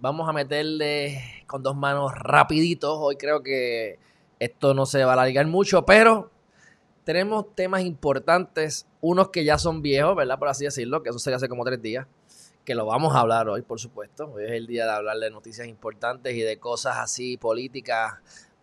Vamos 0.00 0.26
a 0.30 0.32
meterle 0.32 1.44
con 1.46 1.62
dos 1.62 1.76
manos 1.76 2.14
rapiditos. 2.14 2.96
Hoy 2.98 3.16
creo 3.16 3.42
que 3.42 3.98
esto 4.38 4.72
no 4.72 4.86
se 4.86 5.04
va 5.04 5.10
a 5.10 5.12
alargar 5.12 5.46
mucho, 5.46 5.84
pero 5.84 6.30
tenemos 7.04 7.54
temas 7.54 7.82
importantes, 7.82 8.86
unos 9.02 9.28
que 9.28 9.44
ya 9.44 9.58
son 9.58 9.82
viejos, 9.82 10.16
¿verdad? 10.16 10.38
Por 10.38 10.48
así 10.48 10.64
decirlo, 10.64 11.02
que 11.02 11.10
eso 11.10 11.18
sería 11.18 11.36
hace 11.36 11.50
como 11.50 11.66
tres 11.66 11.82
días, 11.82 12.06
que 12.64 12.74
lo 12.74 12.86
vamos 12.86 13.14
a 13.14 13.20
hablar 13.20 13.50
hoy, 13.50 13.60
por 13.60 13.78
supuesto. 13.78 14.32
Hoy 14.32 14.44
es 14.44 14.52
el 14.52 14.66
día 14.66 14.86
de 14.86 14.92
hablar 14.92 15.18
de 15.18 15.30
noticias 15.30 15.68
importantes 15.68 16.34
y 16.34 16.40
de 16.40 16.58
cosas 16.58 16.96
así 16.96 17.36
políticas, 17.36 18.14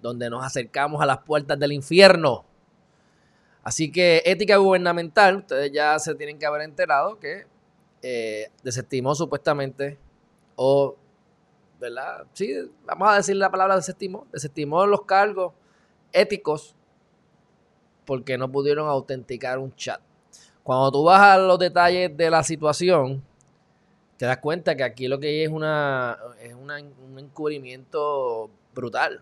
donde 0.01 0.31
nos 0.31 0.43
acercamos 0.43 1.03
a 1.03 1.05
las 1.05 1.19
puertas 1.19 1.59
del 1.59 1.71
infierno. 1.71 2.45
Así 3.61 3.91
que 3.91 4.23
ética 4.25 4.57
gubernamental, 4.57 5.35
ustedes 5.35 5.71
ya 5.71 5.99
se 5.99 6.15
tienen 6.15 6.39
que 6.39 6.47
haber 6.47 6.63
enterado 6.63 7.19
que 7.19 7.45
eh, 8.01 8.49
desestimó 8.63 9.13
supuestamente 9.13 9.99
o 10.55 10.95
¿verdad? 11.79 12.25
Sí, 12.33 12.53
vamos 12.85 13.09
a 13.09 13.15
decir 13.17 13.35
la 13.35 13.51
palabra 13.51 13.75
desestimó, 13.75 14.25
desestimó 14.31 14.85
los 14.85 15.03
cargos 15.03 15.53
éticos 16.11 16.75
porque 18.05 18.37
no 18.37 18.51
pudieron 18.51 18.87
autenticar 18.87 19.59
un 19.59 19.75
chat. 19.75 20.01
Cuando 20.63 20.91
tú 20.91 21.03
vas 21.03 21.21
a 21.21 21.37
los 21.37 21.59
detalles 21.59 22.15
de 22.15 22.29
la 22.29 22.43
situación, 22.43 23.23
te 24.17 24.25
das 24.25 24.37
cuenta 24.37 24.75
que 24.75 24.83
aquí 24.83 25.07
lo 25.07 25.19
que 25.19 25.27
hay 25.27 25.43
es, 25.43 25.49
una, 25.49 26.17
es 26.41 26.53
un 26.53 27.19
encubrimiento 27.19 28.49
brutal. 28.73 29.21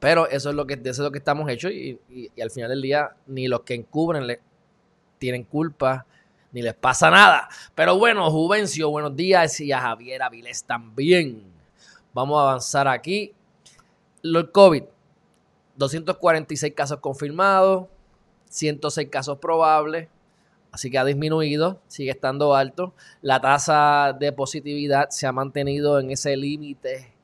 Pero 0.00 0.28
eso 0.28 0.50
es 0.50 0.54
lo 0.54 0.66
que, 0.66 0.74
eso 0.74 0.90
es 0.90 0.98
lo 0.98 1.10
que 1.10 1.18
estamos 1.18 1.50
hechos 1.50 1.72
y, 1.72 1.98
y, 2.08 2.40
al 2.40 2.50
final 2.50 2.70
del 2.70 2.82
día 2.82 3.16
ni 3.26 3.48
los 3.48 3.62
que 3.62 3.74
encubren 3.74 4.26
le, 4.26 4.40
tienen 5.18 5.44
culpa 5.44 6.06
ni 6.52 6.62
les 6.62 6.74
pasa 6.74 7.10
nada. 7.10 7.48
Pero 7.74 7.98
bueno, 7.98 8.30
Juvencio, 8.30 8.90
buenos 8.90 9.14
días 9.14 9.60
y 9.60 9.72
a 9.72 9.80
Javier 9.80 10.22
Avilés 10.22 10.64
también. 10.64 11.42
Vamos 12.12 12.38
a 12.38 12.42
avanzar 12.42 12.88
aquí. 12.88 13.32
El 14.22 14.50
COVID, 14.50 14.84
246 15.76 16.74
casos 16.74 16.98
confirmados, 17.00 17.86
106 18.48 19.08
casos 19.10 19.38
probables, 19.38 20.08
así 20.72 20.90
que 20.90 20.98
ha 20.98 21.04
disminuido, 21.04 21.80
sigue 21.86 22.10
estando 22.10 22.54
alto. 22.54 22.94
La 23.22 23.40
tasa 23.40 24.16
de 24.18 24.32
positividad 24.32 25.10
se 25.10 25.26
ha 25.26 25.32
mantenido 25.32 26.00
en 26.00 26.10
ese 26.10 26.36
límite 26.36 27.14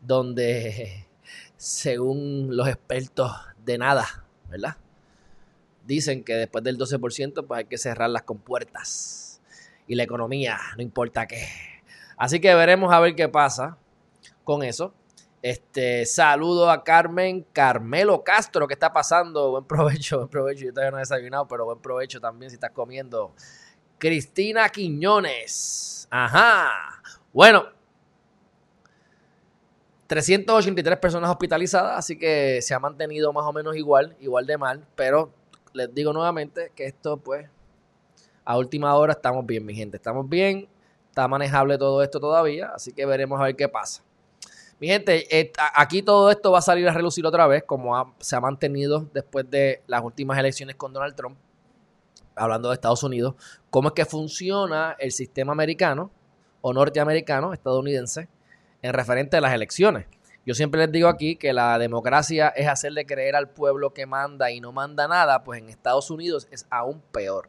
donde, 0.00 1.06
según 1.56 2.56
los 2.56 2.68
expertos, 2.68 3.32
de 3.64 3.78
nada, 3.78 4.24
¿verdad? 4.48 4.76
Dicen 5.86 6.24
que 6.24 6.34
después 6.34 6.64
del 6.64 6.78
12% 6.78 7.46
pues 7.46 7.58
hay 7.58 7.64
que 7.64 7.78
cerrar 7.78 8.10
las 8.10 8.22
compuertas. 8.22 9.40
Y 9.86 9.94
la 9.94 10.02
economía, 10.02 10.58
no 10.76 10.82
importa 10.82 11.26
qué. 11.26 11.46
Así 12.16 12.40
que 12.40 12.54
veremos 12.54 12.92
a 12.92 13.00
ver 13.00 13.14
qué 13.14 13.28
pasa 13.28 13.78
con 14.42 14.62
eso. 14.62 14.92
Este, 15.42 16.06
saludo 16.06 16.70
a 16.70 16.82
Carmen 16.82 17.46
Carmelo 17.52 18.24
Castro, 18.24 18.66
¿qué 18.66 18.74
está 18.74 18.92
pasando? 18.92 19.50
Buen 19.52 19.64
provecho, 19.64 20.16
buen 20.18 20.28
provecho. 20.28 20.64
Yo 20.64 20.72
todavía 20.72 20.90
no 20.90 20.96
he 20.96 21.00
desayunado, 21.00 21.46
pero 21.46 21.64
buen 21.64 21.78
provecho 21.78 22.20
también 22.20 22.50
si 22.50 22.54
estás 22.54 22.72
comiendo. 22.72 23.32
Cristina 23.98 24.68
Quiñones. 24.68 26.08
Ajá. 26.10 27.00
Bueno, 27.32 27.66
383 30.06 30.98
personas 30.98 31.30
hospitalizadas, 31.30 31.98
así 31.98 32.18
que 32.18 32.60
se 32.62 32.74
ha 32.74 32.78
mantenido 32.78 33.32
más 33.32 33.44
o 33.44 33.52
menos 33.52 33.76
igual, 33.76 34.16
igual 34.20 34.46
de 34.46 34.58
mal, 34.58 34.86
pero 34.94 35.32
les 35.76 35.94
digo 35.94 36.12
nuevamente 36.12 36.72
que 36.74 36.86
esto, 36.86 37.18
pues, 37.18 37.48
a 38.44 38.56
última 38.56 38.94
hora 38.94 39.12
estamos 39.12 39.44
bien, 39.44 39.64
mi 39.64 39.74
gente. 39.74 39.98
Estamos 39.98 40.28
bien, 40.28 40.68
está 41.08 41.28
manejable 41.28 41.76
todo 41.78 42.02
esto 42.02 42.18
todavía, 42.18 42.72
así 42.74 42.92
que 42.92 43.04
veremos 43.04 43.38
a 43.40 43.44
ver 43.44 43.56
qué 43.56 43.68
pasa. 43.68 44.02
Mi 44.80 44.88
gente, 44.88 45.38
eh, 45.38 45.52
aquí 45.74 46.02
todo 46.02 46.30
esto 46.30 46.52
va 46.52 46.58
a 46.58 46.62
salir 46.62 46.88
a 46.88 46.92
relucir 46.92 47.24
otra 47.26 47.46
vez, 47.46 47.64
como 47.64 48.14
se 48.18 48.36
ha 48.36 48.40
mantenido 48.40 49.08
después 49.12 49.48
de 49.50 49.82
las 49.86 50.02
últimas 50.02 50.38
elecciones 50.38 50.76
con 50.76 50.92
Donald 50.92 51.14
Trump, 51.14 51.36
hablando 52.34 52.68
de 52.68 52.74
Estados 52.74 53.02
Unidos, 53.02 53.34
cómo 53.70 53.88
es 53.88 53.94
que 53.94 54.04
funciona 54.04 54.96
el 54.98 55.12
sistema 55.12 55.52
americano 55.52 56.10
o 56.60 56.72
norteamericano, 56.72 57.52
estadounidense, 57.52 58.28
en 58.82 58.92
referente 58.92 59.36
a 59.36 59.40
las 59.40 59.54
elecciones. 59.54 60.06
Yo 60.46 60.54
siempre 60.54 60.80
les 60.80 60.92
digo 60.92 61.08
aquí 61.08 61.34
que 61.34 61.52
la 61.52 61.76
democracia 61.76 62.48
es 62.50 62.68
hacerle 62.68 63.04
creer 63.04 63.34
al 63.34 63.50
pueblo 63.50 63.92
que 63.92 64.06
manda 64.06 64.52
y 64.52 64.60
no 64.60 64.70
manda 64.70 65.08
nada, 65.08 65.42
pues 65.42 65.60
en 65.60 65.68
Estados 65.68 66.08
Unidos 66.08 66.46
es 66.52 66.66
aún 66.70 67.02
peor. 67.10 67.48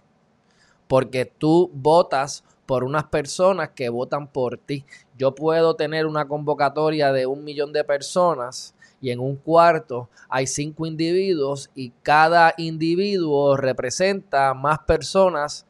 Porque 0.88 1.26
tú 1.26 1.70
votas 1.76 2.44
por 2.66 2.84
unas 2.84 3.04
personas 3.06 3.70
que 3.70 3.90
votan 3.90 4.28
por 4.28 4.58
ti. 4.58 4.84
Yo 5.16 5.36
puedo 5.36 5.76
tener 5.76 6.08
una 6.08 6.28
convocatoria 6.28 7.12
de 7.12 7.28
un 7.28 7.44
millón 7.44 7.72
de 7.72 7.84
personas 7.84 8.74
y 9.00 9.12
en 9.12 9.20
un 9.20 9.36
cuarto 9.36 10.10
hay 10.28 10.48
cinco 10.48 10.88
individuos 10.88 11.70
y 11.76 11.92
cada 12.02 12.56
individuo 12.58 13.58
representa 13.58 14.56
más 14.56 14.80
personas 14.80 15.68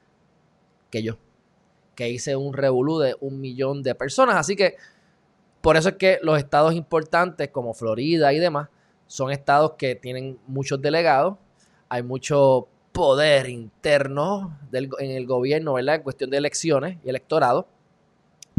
que 0.89 1.03
yo, 1.03 1.17
que 1.94 2.09
hice 2.09 2.38
un 2.38 2.53
revolú 2.53 2.99
de 2.99 3.17
un 3.19 3.41
millón 3.41 3.83
de 3.83 3.95
personas. 3.95 4.38
Así 4.38 4.55
que 4.55 4.77
por 5.62 5.78
eso 5.78 5.90
es 5.90 5.95
que 5.95 6.19
los 6.22 6.38
estados 6.38 6.73
importantes 6.73 7.50
como 7.50 7.73
Florida 7.73 8.34
y 8.34 8.40
demás 8.40 8.69
son 9.07 9.31
estados 9.31 9.73
que 9.78 9.95
tienen 9.95 10.38
muchos 10.47 10.81
delegados, 10.81 11.38
hay 11.90 12.03
mucho 12.03 12.68
poder 12.91 13.50
interno 13.50 14.57
en 14.72 15.12
el 15.12 15.25
gobierno, 15.25 15.73
¿verdad? 15.73 15.95
En 15.95 16.03
cuestión 16.03 16.29
de 16.29 16.38
elecciones 16.38 16.97
y 17.03 17.09
electorado 17.09 17.68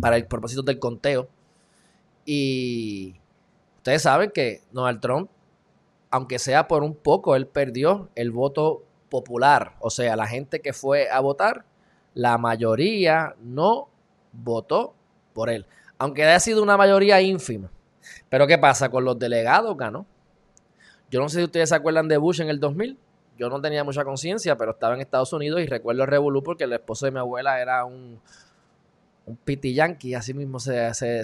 para 0.00 0.16
el 0.16 0.26
propósito 0.26 0.62
del 0.62 0.78
conteo. 0.78 1.28
Y 2.24 3.16
ustedes 3.76 4.02
saben 4.02 4.30
que 4.30 4.62
Donald 4.72 5.00
Trump, 5.00 5.30
aunque 6.10 6.38
sea 6.38 6.68
por 6.68 6.82
un 6.82 6.94
poco, 6.94 7.36
él 7.36 7.46
perdió 7.46 8.08
el 8.14 8.30
voto 8.30 8.84
popular. 9.08 9.74
O 9.80 9.90
sea, 9.90 10.16
la 10.16 10.26
gente 10.26 10.60
que 10.60 10.72
fue 10.72 11.10
a 11.10 11.20
votar, 11.20 11.64
la 12.14 12.38
mayoría 12.38 13.34
no 13.40 13.88
votó 14.32 14.94
por 15.32 15.50
él 15.50 15.66
aunque 15.98 16.24
haya 16.24 16.40
sido 16.40 16.62
una 16.62 16.76
mayoría 16.76 17.20
ínfima. 17.20 17.70
Pero 18.28 18.46
¿qué 18.46 18.56
pasa? 18.58 18.88
Con 18.88 19.04
los 19.04 19.18
delegados 19.18 19.76
ganó. 19.76 20.06
Yo 21.10 21.20
no 21.20 21.28
sé 21.28 21.38
si 21.38 21.44
ustedes 21.44 21.70
se 21.70 21.74
acuerdan 21.74 22.08
de 22.08 22.16
Bush 22.16 22.40
en 22.40 22.48
el 22.48 22.60
2000. 22.60 22.96
Yo 23.38 23.48
no 23.48 23.60
tenía 23.60 23.84
mucha 23.84 24.04
conciencia, 24.04 24.56
pero 24.56 24.72
estaba 24.72 24.94
en 24.94 25.00
Estados 25.00 25.32
Unidos 25.32 25.60
y 25.60 25.66
recuerdo 25.66 26.02
el 26.02 26.08
revolú 26.08 26.42
porque 26.42 26.64
el 26.64 26.72
esposo 26.72 27.06
de 27.06 27.12
mi 27.12 27.18
abuela 27.18 27.60
era 27.60 27.84
un, 27.84 28.20
un 29.28 29.36
piti 29.36 29.74
yankee, 29.74 30.14
así 30.14 30.34
mismo 30.34 30.58
se, 30.58 30.72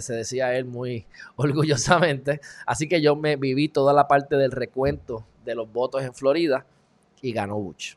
decía 0.09 0.55
él 0.55 0.65
muy 0.65 1.07
orgullosamente. 1.37 2.41
Así 2.67 2.89
que 2.89 3.01
yo 3.01 3.17
me 3.17 3.37
viví 3.37 3.69
toda 3.69 3.93
la 3.93 4.07
parte 4.07 4.37
del 4.37 4.53
recuento 4.53 5.25
de 5.45 5.55
los 5.55 5.71
votos 5.73 6.03
en 6.03 6.15
Florida 6.15 6.67
y 7.21 7.33
ganó 7.33 7.59
Bush. 7.59 7.95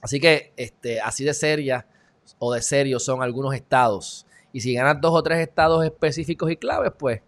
Así 0.00 0.20
que 0.20 0.52
este, 0.56 1.00
así 1.00 1.24
de 1.24 1.34
seria 1.34 1.86
o 2.38 2.52
de 2.52 2.62
serio 2.62 2.98
son 3.00 3.22
algunos 3.22 3.54
estados 3.54 4.26
y 4.54 4.60
si 4.60 4.72
ganas 4.72 5.00
dos 5.00 5.12
o 5.12 5.20
tres 5.20 5.40
estados 5.40 5.84
específicos 5.84 6.48
y 6.48 6.56
claves, 6.56 6.92
pues, 6.96 7.20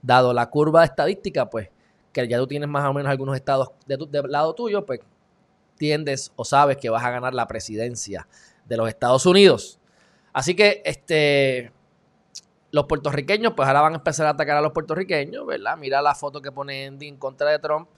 dado 0.00 0.32
la 0.32 0.48
curva 0.48 0.84
estadística, 0.84 1.50
pues, 1.50 1.70
que 2.12 2.28
ya 2.28 2.38
tú 2.38 2.46
tienes 2.46 2.68
más 2.68 2.88
o 2.88 2.94
menos 2.94 3.10
algunos 3.10 3.34
estados 3.34 3.70
de 3.84 3.98
tu, 3.98 4.08
del 4.08 4.30
lado 4.30 4.54
tuyo, 4.54 4.86
pues, 4.86 5.00
tiendes 5.76 6.32
o 6.36 6.44
sabes 6.44 6.76
que 6.76 6.88
vas 6.88 7.04
a 7.04 7.10
ganar 7.10 7.34
la 7.34 7.48
presidencia 7.48 8.28
de 8.64 8.76
los 8.76 8.88
Estados 8.88 9.26
Unidos. 9.26 9.80
Así 10.32 10.54
que, 10.54 10.80
este, 10.84 11.72
los 12.70 12.86
puertorriqueños, 12.86 13.54
pues 13.56 13.66
ahora 13.66 13.80
van 13.80 13.94
a 13.94 13.96
empezar 13.96 14.28
a 14.28 14.30
atacar 14.30 14.56
a 14.56 14.60
los 14.60 14.70
puertorriqueños, 14.70 15.44
¿verdad? 15.46 15.76
Mira 15.76 16.00
la 16.00 16.14
foto 16.14 16.40
que 16.40 16.52
pone 16.52 16.86
Andy 16.86 17.08
en 17.08 17.16
contra 17.16 17.50
de 17.50 17.58
Trump. 17.58 17.88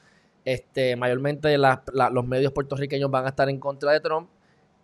Este, 0.43 0.97
mayormente 0.97 1.55
los 1.59 2.27
medios 2.27 2.55
puertorriqueños 2.55 3.11
van 3.11 3.27
a 3.27 3.29
estar 3.29 3.51
en 3.51 3.61
contra 3.61 3.93
de 3.93 4.01
Trump 4.01 4.31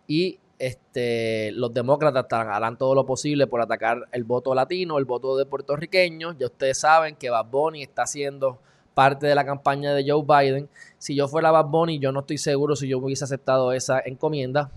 y 0.05 0.39
este, 0.59 1.51
los 1.51 1.73
demócratas 1.73 2.25
harán 2.31 2.77
todo 2.77 2.95
lo 2.95 3.05
posible 3.05 3.45
por 3.45 3.61
atacar 3.61 4.07
el 4.11 4.23
voto 4.23 4.55
latino, 4.55 4.97
el 4.97 5.05
voto 5.05 5.37
de 5.37 5.45
puertorriqueños. 5.45 6.35
Ya 6.39 6.47
ustedes 6.47 6.79
saben 6.79 7.15
que 7.15 7.29
Bad 7.29 7.45
Bunny 7.45 7.83
está 7.83 8.03
haciendo 8.03 8.59
parte 8.95 9.27
de 9.27 9.35
la 9.35 9.45
campaña 9.45 9.93
de 9.93 10.09
Joe 10.09 10.23
Biden. 10.23 10.69
Si 10.97 11.15
yo 11.15 11.27
fuera 11.27 11.51
Bad 11.51 11.67
Bunny, 11.67 11.99
yo 11.99 12.11
no 12.11 12.21
estoy 12.21 12.39
seguro 12.39 12.75
si 12.75 12.87
yo 12.87 12.97
hubiese 12.97 13.23
aceptado 13.23 13.71
esa 13.71 13.99
encomienda. 14.03 14.71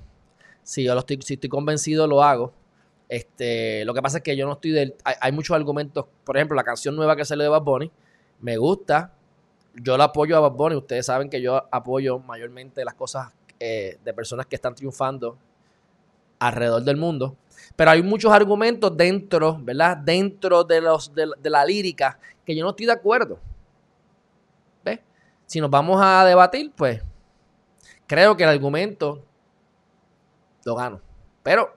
Si 0.63 0.85
yo 0.85 0.93
lo 0.93 1.01
estoy, 1.01 1.19
si 1.23 1.35
estoy 1.35 1.49
convencido, 1.49 2.07
lo 2.07 2.23
hago. 2.23 2.53
Este, 3.09 3.85
lo 3.87 3.95
que 3.95 4.03
pasa 4.03 4.19
es 4.19 4.23
que 4.23 4.37
yo 4.37 4.47
no 4.47 4.53
estoy 4.53 4.73
del. 4.73 4.95
Hay, 5.05 5.33
muchos 5.33 5.57
argumentos. 5.57 6.05
Por 6.25 6.37
ejemplo, 6.37 6.55
la 6.55 6.65
canción 6.65 6.95
nueva 6.95 7.17
que 7.17 7.25
sale 7.25 7.45
de 7.45 7.49
Bad 7.49 7.63
Bunny. 7.63 7.91
Me 8.41 8.59
gusta. 8.59 9.15
Yo 9.75 9.97
la 9.97 10.05
apoyo 10.05 10.37
a 10.37 10.41
Bad 10.41 10.53
Bunny. 10.53 10.77
Ustedes 10.77 11.07
saben 11.07 11.31
que 11.31 11.41
yo 11.41 11.65
apoyo 11.73 12.19
mayormente 12.19 12.85
las 12.85 12.95
cosas 12.95 13.33
eh, 13.59 13.99
de 14.05 14.13
personas 14.13 14.45
que 14.45 14.57
están 14.57 14.75
triunfando 14.75 15.39
alrededor 16.41 16.83
del 16.83 16.97
mundo. 16.97 17.37
Pero 17.77 17.93
hay 17.93 18.03
muchos 18.03 18.33
argumentos 18.33 18.97
dentro, 18.97 19.59
¿verdad? 19.61 19.97
Dentro 19.97 20.65
de, 20.65 20.81
los, 20.81 21.15
de, 21.15 21.51
la 21.51 21.65
lírica 21.65 22.19
que 22.45 22.57
yo 22.57 22.65
no 22.65 22.71
estoy 22.71 22.87
de 22.87 22.93
acuerdo. 22.93 23.39
¿Ves? 24.85 24.99
Si 25.47 25.61
nos 25.61 25.71
vamos 25.71 26.01
a 26.03 26.25
debatir, 26.25 26.73
pues 26.75 27.01
creo 28.09 28.37
que 28.37 28.43
el 28.43 28.51
argumento 28.51 29.25
lo 30.65 30.75
gano. 30.75 31.01
Pero 31.43 31.73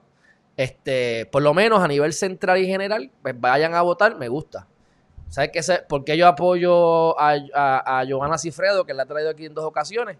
este, 0.56 1.26
por 1.26 1.42
lo 1.42 1.52
menos 1.54 1.80
a 1.80 1.88
nivel 1.88 2.12
central 2.12 2.58
y 2.58 2.66
general, 2.66 3.10
pues 3.22 3.38
vayan 3.40 3.74
a 3.74 3.82
votar, 3.82 4.16
me 4.16 4.28
gusta. 4.28 4.66
¿Sabes 5.28 5.50
qué? 5.52 5.60
¿Por 5.88 6.04
qué 6.04 6.16
yo 6.16 6.28
apoyo 6.28 7.18
a, 7.18 7.34
a, 7.54 8.04
Giovanna 8.04 8.38
Cifredo, 8.38 8.84
que 8.84 8.94
la 8.94 9.02
ha 9.02 9.06
traído 9.06 9.30
aquí 9.30 9.46
en 9.46 9.54
dos 9.54 9.64
ocasiones? 9.64 10.16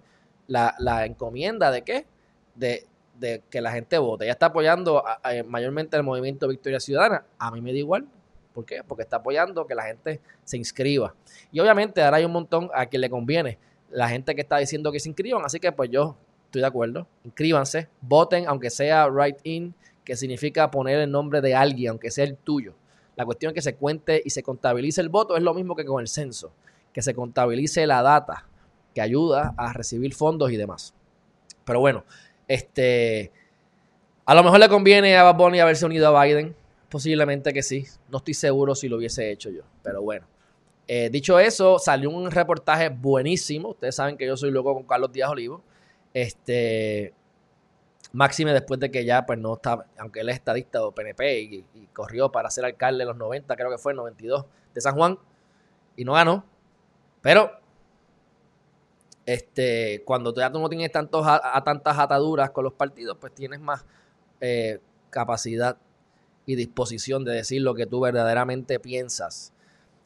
La, 0.49 1.05
encomienda 1.05 1.71
de 1.71 1.83
qué? 1.83 2.07
De, 2.55 2.87
que 3.51 3.61
la 3.61 3.73
gente 3.73 3.99
vote. 3.99 4.25
Ella 4.25 4.33
está 4.33 4.47
apoyando 4.47 5.03
mayormente 5.47 5.97
el 5.97 6.03
movimiento 6.03 6.49
Victoria 6.49 6.81
Ciudadana. 6.81 7.25
A 7.39 7.51
mí 7.51 7.61
me 7.61 7.73
da 7.73 7.79
igual. 7.79 8.07
¿Por 8.53 8.65
qué? 8.65 8.83
Porque 8.87 9.03
está 9.03 9.17
apoyando 9.17 9.67
que 9.67 9.75
la 9.75 9.85
gente 9.85 10.21
se 10.45 10.57
inscriba. 10.57 11.15
Y 11.51 11.61
obviamente 11.61 12.03
ahora 12.03 12.19
hay 12.19 12.25
un 12.25 12.33
montón 12.33 12.71
a 12.75 12.87
quien 12.87 13.01
le 13.01 13.11
conviene. 13.11 13.59
La 13.91 14.09
gente 14.09 14.35
que 14.35 14.43
está 14.43 14.59
diciendo 14.59 14.93
que 14.93 15.01
se 15.01 15.09
inscriban. 15.09 15.45
Así 15.45 15.59
que 15.59 15.73
pues 15.73 15.91
yo 15.91 16.17
estoy 16.47 16.61
de 16.61 16.67
acuerdo. 16.67 17.07
Inscríbanse, 17.25 17.89
voten, 18.01 18.47
aunque 18.47 18.71
sea 18.71 19.09
right 19.09 19.37
in 19.43 19.75
que 20.05 20.17
significa 20.17 20.71
poner 20.71 21.01
el 21.01 21.11
nombre 21.11 21.41
de 21.41 21.55
alguien, 21.55 21.91
aunque 21.91 22.11
sea 22.11 22.25
el 22.25 22.37
tuyo. 22.37 22.75
La 23.17 23.25
cuestión 23.25 23.51
es 23.51 23.55
que 23.55 23.63
se 23.63 23.75
cuente 23.75 24.21
y 24.25 24.31
se 24.31 24.43
contabilice 24.43 25.01
el 25.01 25.09
voto, 25.09 25.37
es 25.37 25.43
lo 25.43 25.55
mismo 25.55 25.75
que 25.75 25.85
con 25.85 26.01
el 26.01 26.09
censo, 26.09 26.53
que 26.93 27.01
se 27.01 27.15
contabilice 27.15 27.87
la 27.87 28.03
data 28.03 28.47
que 28.95 29.01
ayuda 29.01 29.55
a 29.57 29.73
recibir 29.73 30.15
fondos 30.15 30.51
y 30.53 30.57
demás. 30.57 30.95
Pero 31.65 31.81
bueno, 31.81 32.05
este, 32.49 33.33
a 34.25 34.35
lo 34.35 34.43
mejor 34.43 34.61
le 34.61 34.69
conviene 34.69 35.17
a 35.17 35.23
Bad 35.25 35.61
haberse 35.61 35.87
unido 35.87 36.17
a 36.17 36.25
Biden, 36.25 36.55
posiblemente 36.89 37.53
que 37.53 37.63
sí, 37.63 37.87
no 38.09 38.19
estoy 38.19 38.35
seguro 38.35 38.75
si 38.75 38.89
lo 38.89 38.97
hubiese 38.97 39.31
hecho 39.31 39.51
yo, 39.51 39.63
pero 39.83 40.03
bueno. 40.03 40.27
Eh, 40.87 41.09
dicho 41.11 41.39
eso, 41.39 41.79
salió 41.79 42.11
un 42.11 42.31
reportaje 42.31 42.91
buenísimo, 42.91 43.71
ustedes 43.71 43.97
saben 43.97 44.19
que 44.19 44.27
yo 44.27 44.37
soy 44.37 44.51
loco 44.51 44.75
con 44.75 44.85
Carlos 44.85 45.13
Díaz 45.13 45.31
Olivo, 45.31 45.63
este, 46.13 47.15
Máxime 48.15 48.53
después 48.53 48.79
de 48.79 48.93
que 48.93 49.05
ya, 49.05 49.27
pues 49.27 49.41
no 49.41 49.55
está, 49.55 49.87
aunque 49.99 50.21
él 50.21 50.29
es 50.29 50.37
estadista 50.37 50.85
o 50.85 50.93
PNP 50.93 51.41
y, 51.41 51.65
corrió 51.93 52.31
para 52.31 52.49
ser 52.51 52.65
alcalde 52.65 53.03
en 53.03 53.09
los 53.09 53.17
90, 53.17 53.57
creo 53.57 53.71
que 53.71 53.79
fue 53.79 53.93
en 53.93 53.97
92, 53.97 54.47
de 54.73 54.81
San 54.81 54.95
Juan, 54.95 55.19
y 55.97 56.05
no 56.05 56.13
ganó. 56.13 56.45
Pero, 57.23 57.59
este, 59.27 60.03
cuando 60.05 60.35
ya 60.35 60.51
tú 60.53 60.61
no 60.61 60.69
tienes 60.69 60.93
tantos, 60.93 61.25
a, 61.27 61.63
tantas 61.65 61.99
ataduras 61.99 62.51
con 62.51 62.65
los 62.65 62.75
partidos, 62.75 63.17
pues 63.21 63.35
tienes 63.35 63.61
más 63.61 63.85
eh, 64.41 64.81
capacidad 65.11 65.77
y 66.47 66.57
disposición 66.57 67.25
de 67.25 67.33
decir 67.33 67.63
lo 67.63 67.75
que 67.75 67.87
tú 67.87 68.01
verdaderamente 68.01 68.79
piensas 68.79 69.55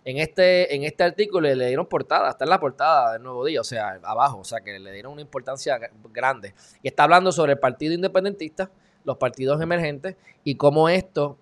en 0.08 0.16
este, 0.16 0.74
en 0.74 0.84
este 0.84 1.04
artículo 1.04 1.54
le 1.54 1.66
dieron 1.66 1.86
portada, 1.86 2.30
está 2.30 2.44
en 2.44 2.48
la 2.48 2.58
portada 2.58 3.12
del 3.12 3.22
Nuevo 3.22 3.44
Día, 3.44 3.60
o 3.60 3.64
sea, 3.64 4.00
abajo, 4.02 4.38
o 4.38 4.44
sea, 4.44 4.62
que 4.62 4.78
le 4.78 4.90
dieron 4.90 5.12
una 5.12 5.20
importancia 5.20 5.78
grande. 6.10 6.54
Y 6.82 6.88
está 6.88 7.04
hablando 7.04 7.30
sobre 7.30 7.52
el 7.52 7.58
Partido 7.58 7.92
Independentista, 7.92 8.70
los 9.04 9.18
partidos 9.18 9.60
emergentes 9.60 10.16
y 10.44 10.54
cómo 10.54 10.88
esto, 10.88 11.36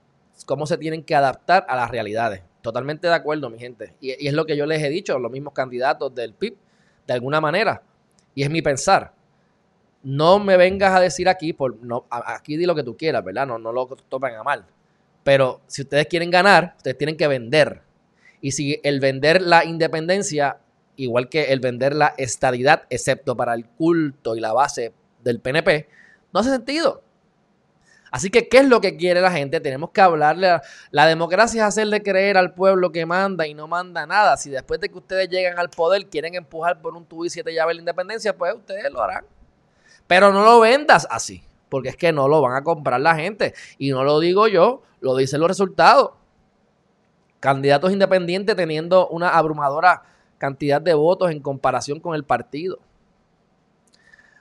cómo 0.46 0.66
se 0.66 0.78
tienen 0.78 1.04
que 1.04 1.14
adaptar 1.14 1.64
a 1.68 1.76
las 1.76 1.92
realidades. 1.92 2.42
Totalmente 2.60 3.06
de 3.06 3.14
acuerdo, 3.14 3.50
mi 3.50 3.58
gente. 3.60 3.94
Y, 4.00 4.26
es 4.26 4.34
lo 4.34 4.46
que 4.46 4.56
yo 4.56 4.66
les 4.66 4.82
he 4.82 4.88
dicho, 4.88 5.16
los 5.20 5.30
mismos 5.30 5.52
candidatos 5.52 6.12
del 6.12 6.34
PIB, 6.34 6.56
de 7.06 7.14
alguna 7.14 7.40
manera. 7.40 7.82
Y 8.34 8.42
es 8.42 8.50
mi 8.50 8.62
pensar. 8.62 9.12
No 10.02 10.38
me 10.38 10.56
vengas 10.56 10.94
a 10.94 11.00
decir 11.00 11.28
aquí, 11.28 11.52
por, 11.52 11.82
no, 11.82 12.04
aquí 12.10 12.56
di 12.56 12.66
lo 12.66 12.74
que 12.74 12.82
tú 12.82 12.96
quieras, 12.96 13.24
¿verdad? 13.24 13.46
No, 13.46 13.58
no 13.58 13.72
lo 13.72 13.86
topen 13.86 14.34
a 14.34 14.42
mal. 14.42 14.64
Pero 15.24 15.60
si 15.66 15.82
ustedes 15.82 16.06
quieren 16.06 16.30
ganar, 16.30 16.74
ustedes 16.76 16.96
tienen 16.96 17.16
que 17.16 17.26
vender 17.26 17.82
y 18.40 18.52
si 18.52 18.80
el 18.84 19.00
vender 19.00 19.42
la 19.42 19.64
independencia, 19.64 20.58
igual 20.96 21.28
que 21.28 21.52
el 21.52 21.60
vender 21.60 21.94
la 21.94 22.14
estadidad, 22.16 22.84
excepto 22.90 23.36
para 23.36 23.54
el 23.54 23.66
culto 23.66 24.36
y 24.36 24.40
la 24.40 24.52
base 24.52 24.92
del 25.24 25.40
PNP, 25.40 25.88
no 26.32 26.40
hace 26.40 26.50
sentido. 26.50 27.02
Así 28.10 28.30
que, 28.30 28.48
¿qué 28.48 28.58
es 28.58 28.68
lo 28.68 28.80
que 28.80 28.96
quiere 28.96 29.20
la 29.20 29.30
gente? 29.30 29.60
Tenemos 29.60 29.90
que 29.90 30.00
hablarle. 30.00 30.60
la 30.90 31.06
democracia 31.06 31.62
es 31.62 31.68
hacerle 31.68 32.02
creer 32.02 32.36
al 32.36 32.54
pueblo 32.54 32.92
que 32.92 33.04
manda 33.04 33.46
y 33.46 33.54
no 33.54 33.66
manda 33.66 34.06
nada. 34.06 34.36
Si 34.36 34.50
después 34.50 34.80
de 34.80 34.88
que 34.88 34.98
ustedes 34.98 35.28
llegan 35.28 35.58
al 35.58 35.70
poder 35.70 36.06
quieren 36.06 36.34
empujar 36.34 36.80
por 36.80 36.94
un 36.94 37.04
tubo 37.04 37.24
y 37.24 37.30
siete 37.30 37.52
llaves 37.52 37.76
la 37.76 37.80
independencia, 37.80 38.36
pues 38.36 38.54
ustedes 38.54 38.90
lo 38.92 39.02
harán. 39.02 39.24
Pero 40.06 40.32
no 40.32 40.44
lo 40.44 40.60
vendas 40.60 41.06
así, 41.10 41.42
porque 41.68 41.88
es 41.88 41.96
que 41.96 42.12
no 42.12 42.28
lo 42.28 42.40
van 42.40 42.56
a 42.56 42.62
comprar 42.62 43.00
la 43.00 43.16
gente. 43.16 43.54
Y 43.78 43.90
no 43.90 44.04
lo 44.04 44.20
digo 44.20 44.46
yo, 44.46 44.82
lo 45.00 45.16
dicen 45.16 45.40
los 45.40 45.48
resultados 45.48 46.12
candidatos 47.40 47.92
independientes 47.92 48.56
teniendo 48.56 49.08
una 49.08 49.28
abrumadora 49.28 50.02
cantidad 50.38 50.80
de 50.80 50.94
votos 50.94 51.30
en 51.30 51.40
comparación 51.40 52.00
con 52.00 52.14
el 52.14 52.24
partido. 52.24 52.78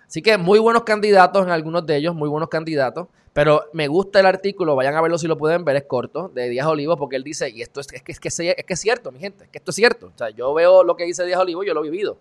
Así 0.07 0.21
que 0.21 0.37
muy 0.37 0.59
buenos 0.59 0.83
candidatos 0.83 1.45
en 1.45 1.51
algunos 1.51 1.85
de 1.85 1.97
ellos, 1.97 2.15
muy 2.15 2.29
buenos 2.29 2.49
candidatos. 2.49 3.07
Pero 3.33 3.65
me 3.73 3.89
gusta 3.89 4.21
el 4.21 4.27
artículo, 4.27 4.75
vayan 4.75 4.95
a 4.95 5.01
verlo 5.01 5.17
si 5.17 5.27
lo 5.27 5.37
pueden 5.37 5.65
ver, 5.65 5.75
es 5.75 5.83
corto, 5.83 6.31
de 6.33 6.47
Díaz 6.47 6.67
Olivo, 6.67 6.95
porque 6.95 7.17
él 7.17 7.23
dice, 7.23 7.49
y 7.49 7.61
esto 7.61 7.81
es, 7.81 7.87
que, 7.87 7.97
es, 8.11 8.19
que, 8.19 8.29
es, 8.29 8.79
cierto, 8.79 9.11
mi 9.11 9.19
gente, 9.19 9.49
que 9.51 9.57
esto 9.57 9.71
es 9.71 9.75
cierto. 9.75 10.07
O 10.15 10.17
sea, 10.17 10.29
yo 10.29 10.53
veo 10.53 10.85
lo 10.85 10.95
que 10.95 11.03
dice 11.03 11.25
Díaz 11.25 11.41
Olivo, 11.41 11.63
yo 11.63 11.73
lo 11.73 11.81
he 11.83 11.89
vivido. 11.89 12.17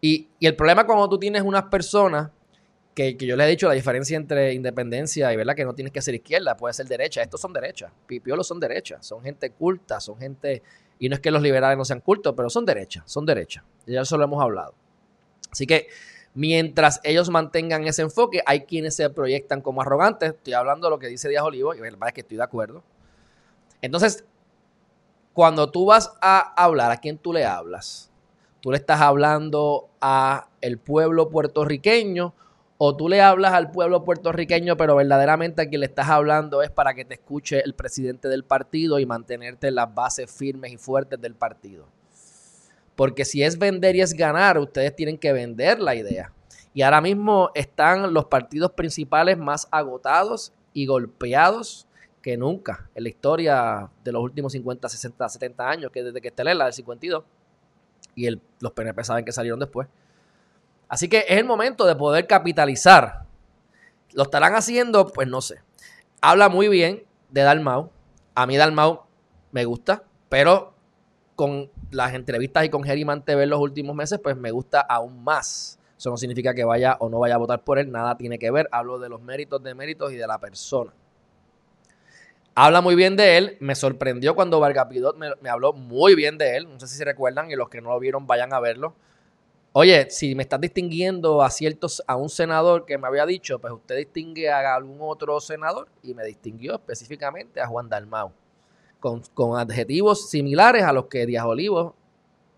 Y, 0.00 0.28
y 0.38 0.46
el 0.46 0.54
problema 0.54 0.86
cuando 0.86 1.08
tú 1.08 1.18
tienes 1.18 1.42
unas 1.42 1.64
personas 1.64 2.30
que, 2.98 3.26
yo 3.26 3.36
le 3.36 3.44
he 3.44 3.48
dicho 3.48 3.68
la 3.68 3.74
diferencia 3.74 4.16
entre 4.16 4.54
independencia 4.54 5.32
y 5.32 5.36
verdad 5.36 5.54
que 5.54 5.64
no 5.64 5.74
tienes 5.74 5.92
que 5.92 6.02
ser 6.02 6.14
izquierda, 6.14 6.56
puede 6.56 6.74
ser 6.74 6.86
derecha. 6.86 7.22
Estos 7.22 7.40
son 7.40 7.52
derechas. 7.52 7.92
Pipiolos 8.06 8.48
son 8.48 8.58
derechas. 8.58 9.06
Son 9.06 9.22
gente 9.22 9.50
culta, 9.50 10.00
son 10.00 10.18
gente. 10.18 10.62
Y 10.98 11.08
no 11.08 11.14
es 11.14 11.20
que 11.20 11.30
los 11.30 11.40
liberales 11.40 11.78
no 11.78 11.84
sean 11.84 12.00
cultos, 12.00 12.34
pero 12.36 12.50
son 12.50 12.64
derechas, 12.64 13.04
son 13.06 13.24
derechas. 13.24 13.62
Ya 13.86 14.00
eso 14.00 14.16
lo 14.18 14.24
hemos 14.24 14.42
hablado. 14.42 14.74
Así 15.50 15.64
que 15.64 15.86
mientras 16.38 17.00
ellos 17.02 17.30
mantengan 17.30 17.84
ese 17.88 18.02
enfoque, 18.02 18.42
hay 18.46 18.60
quienes 18.60 18.94
se 18.94 19.10
proyectan 19.10 19.60
como 19.60 19.82
arrogantes. 19.82 20.34
Estoy 20.34 20.52
hablando 20.52 20.86
de 20.86 20.92
lo 20.92 20.98
que 21.00 21.08
dice 21.08 21.28
Díaz 21.28 21.42
Olivo, 21.42 21.74
y 21.74 21.80
verdad 21.80 22.12
que 22.12 22.20
estoy 22.20 22.36
de 22.36 22.44
acuerdo. 22.44 22.84
Entonces, 23.82 24.24
cuando 25.32 25.72
tú 25.72 25.86
vas 25.86 26.12
a 26.20 26.38
hablar, 26.62 26.92
¿a 26.92 26.98
quién 26.98 27.18
tú 27.18 27.32
le 27.32 27.44
hablas? 27.44 28.12
Tú 28.60 28.70
le 28.70 28.76
estás 28.76 29.00
hablando 29.00 29.88
a 30.00 30.48
el 30.60 30.78
pueblo 30.78 31.28
puertorriqueño 31.28 32.32
o 32.76 32.96
tú 32.96 33.08
le 33.08 33.20
hablas 33.20 33.54
al 33.54 33.72
pueblo 33.72 34.04
puertorriqueño, 34.04 34.76
pero 34.76 34.94
verdaderamente 34.94 35.62
a 35.62 35.68
quien 35.68 35.80
le 35.80 35.86
estás 35.86 36.08
hablando 36.08 36.62
es 36.62 36.70
para 36.70 36.94
que 36.94 37.04
te 37.04 37.14
escuche 37.14 37.64
el 37.64 37.74
presidente 37.74 38.28
del 38.28 38.44
partido 38.44 39.00
y 39.00 39.06
mantenerte 39.06 39.66
en 39.66 39.74
las 39.74 39.92
bases 39.92 40.30
firmes 40.30 40.70
y 40.70 40.76
fuertes 40.76 41.20
del 41.20 41.34
partido. 41.34 41.88
Porque 42.98 43.24
si 43.24 43.44
es 43.44 43.60
vender 43.60 43.94
y 43.94 44.00
es 44.00 44.12
ganar, 44.12 44.58
ustedes 44.58 44.96
tienen 44.96 45.18
que 45.18 45.32
vender 45.32 45.78
la 45.78 45.94
idea. 45.94 46.32
Y 46.74 46.82
ahora 46.82 47.00
mismo 47.00 47.52
están 47.54 48.12
los 48.12 48.24
partidos 48.24 48.72
principales 48.72 49.38
más 49.38 49.68
agotados 49.70 50.52
y 50.72 50.84
golpeados 50.86 51.86
que 52.20 52.36
nunca 52.36 52.90
en 52.96 53.04
la 53.04 53.08
historia 53.08 53.88
de 54.02 54.10
los 54.10 54.20
últimos 54.20 54.50
50, 54.50 54.88
60, 54.88 55.28
70 55.28 55.70
años, 55.70 55.92
que 55.92 56.02
desde 56.02 56.20
que 56.20 56.26
está 56.26 56.42
la 56.42 56.64
del 56.64 56.72
52 56.72 57.22
y 58.16 58.26
el, 58.26 58.42
los 58.58 58.72
PNP 58.72 59.04
saben 59.04 59.24
que 59.24 59.30
salieron 59.30 59.60
después 59.60 59.86
Así 60.88 61.08
que 61.08 61.18
es 61.28 61.38
el 61.38 61.44
momento 61.44 61.86
de 61.86 61.94
poder 61.94 62.26
capitalizar. 62.26 63.26
¿Lo 64.12 64.24
estarán 64.24 64.56
haciendo? 64.56 65.06
Pues 65.06 65.28
no 65.28 65.40
sé. 65.40 65.60
Habla 66.20 66.48
muy 66.48 66.66
bien 66.66 67.04
de 67.30 67.42
Dalmau. 67.42 67.92
A 68.34 68.44
mí 68.44 68.56
Dalmau 68.56 69.04
me 69.52 69.66
gusta, 69.66 70.02
pero 70.28 70.74
con 71.38 71.70
las 71.92 72.14
entrevistas 72.14 72.64
y 72.64 72.68
con 72.68 72.82
Geriman 72.82 73.24
TV 73.24 73.44
en 73.44 73.50
los 73.50 73.60
últimos 73.60 73.94
meses, 73.94 74.18
pues 74.20 74.36
me 74.36 74.50
gusta 74.50 74.80
aún 74.80 75.22
más. 75.22 75.78
Eso 75.96 76.10
no 76.10 76.16
significa 76.16 76.52
que 76.52 76.64
vaya 76.64 76.96
o 76.98 77.08
no 77.08 77.20
vaya 77.20 77.36
a 77.36 77.38
votar 77.38 77.62
por 77.62 77.78
él, 77.78 77.92
nada 77.92 78.18
tiene 78.18 78.40
que 78.40 78.50
ver. 78.50 78.68
Hablo 78.72 78.98
de 78.98 79.08
los 79.08 79.22
méritos, 79.22 79.62
de 79.62 79.72
méritos 79.72 80.10
y 80.10 80.16
de 80.16 80.26
la 80.26 80.40
persona. 80.40 80.92
Habla 82.56 82.80
muy 82.80 82.96
bien 82.96 83.14
de 83.14 83.36
él. 83.38 83.56
Me 83.60 83.76
sorprendió 83.76 84.34
cuando 84.34 84.58
Vargas 84.58 84.88
me, 85.16 85.30
me 85.40 85.48
habló 85.48 85.72
muy 85.72 86.16
bien 86.16 86.38
de 86.38 86.56
él. 86.56 86.68
No 86.68 86.80
sé 86.80 86.88
si 86.88 86.96
se 86.96 87.04
recuerdan 87.04 87.52
y 87.52 87.54
los 87.54 87.68
que 87.68 87.80
no 87.80 87.90
lo 87.90 88.00
vieron 88.00 88.26
vayan 88.26 88.52
a 88.52 88.58
verlo. 88.58 88.96
Oye, 89.74 90.10
si 90.10 90.34
me 90.34 90.42
estás 90.42 90.60
distinguiendo 90.60 91.40
a 91.40 91.50
ciertos, 91.50 92.02
a 92.08 92.16
un 92.16 92.30
senador 92.30 92.84
que 92.84 92.98
me 92.98 93.06
había 93.06 93.24
dicho, 93.26 93.60
pues 93.60 93.72
usted 93.72 93.96
distingue 93.96 94.50
a 94.50 94.74
algún 94.74 94.98
otro 95.02 95.38
senador 95.38 95.86
y 96.02 96.14
me 96.14 96.24
distinguió 96.24 96.74
específicamente 96.74 97.60
a 97.60 97.68
Juan 97.68 97.88
Dalmau, 97.88 98.32
con, 99.00 99.22
adjetivos 99.58 100.28
similares 100.30 100.82
a 100.82 100.92
los 100.92 101.06
que 101.06 101.26
Díaz 101.26 101.44
Olivo 101.44 101.94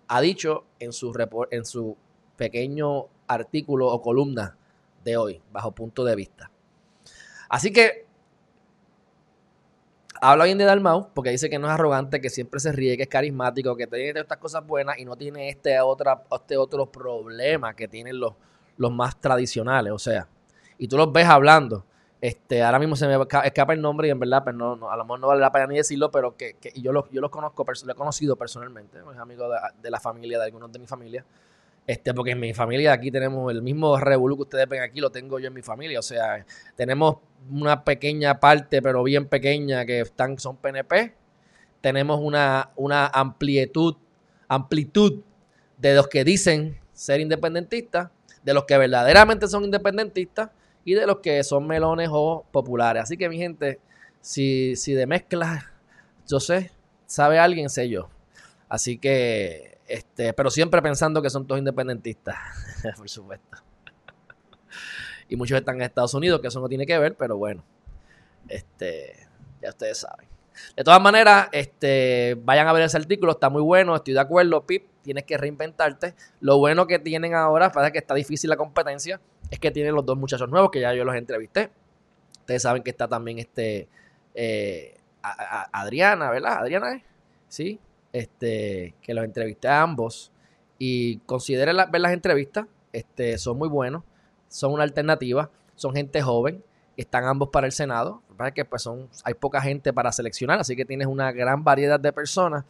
ha 0.08 0.20
dicho 0.20 0.64
en 0.78 0.92
su, 0.92 1.12
en 1.50 1.64
su 1.64 1.96
pequeño 2.36 3.06
artículo 3.26 3.88
o 3.88 4.02
columna 4.02 4.56
de 5.04 5.16
hoy, 5.16 5.42
bajo 5.52 5.72
punto 5.72 6.04
de 6.04 6.16
vista. 6.16 6.50
Así 7.48 7.72
que 7.72 8.06
habla 10.20 10.44
bien 10.44 10.58
de 10.58 10.64
Dalmau 10.64 11.12
porque 11.14 11.30
dice 11.30 11.48
que 11.48 11.58
no 11.58 11.66
es 11.66 11.72
arrogante, 11.72 12.20
que 12.20 12.30
siempre 12.30 12.60
se 12.60 12.72
ríe, 12.72 12.96
que 12.96 13.04
es 13.04 13.08
carismático, 13.08 13.76
que 13.76 13.86
tiene 13.86 14.20
estas 14.20 14.38
cosas 14.38 14.66
buenas 14.66 14.98
y 14.98 15.04
no 15.04 15.16
tiene 15.16 15.48
este, 15.48 15.80
otra, 15.80 16.24
este 16.30 16.56
otro 16.56 16.86
problema 16.90 17.74
que 17.74 17.88
tienen 17.88 18.18
los, 18.18 18.34
los 18.76 18.92
más 18.92 19.20
tradicionales. 19.20 19.92
O 19.92 19.98
sea, 19.98 20.28
y 20.78 20.88
tú 20.88 20.96
los 20.96 21.12
ves 21.12 21.26
hablando. 21.26 21.84
Este, 22.20 22.62
ahora 22.62 22.78
mismo 22.78 22.96
se 22.96 23.06
me 23.06 23.16
escapa 23.44 23.72
el 23.72 23.80
nombre 23.80 24.08
y 24.08 24.10
en 24.10 24.20
verdad, 24.20 24.44
pues 24.44 24.54
no, 24.54 24.90
a 24.90 24.96
lo 24.96 25.04
mejor 25.04 25.20
no 25.20 25.28
vale 25.28 25.40
la 25.40 25.50
pena 25.50 25.66
ni 25.68 25.76
decirlo, 25.76 26.10
pero 26.10 26.36
que, 26.36 26.56
yo, 26.74 26.92
los, 26.92 27.10
yo 27.10 27.20
los 27.22 27.30
conozco, 27.30 27.64
lo 27.86 27.92
he 27.92 27.94
conocido 27.94 28.36
personalmente, 28.36 28.98
es 28.98 29.18
amigo 29.18 29.48
de, 29.82 29.90
la 29.90 30.00
familia, 30.00 30.38
de 30.38 30.44
algunos 30.44 30.70
de 30.70 30.78
mi 30.78 30.86
familia. 30.86 31.24
Este, 31.86 32.12
porque 32.12 32.32
en 32.32 32.40
mi 32.40 32.52
familia 32.52 32.92
aquí 32.92 33.10
tenemos 33.10 33.50
el 33.50 33.62
mismo 33.62 33.98
revolú 33.98 34.36
que 34.36 34.42
ustedes 34.42 34.68
ven 34.68 34.82
aquí, 34.82 35.00
lo 35.00 35.10
tengo 35.10 35.38
yo 35.38 35.48
en 35.48 35.54
mi 35.54 35.62
familia. 35.62 35.98
O 35.98 36.02
sea, 36.02 36.44
tenemos 36.76 37.16
una 37.50 37.82
pequeña 37.82 38.38
parte, 38.38 38.82
pero 38.82 39.02
bien 39.02 39.26
pequeña, 39.26 39.86
que 39.86 40.00
están, 40.00 40.38
son 40.38 40.56
PNP. 40.58 41.14
Tenemos 41.80 42.20
una, 42.20 42.70
una 42.76 43.06
amplitud, 43.06 43.96
amplitud 44.46 45.22
de 45.78 45.94
los 45.94 46.06
que 46.06 46.22
dicen 46.22 46.78
ser 46.92 47.20
independentistas, 47.20 48.10
de 48.44 48.54
los 48.54 48.64
que 48.64 48.76
verdaderamente 48.76 49.48
son 49.48 49.64
independentistas 49.64 50.50
y 50.84 50.94
de 50.94 51.06
los 51.06 51.18
que 51.18 51.42
son 51.44 51.66
melones 51.66 52.08
o 52.12 52.44
populares. 52.50 53.02
Así 53.02 53.16
que 53.16 53.28
mi 53.28 53.38
gente, 53.38 53.80
si, 54.20 54.76
si 54.76 54.92
de 54.92 55.06
mezcla, 55.06 55.70
yo 56.26 56.40
sé, 56.40 56.70
sabe 57.06 57.38
alguien, 57.38 57.68
sé 57.68 57.88
yo. 57.88 58.08
Así 58.68 58.98
que, 58.98 59.78
este, 59.86 60.32
pero 60.32 60.50
siempre 60.50 60.80
pensando 60.80 61.20
que 61.20 61.30
son 61.30 61.46
todos 61.46 61.58
independentistas, 61.58 62.36
por 62.96 63.08
supuesto. 63.08 63.58
y 65.28 65.36
muchos 65.36 65.58
están 65.58 65.76
en 65.76 65.82
Estados 65.82 66.14
Unidos, 66.14 66.40
que 66.40 66.48
eso 66.48 66.60
no 66.60 66.68
tiene 66.68 66.86
que 66.86 66.98
ver, 66.98 67.16
pero 67.16 67.36
bueno, 67.36 67.64
este, 68.48 69.26
ya 69.60 69.70
ustedes 69.70 69.98
saben. 69.98 70.28
De 70.76 70.84
todas 70.84 71.00
maneras, 71.00 71.48
este, 71.52 72.36
vayan 72.42 72.68
a 72.68 72.72
ver 72.72 72.82
ese 72.82 72.96
artículo, 72.96 73.32
está 73.32 73.48
muy 73.48 73.62
bueno, 73.62 73.96
estoy 73.96 74.14
de 74.14 74.20
acuerdo, 74.20 74.64
Pip, 74.66 74.86
tienes 75.02 75.24
que 75.24 75.36
reinventarte. 75.36 76.14
Lo 76.40 76.58
bueno 76.58 76.86
que 76.86 76.98
tienen 76.98 77.34
ahora, 77.34 77.72
para 77.72 77.90
que 77.90 77.98
está 77.98 78.14
difícil 78.14 78.50
la 78.50 78.56
competencia, 78.56 79.20
es 79.50 79.58
que 79.58 79.70
tienen 79.70 79.94
los 79.94 80.04
dos 80.04 80.16
muchachos 80.16 80.48
nuevos 80.48 80.70
que 80.70 80.80
ya 80.80 80.94
yo 80.94 81.04
los 81.04 81.14
entrevisté. 81.14 81.70
Ustedes 82.40 82.62
saben 82.62 82.82
que 82.82 82.90
está 82.90 83.08
también 83.08 83.38
este 83.38 83.88
eh, 84.34 84.96
Adriana, 85.22 86.30
¿verdad? 86.30 86.58
Adriana. 86.58 87.02
Sí, 87.48 87.80
este, 88.12 88.94
que 89.02 89.14
los 89.14 89.24
entrevisté 89.24 89.68
a 89.68 89.82
ambos 89.82 90.32
y 90.78 91.18
consideren 91.18 91.76
ver 91.90 92.00
las 92.00 92.12
entrevistas, 92.12 92.66
este, 92.92 93.38
son 93.38 93.58
muy 93.58 93.68
buenos, 93.68 94.04
son 94.48 94.72
una 94.72 94.84
alternativa, 94.84 95.50
son 95.74 95.94
gente 95.94 96.22
joven, 96.22 96.62
están 96.96 97.24
ambos 97.24 97.50
para 97.50 97.66
el 97.66 97.72
Senado, 97.72 98.22
que 98.54 98.64
pues 98.64 98.82
son, 98.82 99.08
hay 99.24 99.34
poca 99.34 99.60
gente 99.60 99.92
para 99.92 100.12
seleccionar, 100.12 100.60
así 100.60 100.74
que 100.74 100.84
tienes 100.84 101.06
una 101.06 101.32
gran 101.32 101.62
variedad 101.62 102.00
de 102.00 102.12
personas 102.12 102.64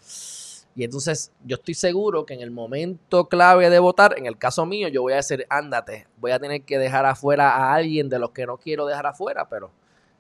y 0.75 0.85
entonces 0.85 1.33
yo 1.45 1.57
estoy 1.57 1.75
seguro 1.75 2.25
que 2.25 2.35
en 2.35 2.41
el 2.41 2.51
momento 2.51 3.29
clave 3.29 3.71
de 3.71 3.79
votar, 3.79 4.17
en 4.17 4.27
el 4.27 4.39
caso 4.39 4.67
mío, 4.67 4.89
yo 4.89 5.03
voy 5.03 5.15
a 5.15 5.17
decir, 5.17 5.47
ándate, 5.51 6.07
voy 6.19 6.31
a 6.31 6.39
tener 6.39 6.63
que 6.63 6.79
dejar 6.79 7.07
afuera 7.07 7.51
a 7.51 7.75
alguien 7.75 8.09
de 8.09 8.19
los 8.19 8.31
que 8.31 8.47
no 8.47 8.57
quiero 8.57 8.87
dejar 8.87 9.07
afuera, 9.07 9.49
pero 9.49 9.73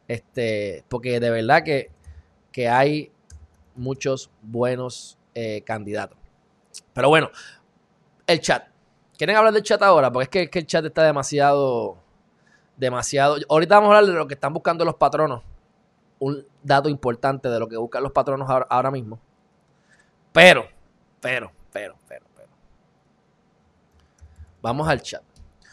este, 0.09 0.85
porque 0.88 1.21
de 1.21 1.30
verdad 1.30 1.62
que, 1.62 1.90
que 2.50 2.69
hay 2.69 3.12
muchos 3.76 4.30
buenos 4.42 5.19
eh, 5.35 5.62
candidatos. 5.62 6.19
Pero 6.92 7.09
bueno, 7.09 7.30
el 8.26 8.40
chat. 8.40 8.69
¿Quieren 9.16 9.37
hablar 9.37 9.52
del 9.52 9.62
chat 9.62 9.80
ahora? 9.83 10.11
Porque 10.11 10.42
es 10.42 10.50
que, 10.50 10.59
el 10.59 10.66
chat 10.66 10.85
está 10.85 11.04
demasiado, 11.04 11.99
demasiado. 12.76 13.37
Ahorita 13.49 13.76
vamos 13.76 13.92
a 13.92 13.99
hablar 13.99 14.12
de 14.12 14.19
lo 14.19 14.26
que 14.26 14.35
están 14.35 14.52
buscando 14.52 14.85
los 14.85 14.97
patronos. 14.97 15.42
Un 16.19 16.45
dato 16.62 16.88
importante 16.88 17.49
de 17.49 17.59
lo 17.59 17.69
que 17.69 17.76
buscan 17.76 18.02
los 18.02 18.12
patronos 18.12 18.49
ahora 18.69 18.90
mismo. 18.90 19.21
Pero, 20.32 20.68
pero, 21.20 21.50
pero, 21.72 21.96
pero, 22.06 22.26
pero. 22.37 22.49
Vamos 24.62 24.88
al 24.88 25.02
chat. 25.02 25.22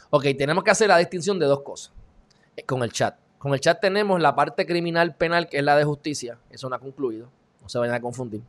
Ok, 0.10 0.26
tenemos 0.38 0.64
que 0.64 0.72
hacer 0.72 0.88
la 0.88 0.98
distinción 0.98 1.38
de 1.38 1.46
dos 1.46 1.62
cosas 1.62 1.94
eh, 2.56 2.64
con 2.64 2.82
el 2.84 2.92
chat. 2.92 3.18
Con 3.38 3.54
el 3.54 3.60
chat 3.60 3.80
tenemos 3.80 4.20
la 4.20 4.36
parte 4.36 4.66
criminal 4.66 5.16
penal, 5.16 5.48
que 5.48 5.58
es 5.58 5.64
la 5.64 5.76
de 5.76 5.84
justicia. 5.84 6.40
Eso 6.50 6.70
no 6.70 6.76
ha 6.76 6.80
concluido. 6.80 7.30
No 7.62 7.70
se 7.70 7.78
vayan 7.78 7.96
a 7.96 8.02
confundir. 8.02 8.42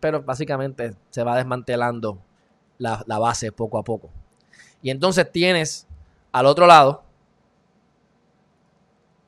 Pero 0.00 0.22
básicamente 0.22 0.96
se 1.10 1.22
va 1.22 1.36
desmantelando 1.36 2.18
la, 2.78 3.04
la 3.06 3.18
base 3.18 3.52
poco 3.52 3.78
a 3.78 3.84
poco. 3.84 4.10
Y 4.80 4.90
entonces 4.90 5.30
tienes 5.30 5.86
al 6.32 6.46
otro 6.46 6.66
lado. 6.66 7.04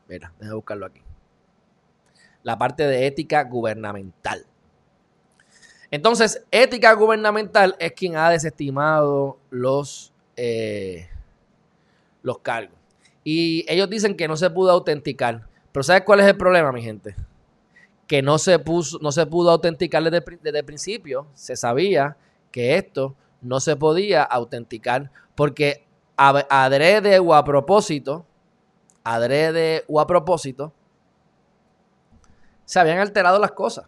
Mira, 0.08 0.32
déjame 0.38 0.56
buscarlo 0.56 0.86
aquí. 0.86 1.00
La 2.42 2.58
parte 2.58 2.86
de 2.86 3.06
ética 3.06 3.44
gubernamental. 3.44 4.46
Entonces, 5.90 6.44
ética 6.50 6.92
gubernamental 6.94 7.76
es 7.78 7.92
quien 7.92 8.16
ha 8.16 8.30
desestimado 8.30 9.38
los, 9.50 10.12
eh, 10.36 11.08
los 12.22 12.38
cargos. 12.38 12.76
Y 13.22 13.64
ellos 13.68 13.88
dicen 13.88 14.16
que 14.16 14.28
no 14.28 14.36
se 14.36 14.50
pudo 14.50 14.70
autenticar. 14.70 15.46
Pero 15.72 15.82
¿sabes 15.82 16.02
cuál 16.04 16.20
es 16.20 16.26
el 16.26 16.36
problema, 16.36 16.72
mi 16.72 16.82
gente? 16.82 17.14
Que 18.06 18.22
no 18.22 18.38
se, 18.38 18.58
puso, 18.58 18.98
no 19.00 19.12
se 19.12 19.24
pudo 19.26 19.50
autenticar 19.50 20.02
desde, 20.02 20.22
desde 20.42 20.58
el 20.58 20.64
principio. 20.64 21.26
Se 21.34 21.56
sabía 21.56 22.16
que 22.50 22.76
esto 22.76 23.14
no 23.40 23.60
se 23.60 23.76
podía 23.76 24.22
autenticar 24.22 25.10
porque 25.34 25.84
adrede 26.16 27.18
o 27.18 27.34
a 27.34 27.44
propósito, 27.44 28.24
adrede 29.02 29.84
o 29.88 30.00
a 30.00 30.06
propósito, 30.06 30.72
se 32.64 32.80
habían 32.80 32.98
alterado 32.98 33.38
las 33.38 33.52
cosas. 33.52 33.86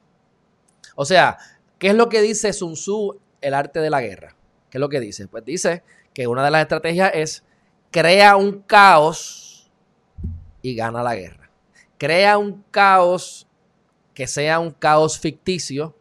O 0.95 1.05
sea, 1.05 1.39
¿Qué 1.79 1.89
es 1.89 1.95
lo 1.95 2.09
que 2.09 2.23
dice 2.23 2.53
Sun 2.53 2.75
Tzu, 2.75 3.21
el 3.41 3.55
arte 3.55 3.81
de 3.81 3.91
la 3.91 4.01
guerra? 4.01 4.35
¿Qué 4.71 4.79
es 4.79 4.81
lo 4.81 4.89
que 4.89 5.01
dice? 5.01 5.29
Pues 5.29 5.45
dice 5.45 5.83
que 6.15 6.27
una 6.27 6.45
de 6.45 6.51
las 6.51 6.63
estrategias 6.63 7.11
es 7.15 7.45
crea 7.91 8.37
un 8.37 8.63
caos 8.63 9.71
y 10.63 10.75
gana 10.75 11.03
la 11.03 11.15
guerra. 11.15 11.51
Crea 11.99 12.39
un 12.39 12.65
caos 12.71 13.47
que 14.15 14.27
sea 14.27 14.59
un 14.59 14.71
caos 14.71 15.19
ficticio 15.19 15.95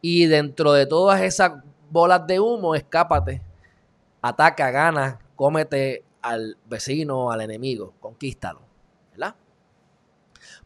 y 0.00 0.26
dentro 0.26 0.72
de 0.72 0.86
todas 0.86 1.20
esas 1.20 1.62
bolas 1.90 2.26
de 2.26 2.40
humo, 2.40 2.74
escápate, 2.74 3.42
ataca, 4.22 4.70
gana, 4.70 5.20
cómete 5.36 6.04
al 6.22 6.56
vecino, 6.66 7.30
al 7.30 7.42
enemigo, 7.42 7.94
conquístalo. 8.00 8.60
¿Verdad? 9.12 9.34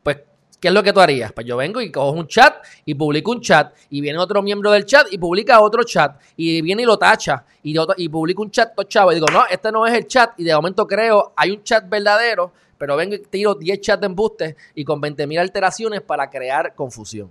Pues 0.02 0.18
¿Qué 0.64 0.68
es 0.68 0.74
lo 0.74 0.82
que 0.82 0.94
tú 0.94 1.00
harías? 1.00 1.30
Pues 1.30 1.46
yo 1.46 1.58
vengo 1.58 1.82
y 1.82 1.92
cojo 1.92 2.12
un 2.12 2.26
chat 2.26 2.64
y 2.86 2.94
publico 2.94 3.32
un 3.32 3.42
chat 3.42 3.74
y 3.90 4.00
viene 4.00 4.18
otro 4.18 4.40
miembro 4.40 4.70
del 4.70 4.86
chat 4.86 5.06
y 5.10 5.18
publica 5.18 5.60
otro 5.60 5.82
chat 5.84 6.18
y 6.38 6.62
viene 6.62 6.84
y 6.84 6.86
lo 6.86 6.96
tacha 6.96 7.44
y, 7.62 7.76
y 7.98 8.08
publico 8.08 8.40
un 8.40 8.50
chat 8.50 8.74
tochado 8.74 9.12
y 9.12 9.16
digo, 9.16 9.26
no, 9.30 9.44
este 9.44 9.70
no 9.70 9.86
es 9.86 9.92
el 9.92 10.06
chat 10.06 10.30
y 10.38 10.44
de 10.44 10.54
momento 10.54 10.86
creo, 10.86 11.34
hay 11.36 11.50
un 11.50 11.62
chat 11.62 11.86
verdadero, 11.86 12.50
pero 12.78 12.96
vengo 12.96 13.14
y 13.14 13.18
tiro 13.18 13.54
10 13.54 13.78
chats 13.78 14.00
de 14.00 14.06
embuste 14.06 14.56
y 14.74 14.86
con 14.86 15.02
20.000 15.02 15.38
alteraciones 15.38 16.00
para 16.00 16.30
crear 16.30 16.74
confusión. 16.74 17.30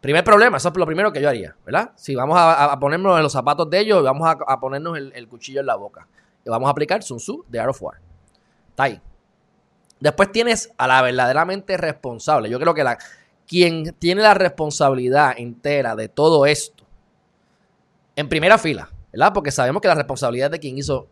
Primer 0.00 0.24
problema, 0.24 0.56
eso 0.56 0.68
es 0.70 0.76
lo 0.76 0.86
primero 0.86 1.12
que 1.12 1.22
yo 1.22 1.28
haría, 1.28 1.54
¿verdad? 1.64 1.92
Si 1.94 2.16
vamos 2.16 2.36
a, 2.40 2.76
ponernos 2.80 3.16
en 3.18 3.22
los 3.22 3.32
zapatos 3.32 3.70
de 3.70 3.78
ellos, 3.78 4.02
vamos 4.02 4.28
a, 4.28 4.58
ponernos 4.58 4.98
el, 4.98 5.12
el, 5.14 5.28
cuchillo 5.28 5.60
en 5.60 5.66
la 5.66 5.76
boca. 5.76 6.08
Y 6.44 6.50
vamos 6.50 6.66
a 6.66 6.72
aplicar 6.72 7.04
Sun 7.04 7.18
Tzu 7.18 7.44
de 7.48 7.60
Art 7.60 7.70
of 7.70 7.80
War. 7.80 8.00
Está 8.70 8.82
ahí. 8.82 9.00
Después 10.00 10.32
tienes 10.32 10.72
a 10.78 10.86
la 10.86 11.02
verdaderamente 11.02 11.76
responsable. 11.76 12.48
Yo 12.48 12.58
creo 12.58 12.74
que 12.74 12.82
la, 12.82 12.98
quien 13.46 13.94
tiene 13.98 14.22
la 14.22 14.34
responsabilidad 14.34 15.34
entera 15.36 15.94
de 15.94 16.08
todo 16.08 16.46
esto, 16.46 16.84
en 18.16 18.28
primera 18.28 18.58
fila, 18.58 18.90
¿verdad? 19.12 19.32
Porque 19.32 19.50
sabemos 19.50 19.82
que 19.82 19.88
la 19.88 19.94
responsabilidad 19.94 20.46
es 20.46 20.52
de 20.52 20.58
quien 20.60 20.78
hizo, 20.78 21.08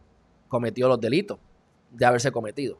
cometió 0.48 0.88
los 0.88 1.00
delitos, 1.00 1.38
de 1.90 2.06
haberse 2.06 2.32
cometido. 2.32 2.78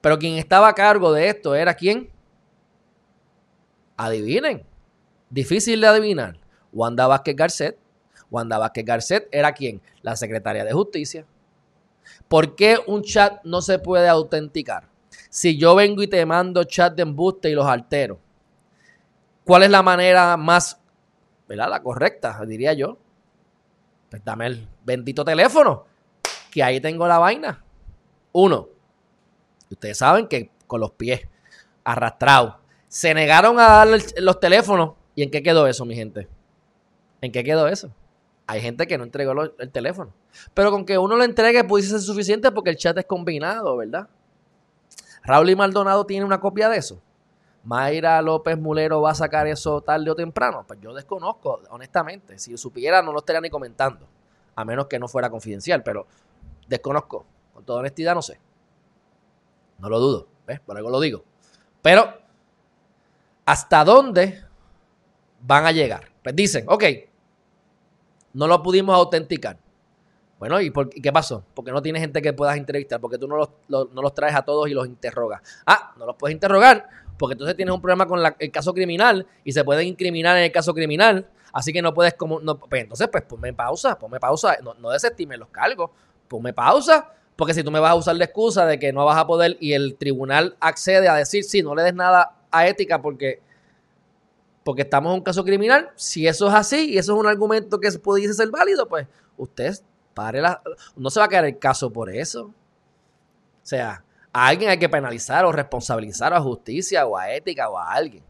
Pero 0.00 0.18
quien 0.18 0.34
estaba 0.34 0.68
a 0.68 0.74
cargo 0.74 1.12
de 1.12 1.28
esto 1.28 1.54
era 1.54 1.74
quién? 1.74 2.10
Adivinen. 3.96 4.64
Difícil 5.30 5.80
de 5.80 5.86
adivinar. 5.86 6.38
Wanda 6.72 7.06
Vázquez 7.06 7.36
Garcet. 7.36 7.78
Wanda 8.30 8.58
Vázquez 8.58 8.84
Garcet 8.84 9.28
era 9.30 9.52
quién? 9.52 9.80
La 10.02 10.16
secretaria 10.16 10.64
de 10.64 10.72
Justicia. 10.72 11.24
¿Por 12.26 12.56
qué 12.56 12.78
un 12.86 13.02
chat 13.02 13.44
no 13.44 13.62
se 13.62 13.78
puede 13.78 14.08
autenticar? 14.08 14.91
Si 15.28 15.56
yo 15.56 15.74
vengo 15.74 16.02
y 16.02 16.08
te 16.08 16.24
mando 16.26 16.64
chat 16.64 16.94
de 16.94 17.02
embuste 17.02 17.50
y 17.50 17.54
los 17.54 17.66
altero, 17.66 18.18
¿cuál 19.44 19.64
es 19.64 19.70
la 19.70 19.82
manera 19.82 20.36
más, 20.36 20.80
¿verdad? 21.48 21.68
La 21.70 21.82
correcta, 21.82 22.44
diría 22.46 22.72
yo. 22.72 22.98
Pues 24.10 24.24
dame 24.24 24.46
el 24.46 24.68
bendito 24.84 25.24
teléfono, 25.24 25.86
que 26.50 26.62
ahí 26.62 26.80
tengo 26.80 27.08
la 27.08 27.18
vaina. 27.18 27.64
Uno, 28.32 28.68
ustedes 29.70 29.98
saben 29.98 30.26
que 30.26 30.50
con 30.66 30.80
los 30.80 30.92
pies 30.92 31.22
arrastrados, 31.84 32.56
se 32.88 33.14
negaron 33.14 33.58
a 33.58 33.68
darle 33.68 33.98
los 34.18 34.38
teléfonos. 34.38 34.92
¿Y 35.14 35.22
en 35.22 35.30
qué 35.30 35.42
quedó 35.42 35.66
eso, 35.66 35.84
mi 35.84 35.94
gente? 35.94 36.28
¿En 37.20 37.32
qué 37.32 37.44
quedó 37.44 37.68
eso? 37.68 37.90
Hay 38.46 38.60
gente 38.60 38.86
que 38.86 38.98
no 38.98 39.04
entregó 39.04 39.32
el 39.42 39.70
teléfono. 39.70 40.12
Pero 40.54 40.70
con 40.70 40.84
que 40.84 40.98
uno 40.98 41.16
lo 41.16 41.24
entregue 41.24 41.64
pudiese 41.64 41.90
ser 41.90 42.00
suficiente 42.00 42.50
porque 42.50 42.70
el 42.70 42.76
chat 42.76 42.96
es 42.98 43.06
combinado, 43.06 43.76
¿verdad? 43.76 44.08
Raúl 45.24 45.50
y 45.50 45.56
Maldonado 45.56 46.04
tiene 46.06 46.24
una 46.24 46.40
copia 46.40 46.68
de 46.68 46.78
eso. 46.78 47.00
Mayra 47.64 48.20
López 48.22 48.58
Mulero 48.58 49.00
va 49.02 49.12
a 49.12 49.14
sacar 49.14 49.46
eso 49.46 49.80
tarde 49.80 50.10
o 50.10 50.14
temprano. 50.14 50.64
Pues 50.66 50.80
yo 50.80 50.92
desconozco, 50.92 51.60
honestamente. 51.70 52.38
Si 52.38 52.56
supiera, 52.56 53.02
no 53.02 53.12
lo 53.12 53.20
estaría 53.20 53.40
ni 53.40 53.50
comentando. 53.50 54.06
A 54.56 54.64
menos 54.64 54.86
que 54.86 54.98
no 54.98 55.06
fuera 55.08 55.30
confidencial, 55.30 55.82
pero 55.82 56.06
desconozco. 56.66 57.24
Con 57.54 57.64
toda 57.64 57.80
honestidad, 57.80 58.14
no 58.14 58.22
sé. 58.22 58.40
No 59.78 59.88
lo 59.88 60.00
dudo. 60.00 60.26
Por 60.66 60.76
algo 60.76 60.90
lo 60.90 61.00
digo. 61.00 61.24
Pero, 61.80 62.12
¿hasta 63.44 63.84
dónde 63.84 64.44
van 65.40 65.66
a 65.66 65.72
llegar? 65.72 66.10
Pues 66.22 66.34
dicen, 66.36 66.64
ok, 66.68 66.84
no 68.34 68.46
lo 68.46 68.62
pudimos 68.62 68.94
autenticar. 68.94 69.58
Bueno, 70.42 70.60
¿y, 70.60 70.72
qué 70.72 71.12
pasó? 71.12 71.44
Porque 71.54 71.70
no 71.70 71.80
tienes 71.80 72.02
gente 72.02 72.20
que 72.20 72.32
puedas 72.32 72.56
entrevistar, 72.56 73.00
porque 73.00 73.16
tú 73.16 73.28
no 73.28 73.36
los, 73.36 73.48
no 73.68 74.02
los 74.02 74.12
traes 74.12 74.34
a 74.34 74.42
todos 74.42 74.68
y 74.68 74.74
los 74.74 74.88
interrogas. 74.88 75.40
Ah, 75.64 75.94
no 75.96 76.04
los 76.04 76.16
puedes 76.16 76.34
interrogar, 76.34 76.88
porque 77.16 77.34
entonces 77.34 77.54
tienes 77.54 77.72
un 77.72 77.80
problema 77.80 78.08
con 78.08 78.18
el 78.36 78.50
caso 78.50 78.74
criminal 78.74 79.24
y 79.44 79.52
se 79.52 79.62
pueden 79.62 79.86
incriminar 79.86 80.36
en 80.36 80.42
el 80.42 80.50
caso 80.50 80.74
criminal. 80.74 81.28
Así 81.52 81.72
que 81.72 81.80
no 81.80 81.94
puedes 81.94 82.14
como... 82.14 82.40
Pues 82.40 82.82
entonces, 82.82 83.06
pues 83.06 83.22
ponme 83.22 83.52
pausa, 83.52 83.96
ponme 83.96 84.18
pausa. 84.18 84.58
No, 84.64 84.74
no 84.74 84.90
desestimes 84.90 85.38
los 85.38 85.46
cargos. 85.46 85.92
Ponme 86.26 86.52
pausa, 86.52 87.12
porque 87.36 87.54
si 87.54 87.62
tú 87.62 87.70
me 87.70 87.78
vas 87.78 87.92
a 87.92 87.94
usar 87.94 88.16
la 88.16 88.24
excusa 88.24 88.66
de 88.66 88.80
que 88.80 88.92
no 88.92 89.04
vas 89.04 89.18
a 89.18 89.28
poder 89.28 89.56
y 89.60 89.74
el 89.74 89.94
tribunal 89.94 90.56
accede 90.58 91.06
a 91.06 91.14
decir, 91.14 91.44
sí, 91.44 91.62
no 91.62 91.76
le 91.76 91.84
des 91.84 91.94
nada 91.94 92.34
a 92.50 92.66
ética 92.66 93.00
porque 93.00 93.40
porque 94.64 94.82
estamos 94.82 95.10
en 95.10 95.18
un 95.18 95.24
caso 95.24 95.44
criminal, 95.44 95.90
si 95.94 96.26
eso 96.26 96.48
es 96.48 96.54
así 96.54 96.94
y 96.94 96.98
eso 96.98 97.12
es 97.12 97.18
un 97.20 97.28
argumento 97.28 97.78
que 97.78 97.92
pudiese 97.92 98.34
ser 98.34 98.50
válido, 98.50 98.88
pues 98.88 99.06
usted 99.36 99.74
la... 100.16 100.62
No 100.96 101.10
se 101.10 101.20
va 101.20 101.26
a 101.26 101.28
caer 101.28 101.44
el 101.44 101.58
caso 101.58 101.92
por 101.92 102.10
eso. 102.10 102.46
O 102.46 102.54
sea, 103.66 104.04
a 104.32 104.46
alguien 104.46 104.70
hay 104.70 104.78
que 104.78 104.88
penalizar 104.88 105.44
o 105.44 105.52
responsabilizar 105.52 106.32
a 106.32 106.40
justicia 106.40 107.06
o 107.06 107.16
a 107.16 107.32
ética 107.32 107.68
o 107.68 107.78
a 107.78 107.92
alguien. 107.92 108.24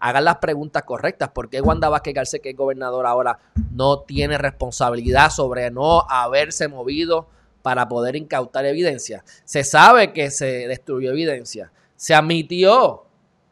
Hagan 0.00 0.24
las 0.24 0.36
preguntas 0.38 0.82
correctas. 0.82 1.30
¿Por 1.30 1.48
qué 1.48 1.60
Wanda 1.60 1.88
Vázquez 1.88 2.14
Garcés, 2.14 2.40
que 2.40 2.50
es 2.50 2.56
gobernador 2.56 3.06
ahora, 3.06 3.38
no 3.72 4.00
tiene 4.00 4.38
responsabilidad 4.38 5.30
sobre 5.30 5.70
no 5.70 6.06
haberse 6.08 6.68
movido 6.68 7.28
para 7.62 7.88
poder 7.88 8.16
incautar 8.16 8.64
evidencia? 8.66 9.24
Se 9.44 9.64
sabe 9.64 10.12
que 10.12 10.30
se 10.30 10.68
destruyó 10.68 11.10
evidencia. 11.10 11.72
Se 11.96 12.14
admitió 12.14 13.04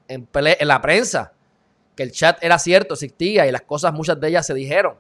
en, 0.09 0.29
en 0.35 0.69
la 0.69 0.81
prensa 0.81 1.33
que 1.95 2.03
el 2.03 2.13
chat 2.13 2.43
era 2.43 2.59
cierto, 2.59 2.95
existía 2.95 3.47
y 3.47 3.53
las 3.53 3.63
cosas, 3.63 3.93
muchas 3.93 4.19
de 4.19 4.29
ellas 4.29 4.47
se 4.47 4.55
dijeron. 4.55 4.97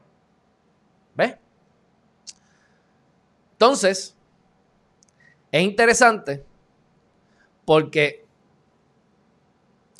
¿Ves? 1.14 1.36
Entonces, 3.60 4.16
es 5.52 5.62
interesante 5.62 6.42
porque 7.66 8.24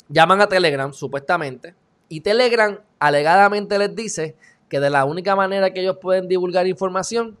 llaman 0.09 0.41
a 0.41 0.47
Telegram, 0.47 0.91
supuestamente, 0.91 1.75
y 2.09 2.21
Telegram 2.21 2.79
alegadamente 2.97 3.77
les 3.77 3.95
dice 3.95 4.35
que 4.67 4.79
de 4.79 4.89
la 4.89 5.05
única 5.05 5.35
manera 5.35 5.71
que 5.71 5.81
ellos 5.81 5.97
pueden 6.01 6.27
divulgar 6.27 6.65
información 6.65 7.37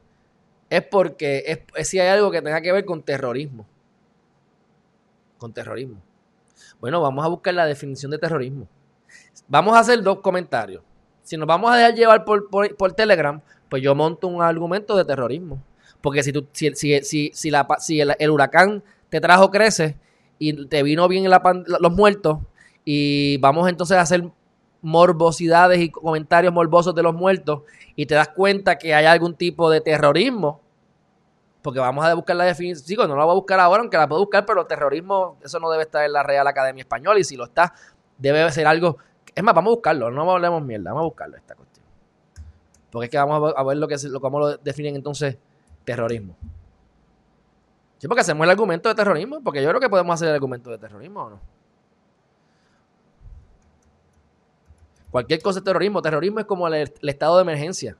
es 0.69 0.83
porque 0.83 1.65
es, 1.75 1.87
si 1.87 1.99
hay 1.99 2.09
algo 2.09 2.29
que 2.29 2.43
tenga 2.43 2.61
que 2.61 2.71
ver 2.71 2.85
con 2.85 3.01
terrorismo. 3.01 3.65
Con 5.39 5.51
terrorismo. 5.51 6.03
Bueno, 6.79 7.01
vamos 7.01 7.25
a 7.25 7.29
buscar 7.29 7.55
la 7.55 7.65
definición 7.65 8.11
de 8.11 8.19
terrorismo. 8.19 8.67
Vamos 9.47 9.75
a 9.75 9.79
hacer 9.79 10.03
dos 10.03 10.19
comentarios. 10.19 10.83
Si 11.23 11.35
nos 11.35 11.47
vamos 11.47 11.71
a 11.71 11.77
dejar 11.77 11.95
llevar 11.95 12.25
por, 12.25 12.47
por, 12.47 12.93
Telegram, 12.93 13.41
pues 13.69 13.81
yo 13.81 13.95
monto 13.95 14.27
un 14.27 14.43
argumento 14.43 14.95
de 14.95 15.03
terrorismo. 15.03 15.63
Porque 16.01 16.23
si, 16.23 16.31
tú, 16.31 16.47
si, 16.51 16.73
si, 16.75 17.01
si, 17.03 17.31
si 17.33 18.01
el, 18.01 18.29
huracán 18.29 18.83
te 19.09 19.21
trajo 19.21 19.51
crece 19.51 19.97
y 20.39 20.65
te 20.67 20.83
vino 20.83 21.07
bien 21.07 21.29
los 21.29 21.91
muertos 21.91 22.39
y 22.83 23.37
vamos 23.37 23.69
entonces 23.69 23.97
a 23.97 24.01
hacer 24.01 24.23
morbosidades 24.81 25.79
y 25.79 25.89
comentarios 25.89 26.51
morbosos 26.51 26.95
de 26.95 27.03
los 27.03 27.13
muertos 27.13 27.61
y 27.95 28.07
te 28.07 28.15
das 28.15 28.29
cuenta 28.29 28.77
que 28.77 28.95
hay 28.95 29.05
algún 29.05 29.35
tipo 29.35 29.69
de 29.69 29.79
terrorismo, 29.79 30.59
porque 31.61 31.79
vamos 31.79 32.03
a 32.03 32.15
buscar 32.15 32.35
la 32.35 32.45
definición, 32.45 32.87
digo, 32.87 33.07
no 33.07 33.15
la 33.15 33.25
voy 33.25 33.33
a 33.33 33.35
buscar 33.35 33.59
ahora, 33.59 33.81
aunque 33.81 33.97
la 33.97 34.07
puedo 34.07 34.21
buscar, 34.21 34.45
pero 34.47 34.65
terrorismo, 34.65 35.37
eso 35.43 35.59
no 35.59 35.69
debe 35.69 35.83
estar 35.83 36.03
en 36.03 36.13
la 36.13 36.23
Real 36.23 36.47
Academia 36.47 36.81
Española 36.81 37.19
y 37.19 37.23
si 37.23 37.35
lo 37.35 37.43
está, 37.43 37.75
debe 38.17 38.51
ser 38.51 38.65
algo 38.65 38.97
es 39.33 39.43
más, 39.43 39.55
vamos 39.55 39.71
a 39.71 39.75
buscarlo, 39.75 40.11
no 40.11 40.29
hablemos 40.29 40.63
mierda, 40.63 40.91
vamos 40.91 41.01
a 41.01 41.05
buscarlo 41.05 41.37
esta 41.37 41.55
cuestión. 41.55 41.85
Porque 42.91 43.05
es 43.05 43.11
que 43.11 43.17
vamos 43.17 43.53
a 43.55 43.63
ver 43.63 43.77
lo 43.77 43.87
que 43.87 43.95
cómo 44.19 44.39
lo 44.39 44.57
definen 44.57 44.95
entonces 44.95 45.37
terrorismo. 45.83 46.35
Sí, 47.97 48.07
porque 48.07 48.21
hacemos 48.21 48.43
el 48.45 48.49
argumento 48.49 48.89
de 48.89 48.95
terrorismo, 48.95 49.41
porque 49.43 49.61
yo 49.61 49.69
creo 49.69 49.79
que 49.79 49.89
podemos 49.89 50.15
hacer 50.15 50.29
el 50.29 50.33
argumento 50.33 50.71
de 50.71 50.77
terrorismo 50.79 51.21
o 51.21 51.29
no. 51.29 51.39
Cualquier 55.11 55.41
cosa 55.41 55.59
es 55.59 55.65
terrorismo. 55.65 56.01
Terrorismo 56.01 56.39
es 56.39 56.45
como 56.45 56.67
el, 56.67 56.91
estado 57.03 57.35
de 57.35 57.41
emergencia. 57.43 57.97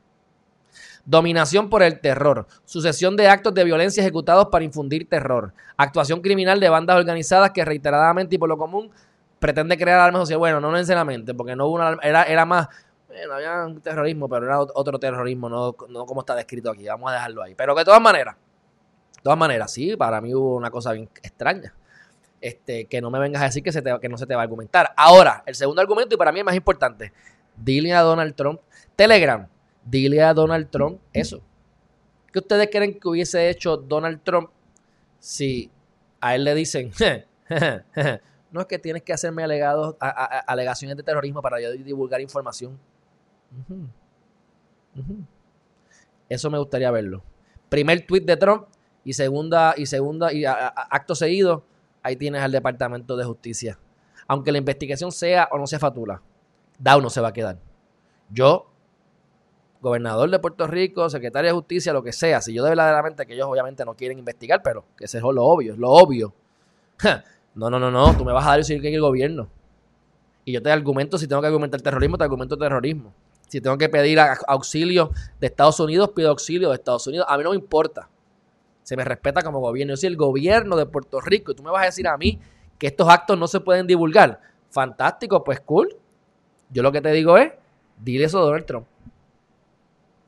Dominación 1.05 1.69
por 1.69 1.83
el 1.83 1.99
terror. 1.99 2.47
Sucesión 2.63 3.17
de 3.17 3.27
actos 3.27 3.53
de 3.53 3.63
violencia 3.63 4.01
ejecutados 4.01 4.47
para 4.47 4.63
infundir 4.63 5.07
terror. 5.07 5.53
Actuación 5.75 6.21
criminal 6.21 6.59
de 6.59 6.69
bandas 6.69 6.97
organizadas 6.97 7.51
que 7.51 7.65
reiteradamente 7.65 8.35
y 8.35 8.37
por 8.37 8.49
lo 8.49 8.57
común 8.57 8.89
pretende 9.39 9.77
crear 9.77 9.99
armas 9.99 10.21
sociales. 10.21 10.39
Bueno, 10.39 10.61
no 10.61 10.71
necesariamente, 10.71 11.33
porque 11.33 11.55
no 11.55 11.67
hubo 11.67 11.75
una 11.75 11.97
era, 12.01 12.23
era 12.23 12.45
más, 12.45 12.69
bueno, 13.11 13.33
había 13.33 13.65
un 13.65 13.81
terrorismo, 13.81 14.29
pero 14.29 14.45
era 14.45 14.59
otro 14.61 14.97
terrorismo, 14.99 15.49
no, 15.49 15.75
no 15.89 16.05
como 16.05 16.21
está 16.21 16.35
descrito 16.35 16.71
aquí. 16.71 16.87
Vamos 16.87 17.11
a 17.11 17.15
dejarlo 17.15 17.43
ahí. 17.43 17.55
Pero 17.55 17.75
de 17.75 17.83
todas 17.83 18.01
maneras, 18.01 18.35
de 19.15 19.21
todas 19.21 19.37
maneras, 19.37 19.71
sí, 19.71 19.95
para 19.97 20.21
mí 20.21 20.33
hubo 20.33 20.55
una 20.55 20.71
cosa 20.71 20.93
bien 20.93 21.09
extraña. 21.21 21.73
Este, 22.39 22.85
que 22.85 23.01
no 23.01 23.11
me 23.11 23.19
vengas 23.19 23.41
a 23.41 23.45
decir 23.45 23.61
que, 23.61 23.71
se 23.71 23.83
que 23.83 24.09
no 24.09 24.17
se 24.17 24.25
te 24.25 24.33
va 24.33 24.41
a 24.41 24.43
argumentar. 24.43 24.93
Ahora, 24.95 25.43
el 25.45 25.55
segundo 25.55 25.81
argumento, 25.81 26.15
y 26.15 26.17
para 26.17 26.31
mí 26.31 26.39
es 26.39 26.45
más 26.45 26.55
importante, 26.55 27.13
dile 27.55 27.93
a 27.93 28.01
Donald 28.01 28.33
Trump, 28.33 28.61
Telegram, 28.95 29.47
dile 29.85 30.23
a 30.23 30.33
Donald 30.33 30.69
Trump 30.69 30.99
eso. 31.13 31.41
¿Qué 32.31 32.39
ustedes 32.39 32.69
creen 32.71 32.97
que 32.99 33.07
hubiese 33.07 33.49
hecho 33.49 33.77
Donald 33.77 34.21
Trump 34.23 34.49
si 35.19 35.69
a 36.19 36.33
él 36.35 36.43
le 36.45 36.55
dicen, 36.55 36.91
no 38.51 38.61
es 38.61 38.67
que 38.67 38.79
tienes 38.79 39.03
que 39.03 39.13
hacerme 39.13 39.43
alegados, 39.43 39.95
alegaciones 39.99 40.97
de 40.97 41.03
terrorismo 41.03 41.41
para 41.41 41.61
yo 41.61 41.71
divulgar 41.71 42.21
información. 42.21 42.79
Eso 46.29 46.49
me 46.49 46.57
gustaría 46.57 46.91
verlo. 46.91 47.23
Primer 47.69 48.05
tweet 48.05 48.21
de 48.21 48.37
Trump 48.37 48.67
y 49.03 49.13
segunda 49.13 49.73
y 49.77 49.85
segunda 49.85 50.31
y 50.33 50.45
acto 50.45 51.15
seguido, 51.15 51.63
ahí 52.03 52.15
tienes 52.15 52.41
al 52.41 52.51
Departamento 52.51 53.15
de 53.17 53.25
Justicia. 53.25 53.77
Aunque 54.27 54.51
la 54.51 54.57
investigación 54.57 55.11
sea 55.11 55.49
o 55.51 55.57
no 55.57 55.67
sea 55.67 55.79
fatula, 55.79 56.21
Dow 56.79 57.01
no 57.01 57.09
se 57.09 57.21
va 57.21 57.29
a 57.29 57.33
quedar. 57.33 57.57
Yo, 58.29 58.69
gobernador 59.81 60.29
de 60.29 60.39
Puerto 60.39 60.67
Rico, 60.67 61.09
secretario 61.09 61.49
de 61.49 61.53
Justicia, 61.53 61.91
lo 61.91 62.03
que 62.03 62.13
sea, 62.13 62.41
si 62.41 62.53
yo 62.53 62.63
de 62.63 62.69
verdaderamente 62.69 63.25
que 63.25 63.33
ellos 63.33 63.47
obviamente 63.47 63.83
no 63.83 63.95
quieren 63.95 64.19
investigar, 64.19 64.61
pero 64.63 64.85
que 64.97 65.05
ese 65.05 65.17
es 65.17 65.23
lo 65.23 65.43
obvio, 65.43 65.75
lo 65.75 65.89
obvio. 65.89 66.33
No, 67.53 67.69
no, 67.69 67.79
no, 67.79 67.91
no. 67.91 68.15
Tú 68.15 68.23
me 68.23 68.31
vas 68.31 68.45
a 68.45 68.51
dar 68.51 68.59
eso 68.61 68.73
que 68.81 68.93
el 68.93 69.01
gobierno. 69.01 69.49
Y 70.45 70.53
yo 70.53 70.61
te 70.61 70.71
argumento, 70.71 71.17
si 71.17 71.27
tengo 71.27 71.41
que 71.41 71.47
argumentar 71.47 71.81
terrorismo, 71.81 72.17
te 72.17 72.23
argumento 72.23 72.57
terrorismo. 72.57 73.13
Si 73.51 73.59
tengo 73.59 73.77
que 73.77 73.89
pedir 73.89 74.17
auxilio 74.47 75.11
de 75.41 75.47
Estados 75.47 75.77
Unidos, 75.81 76.11
pido 76.15 76.29
auxilio 76.29 76.69
de 76.69 76.75
Estados 76.75 77.05
Unidos. 77.05 77.25
A 77.27 77.37
mí 77.37 77.43
no 77.43 77.49
me 77.49 77.57
importa. 77.57 78.07
Se 78.81 78.95
me 78.95 79.03
respeta 79.03 79.41
como 79.41 79.59
gobierno. 79.59 79.91
Yo 79.91 79.97
soy 79.97 80.07
el 80.07 80.15
gobierno 80.15 80.77
de 80.77 80.85
Puerto 80.85 81.19
Rico 81.19 81.51
y 81.51 81.55
tú 81.55 81.61
me 81.61 81.69
vas 81.69 81.81
a 81.81 81.85
decir 81.87 82.07
a 82.07 82.17
mí 82.17 82.39
que 82.79 82.87
estos 82.87 83.09
actos 83.09 83.37
no 83.37 83.49
se 83.49 83.59
pueden 83.59 83.87
divulgar. 83.87 84.39
Fantástico, 84.69 85.43
pues 85.43 85.59
cool. 85.59 85.97
Yo 86.69 86.81
lo 86.81 86.93
que 86.93 87.01
te 87.01 87.11
digo 87.11 87.37
es, 87.37 87.51
dile 87.99 88.23
eso 88.23 88.39
a 88.39 88.43
Donald 88.43 88.65
Trump. 88.65 88.87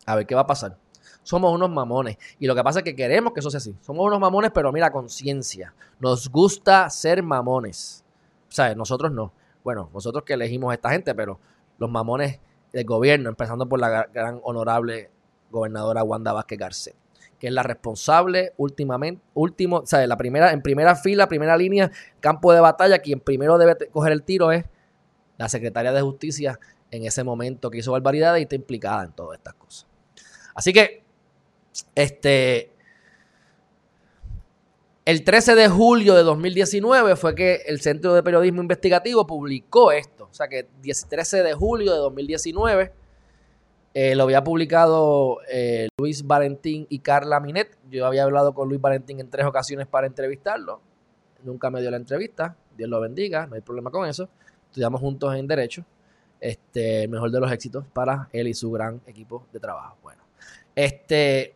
A 0.06 0.18
ver 0.18 0.28
qué 0.28 0.36
va 0.36 0.42
a 0.42 0.48
pasar 0.48 0.76
somos 1.24 1.54
unos 1.54 1.70
mamones. 1.70 2.18
Y 2.38 2.48
lo 2.48 2.56
que 2.56 2.62
pasa 2.62 2.80
es 2.80 2.84
que 2.84 2.94
queremos 2.94 3.32
que 3.32 3.40
eso 3.40 3.50
sea 3.50 3.60
así. 3.60 3.74
Somos 3.80 4.06
unos 4.06 4.20
mamones, 4.20 4.52
pero 4.54 4.74
mira, 4.74 4.92
conciencia. 4.92 5.74
Nos 5.98 6.30
gusta 6.30 6.90
ser 6.90 7.24
mamones. 7.24 8.04
O 8.50 8.52
sea, 8.52 8.76
nosotros 8.76 9.10
no. 9.14 9.32
Bueno, 9.64 9.90
nosotros 9.94 10.26
que 10.26 10.34
elegimos 10.34 10.72
a 10.72 10.74
esta 10.74 10.90
gente, 10.90 11.16
pero 11.16 11.40
los 11.78 11.90
mamones 11.90 12.42
del 12.74 12.86
gobierno, 12.86 13.30
empezando 13.30 13.70
por 13.70 13.80
la 13.80 14.10
gran 14.12 14.42
honorable 14.44 15.12
gobernadora 15.52 16.04
Wanda 16.04 16.34
Vázquez 16.34 16.60
Garcet, 16.60 16.96
que 17.40 17.48
es 17.48 17.54
la 17.54 17.64
responsable 17.64 18.54
últimamente, 18.58 19.24
último, 19.36 19.78
o 19.78 19.86
sea, 19.86 20.06
la 20.08 20.18
primera, 20.18 20.52
en 20.52 20.62
primera 20.62 20.96
fila, 20.96 21.28
primera 21.28 21.56
línea, 21.56 21.92
campo 22.20 22.52
de 22.52 22.60
batalla, 22.60 23.00
quien 23.00 23.20
primero 23.20 23.58
debe 23.58 23.78
coger 23.92 24.12
el 24.12 24.24
tiro 24.24 24.52
es 24.52 24.66
la 25.38 25.48
secretaria 25.48 25.94
de 25.94 26.02
justicia 26.02 26.60
en 26.92 27.06
ese 27.06 27.24
momento 27.24 27.70
que 27.70 27.78
hizo 27.78 27.92
barbaridades 27.92 28.40
y 28.40 28.44
está 28.44 28.56
implicada 28.56 29.04
en 29.04 29.12
todas 29.14 29.38
estas 29.38 29.54
cosas. 29.54 29.88
Así 30.56 30.74
que 30.74 31.04
este, 31.96 32.73
el 35.06 35.24
13 35.24 35.56
de 35.56 35.68
julio 35.68 36.16
de 36.16 36.24
2019 36.24 37.16
fue 37.16 37.36
que 37.36 37.62
el 37.66 37.82
Centro 37.82 38.14
de 38.14 38.24
Periodismo 38.24 38.62
Investigativo 38.62 39.28
publicó 39.28 39.92
esto. 39.92 40.30
O 40.32 40.34
sea 40.34 40.48
que 40.48 40.68
13 41.10 41.44
de 41.44 41.54
julio 41.54 41.92
de 41.92 41.98
2019 41.98 42.94
eh, 43.94 44.16
lo 44.16 44.24
había 44.24 44.44
publicado 44.44 45.40
eh, 45.50 45.90
Luis 46.00 46.26
Valentín 46.26 46.88
y 46.90 47.00
Carla 47.00 47.40
Minet. 47.42 47.78
Yo 47.92 48.06
había 48.06 48.24
hablado 48.24 48.54
con 48.54 48.70
Luis 48.70 48.80
Valentín 48.80 49.20
en 49.20 49.30
tres 49.30 49.46
ocasiones 49.46 49.88
para 49.88 50.08
entrevistarlo. 50.08 50.82
Nunca 51.44 51.70
me 51.70 51.82
dio 51.82 51.92
la 51.92 51.98
entrevista. 51.98 52.56
Dios 52.78 52.90
lo 52.90 53.02
bendiga, 53.02 53.46
no 53.46 53.56
hay 53.56 53.62
problema 53.62 53.92
con 53.92 54.08
eso. 54.08 54.30
estudiamos 54.68 55.02
juntos 55.02 55.36
en 55.36 55.48
Derecho. 55.48 55.86
Este, 56.40 57.08
mejor 57.08 57.32
de 57.32 57.40
los 57.40 57.52
éxitos 57.52 57.86
para 57.94 58.30
él 58.34 58.48
y 58.48 58.54
su 58.54 58.72
gran 58.72 59.02
equipo 59.06 59.46
de 59.52 59.60
trabajo. 59.60 59.98
Bueno, 60.02 60.24
este, 60.76 61.56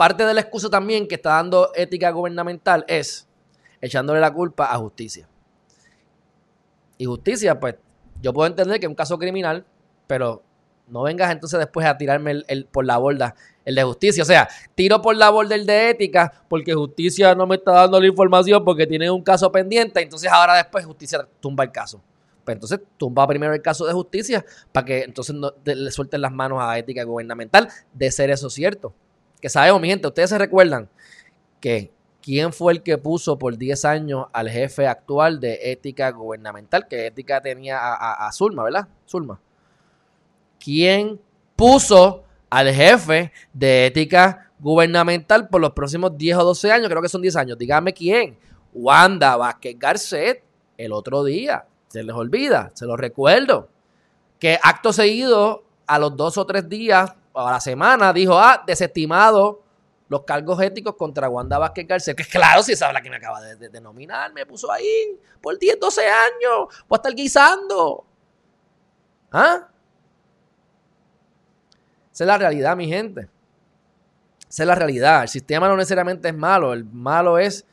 parte 0.00 0.24
de 0.24 0.32
la 0.32 0.40
excusa 0.40 0.70
también 0.70 1.06
que 1.06 1.16
está 1.16 1.34
dando 1.34 1.72
ética 1.74 2.10
gubernamental 2.10 2.86
es 2.88 3.28
echándole 3.82 4.18
la 4.18 4.32
culpa 4.32 4.72
a 4.72 4.78
justicia. 4.78 5.28
Y 6.96 7.04
justicia, 7.04 7.60
pues, 7.60 7.74
yo 8.22 8.32
puedo 8.32 8.46
entender 8.46 8.80
que 8.80 8.86
es 8.86 8.88
un 8.88 8.94
caso 8.94 9.18
criminal, 9.18 9.66
pero 10.06 10.42
no 10.86 11.02
vengas 11.02 11.30
entonces 11.30 11.58
después 11.58 11.86
a 11.86 11.98
tirarme 11.98 12.44
el, 12.48 12.64
por 12.64 12.86
la 12.86 12.96
borda 12.96 13.34
el 13.66 13.74
de 13.74 13.82
justicia. 13.82 14.22
O 14.22 14.26
sea, 14.26 14.48
tiro 14.74 15.02
por 15.02 15.16
la 15.16 15.28
borda 15.28 15.54
el 15.54 15.66
de 15.66 15.90
ética 15.90 16.32
porque 16.48 16.72
justicia 16.72 17.34
no 17.34 17.46
me 17.46 17.56
está 17.56 17.72
dando 17.72 18.00
la 18.00 18.06
información 18.06 18.64
porque 18.64 18.86
tiene 18.86 19.10
un 19.10 19.22
caso 19.22 19.52
pendiente. 19.52 20.00
Entonces 20.00 20.32
ahora 20.32 20.54
después 20.54 20.86
justicia 20.86 21.28
tumba 21.40 21.64
el 21.64 21.72
caso. 21.72 22.00
Pues 22.42 22.54
entonces 22.54 22.80
tumba 22.96 23.26
primero 23.26 23.52
el 23.52 23.60
caso 23.60 23.84
de 23.84 23.92
justicia 23.92 24.46
para 24.72 24.86
que 24.86 25.02
entonces 25.02 25.36
no, 25.36 25.52
le 25.62 25.90
suelten 25.90 26.22
las 26.22 26.32
manos 26.32 26.58
a 26.62 26.78
ética 26.78 27.04
gubernamental 27.04 27.68
de 27.92 28.10
ser 28.10 28.30
eso 28.30 28.48
cierto. 28.48 28.94
Que 29.40 29.48
sabemos, 29.48 29.80
mi 29.80 29.88
gente, 29.88 30.06
ustedes 30.06 30.30
se 30.30 30.38
recuerdan 30.38 30.88
que 31.60 31.90
quién 32.22 32.52
fue 32.52 32.72
el 32.74 32.82
que 32.82 32.98
puso 32.98 33.38
por 33.38 33.56
10 33.56 33.84
años 33.84 34.26
al 34.32 34.48
jefe 34.50 34.86
actual 34.86 35.40
de 35.40 35.58
ética 35.72 36.10
gubernamental, 36.10 36.86
que 36.88 37.06
ética 37.06 37.40
tenía 37.40 37.78
a, 37.80 38.30
Zulma, 38.32 38.64
¿verdad? 38.64 38.88
Zulma. 39.08 39.40
¿Quién 40.58 41.20
puso 41.56 42.24
al 42.50 42.72
jefe 42.72 43.32
de 43.52 43.86
ética 43.86 44.50
gubernamental 44.58 45.48
por 45.48 45.60
los 45.60 45.72
próximos 45.72 46.16
10 46.16 46.36
o 46.36 46.44
12 46.44 46.72
años? 46.72 46.88
Creo 46.88 47.02
que 47.02 47.08
son 47.08 47.22
10 47.22 47.36
años. 47.36 47.58
Dígame 47.58 47.92
quién. 47.92 48.38
Wanda 48.72 49.36
Vázquez 49.36 49.78
Garcet, 49.78 50.44
el 50.76 50.92
otro 50.92 51.24
día. 51.24 51.66
Se 51.88 52.02
les 52.02 52.14
olvida, 52.14 52.70
se 52.74 52.86
lo 52.86 52.96
recuerdo. 52.96 53.68
Que 54.38 54.58
acto 54.62 54.92
seguido, 54.92 55.64
a 55.86 55.98
los 55.98 56.16
dos 56.16 56.38
o 56.38 56.46
tres 56.46 56.68
días, 56.68 57.14
a 57.34 57.50
la 57.52 57.60
semana, 57.60 58.12
dijo, 58.12 58.38
ah, 58.38 58.62
desestimado 58.66 59.62
los 60.10 60.24
cargos 60.24 60.60
éticos 60.60 60.96
contra 60.96 61.28
Wanda 61.28 61.56
Vázquez 61.56 61.86
Garcet. 61.86 62.16
Que 62.16 62.24
claro, 62.24 62.62
si 62.64 62.72
esa 62.72 62.88
es 62.88 62.92
la 62.92 63.00
que 63.00 63.08
me 63.08 63.16
acaba 63.16 63.40
de, 63.40 63.68
de, 63.68 63.80
nominar, 63.80 64.32
me 64.32 64.44
puso 64.44 64.70
ahí 64.70 65.16
por 65.40 65.56
10, 65.56 65.78
12 65.78 66.04
años. 66.04 66.84
Voy 66.88 66.96
estar 66.96 67.14
guisando. 67.14 68.04
¿Ah? 69.30 69.68
Esa 72.12 72.24
es 72.24 72.26
la 72.26 72.38
realidad, 72.38 72.76
mi 72.76 72.88
gente. 72.88 73.28
Esa 74.48 74.64
es 74.64 74.66
la 74.66 74.74
realidad. 74.74 75.22
El 75.22 75.28
sistema 75.28 75.68
no 75.68 75.76
necesariamente 75.76 76.28
es 76.28 76.34
malo. 76.34 76.72
El 76.72 76.84
malo 76.84 77.38
es 77.38 77.64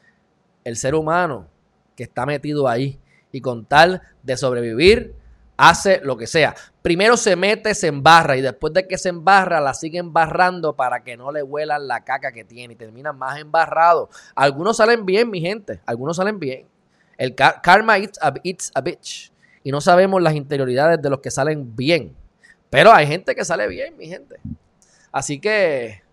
el 0.63 0.77
ser 0.77 0.93
humano 0.93 1.47
que 1.95 2.03
está 2.03 2.27
metido 2.27 2.67
ahí. 2.67 2.99
Y 3.31 3.41
con 3.41 3.65
tal 3.65 4.03
de 4.21 4.37
sobrevivir, 4.37 5.15
hace 5.57 5.99
lo 6.03 6.15
que 6.15 6.27
sea. 6.27 6.55
Primero 6.81 7.17
se 7.17 7.35
mete, 7.35 7.73
se 7.75 7.87
embarra 7.87 8.37
y 8.37 8.41
después 8.41 8.73
de 8.73 8.87
que 8.87 8.97
se 8.97 9.09
embarra, 9.09 9.59
la 9.59 9.73
sigue 9.73 9.97
embarrando 9.97 10.75
para 10.75 11.03
que 11.03 11.17
no 11.17 11.31
le 11.31 11.43
huelan 11.43 11.87
la 11.87 12.03
caca 12.03 12.31
que 12.31 12.45
tiene 12.45 12.75
y 12.75 12.77
termina 12.77 13.11
más 13.11 13.39
embarrado. 13.39 14.09
Algunos 14.35 14.77
salen 14.77 15.05
bien, 15.05 15.29
mi 15.29 15.41
gente. 15.41 15.81
Algunos 15.85 16.17
salen 16.17 16.39
bien. 16.39 16.67
El 17.17 17.35
karma 17.35 17.97
eats 17.97 18.19
a, 18.21 18.81
bitch. 18.81 19.31
Y 19.63 19.71
no 19.71 19.81
sabemos 19.81 20.21
las 20.21 20.35
interioridades 20.35 21.01
de 21.01 21.09
los 21.09 21.19
que 21.19 21.31
salen 21.31 21.75
bien. 21.75 22.15
Pero 22.69 22.93
hay 22.93 23.07
gente 23.07 23.35
que 23.35 23.43
sale 23.43 23.67
bien, 23.67 23.97
mi 23.97 24.07
gente. 24.07 24.39
Así 25.11 25.39
que 25.39 26.03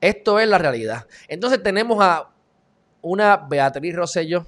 esto 0.00 0.40
es 0.40 0.48
la 0.48 0.58
realidad. 0.58 1.06
Entonces 1.28 1.62
tenemos 1.62 2.02
a 2.02 2.30
una 3.00 3.36
Beatriz 3.36 3.94
Rosello 3.94 4.46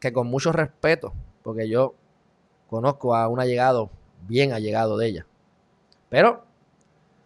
que 0.00 0.12
con 0.12 0.26
mucho 0.26 0.50
respeto, 0.52 1.14
porque 1.42 1.68
yo 1.68 1.94
conozco 2.72 3.14
a 3.14 3.28
un 3.28 3.38
allegado, 3.38 3.90
bien 4.26 4.54
allegado 4.54 4.96
de 4.96 5.06
ella. 5.06 5.26
Pero 6.08 6.46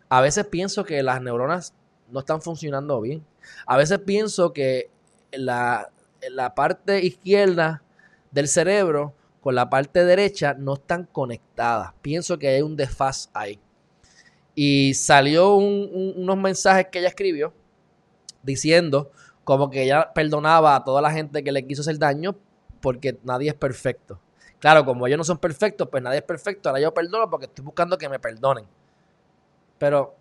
a 0.09 0.21
veces 0.21 0.45
pienso 0.47 0.83
que 0.83 1.05
las 1.05 1.23
neuronas 1.23 1.73
no 2.11 2.19
están 2.19 2.43
funcionando 2.43 3.01
bien. 3.01 3.25
A 3.65 3.77
veces 3.77 4.01
pienso 4.01 4.53
que 4.53 4.91
la, 5.31 5.93
la 6.31 6.57
parte 6.57 7.05
izquierda 7.05 7.85
del 8.33 8.49
cerebro 8.49 9.15
con 9.41 9.55
la 9.55 9.71
parte 9.71 10.05
derecha 10.05 10.55
no 10.55 10.75
están 10.75 11.05
conectadas. 11.05 11.93
Pienso 12.03 12.41
que 12.41 12.49
hay 12.49 12.63
un 12.63 12.75
desfaz 12.75 13.31
ahí. 13.33 13.61
Y 14.57 14.95
salió 14.95 15.55
unos 15.55 16.37
mensajes 16.37 16.89
que 16.91 16.99
ella 16.99 17.09
escribió 17.09 17.53
diciendo 18.43 19.13
como 19.45 19.71
que 19.71 19.85
ella 19.85 20.13
perdonaba 20.13 20.75
a 20.75 20.83
toda 20.83 21.01
la 21.01 21.13
gente 21.13 21.45
que 21.45 21.53
le 21.53 21.65
quiso 21.65 21.83
hacer 21.83 22.01
daño 22.01 22.35
porque 22.81 23.17
nadie 23.23 23.51
es 23.51 23.55
perfecto. 23.55 24.21
Claro, 24.59 24.85
como 24.85 25.07
ellos 25.07 25.19
no 25.19 25.25
son 25.25 25.39
perfectos, 25.39 25.89
pues 25.91 26.03
nadie 26.03 26.19
es 26.19 26.25
perfecto. 26.25 26.69
Ahora 26.69 26.81
yo 26.81 26.93
perdono 26.95 27.29
porque 27.29 27.47
estoy 27.47 27.65
buscando 27.65 27.99
que 27.99 28.09
me 28.09 28.19
perdonen. 28.19 28.65
Pero, 29.79 30.15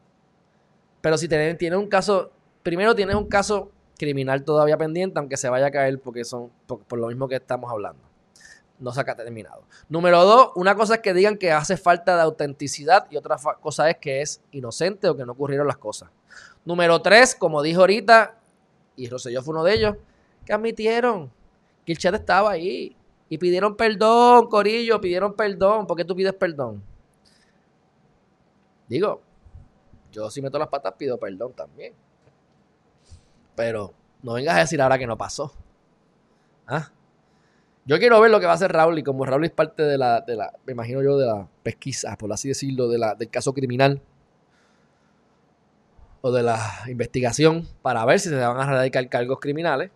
pero 1.02 1.17
si 1.17 1.28
tienes, 1.28 1.58
un 1.74 1.88
caso, 1.88 2.32
primero 2.62 2.93
tienes 2.93 3.15
un 3.15 3.28
caso 3.28 3.71
criminal 3.98 4.43
todavía 4.43 4.78
pendiente, 4.78 5.19
aunque 5.19 5.38
se 5.38 5.50
vaya 5.50 5.67
a 5.67 5.71
caer 5.71 6.00
porque 6.00 6.26
son 6.26 6.52
por 6.67 7.00
lo 7.00 7.08
mismo 7.08 7.28
que 7.28 7.36
estamos 7.36 7.71
hablando 7.71 8.02
no 8.80 8.91
se 8.91 9.02
ha 9.02 9.15
terminado. 9.15 9.63
Número 9.89 10.24
dos, 10.24 10.52
una 10.56 10.76
cosa 10.76 10.95
es 10.95 11.02
que 11.02 11.13
digan 11.13 11.38
que 11.38 11.52
hace 11.52 11.78
falta 11.78 12.15
de 12.15 12.21
autenticidad 12.21 13.08
y 13.10 13.17
otra 13.17 13.38
cosa 13.62 13.89
es 13.89 13.98
que 13.98 14.21
es 14.21 14.41
inocente 14.52 15.08
o 15.08 15.15
que 15.15 15.26
no 15.26 15.34
ocurrieron 15.34 15.67
las 15.67 15.78
cosas. 15.78 16.10
Número 16.65 17.02
tres, 17.02 17.36
como 17.36 17.62
dijo 17.62 17.82
ahorita, 17.82 18.38
y 18.95 19.10
Roselló 19.10 19.41
fue 19.41 19.54
uno 19.54 19.63
de 19.63 19.74
ellos, 19.74 19.95
que 20.45 20.54
admitieron 20.54 21.32
que 21.86 21.93
el 21.93 21.98
chat 21.98 22.15
estaba 22.15 22.52
ahí 22.52 22.95
y 23.29 23.38
pidieron 23.38 23.75
perdón, 23.75 24.47
Corillo, 24.47 25.01
pidieron 25.01 25.33
perdón. 25.33 25.88
¿Por 25.88 25.97
qué 25.97 26.05
tú 26.05 26.15
pides 26.15 26.33
perdón? 26.33 26.83
Digo, 28.88 29.21
yo 30.11 30.29
si 30.29 30.41
meto 30.41 30.59
las 30.59 30.67
patas 30.67 30.93
pido 30.97 31.17
perdón 31.17 31.53
también. 31.53 31.93
Pero 33.55 33.93
no 34.21 34.33
vengas 34.33 34.55
a 34.55 34.59
decir 34.59 34.81
ahora 34.81 34.97
que 34.97 35.07
no 35.07 35.17
pasó. 35.17 35.51
¿Ah? 36.67 36.91
Yo 37.85 37.99
quiero 37.99 38.19
ver 38.19 38.31
lo 38.31 38.39
que 38.39 38.47
va 38.47 38.53
a 38.53 38.55
hacer 38.55 38.71
Raúl 38.71 38.97
y 38.97 39.03
como 39.03 39.25
Raúl 39.25 39.45
es 39.45 39.51
parte 39.51 39.83
de 39.83 39.97
la, 39.97 40.21
de 40.21 40.35
la 40.35 40.53
me 40.65 40.73
imagino 40.73 41.03
yo, 41.03 41.17
de 41.17 41.27
la 41.27 41.47
pesquisa, 41.61 42.15
por 42.17 42.31
así 42.33 42.47
decirlo, 42.47 42.88
de 42.88 42.97
la, 42.97 43.13
del 43.13 43.29
caso 43.29 43.53
criminal 43.53 44.01
o 46.21 46.31
de 46.31 46.41
la 46.41 46.59
investigación 46.88 47.67
para 47.83 48.03
ver 48.05 48.19
si 48.19 48.29
se 48.29 48.35
van 48.35 48.57
a 48.57 48.65
radicar 48.65 49.07
cargos 49.09 49.39
criminales. 49.39 49.91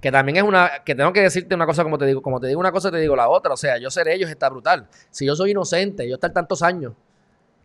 Que 0.00 0.10
también 0.10 0.36
es 0.36 0.42
una, 0.42 0.82
que 0.84 0.94
tengo 0.94 1.12
que 1.12 1.20
decirte 1.20 1.54
una 1.54 1.66
cosa 1.66 1.82
como 1.82 1.98
te 1.98 2.06
digo, 2.06 2.22
como 2.22 2.40
te 2.40 2.46
digo 2.46 2.58
una 2.58 2.72
cosa 2.72 2.90
te 2.90 2.98
digo 2.98 3.14
la 3.14 3.28
otra, 3.28 3.52
o 3.52 3.56
sea, 3.56 3.78
yo 3.78 3.90
ser 3.90 4.08
ellos 4.08 4.30
está 4.30 4.48
brutal. 4.48 4.88
Si 5.10 5.26
yo 5.26 5.36
soy 5.36 5.50
inocente, 5.50 6.08
yo 6.08 6.14
estar 6.14 6.32
tantos 6.32 6.62
años 6.62 6.94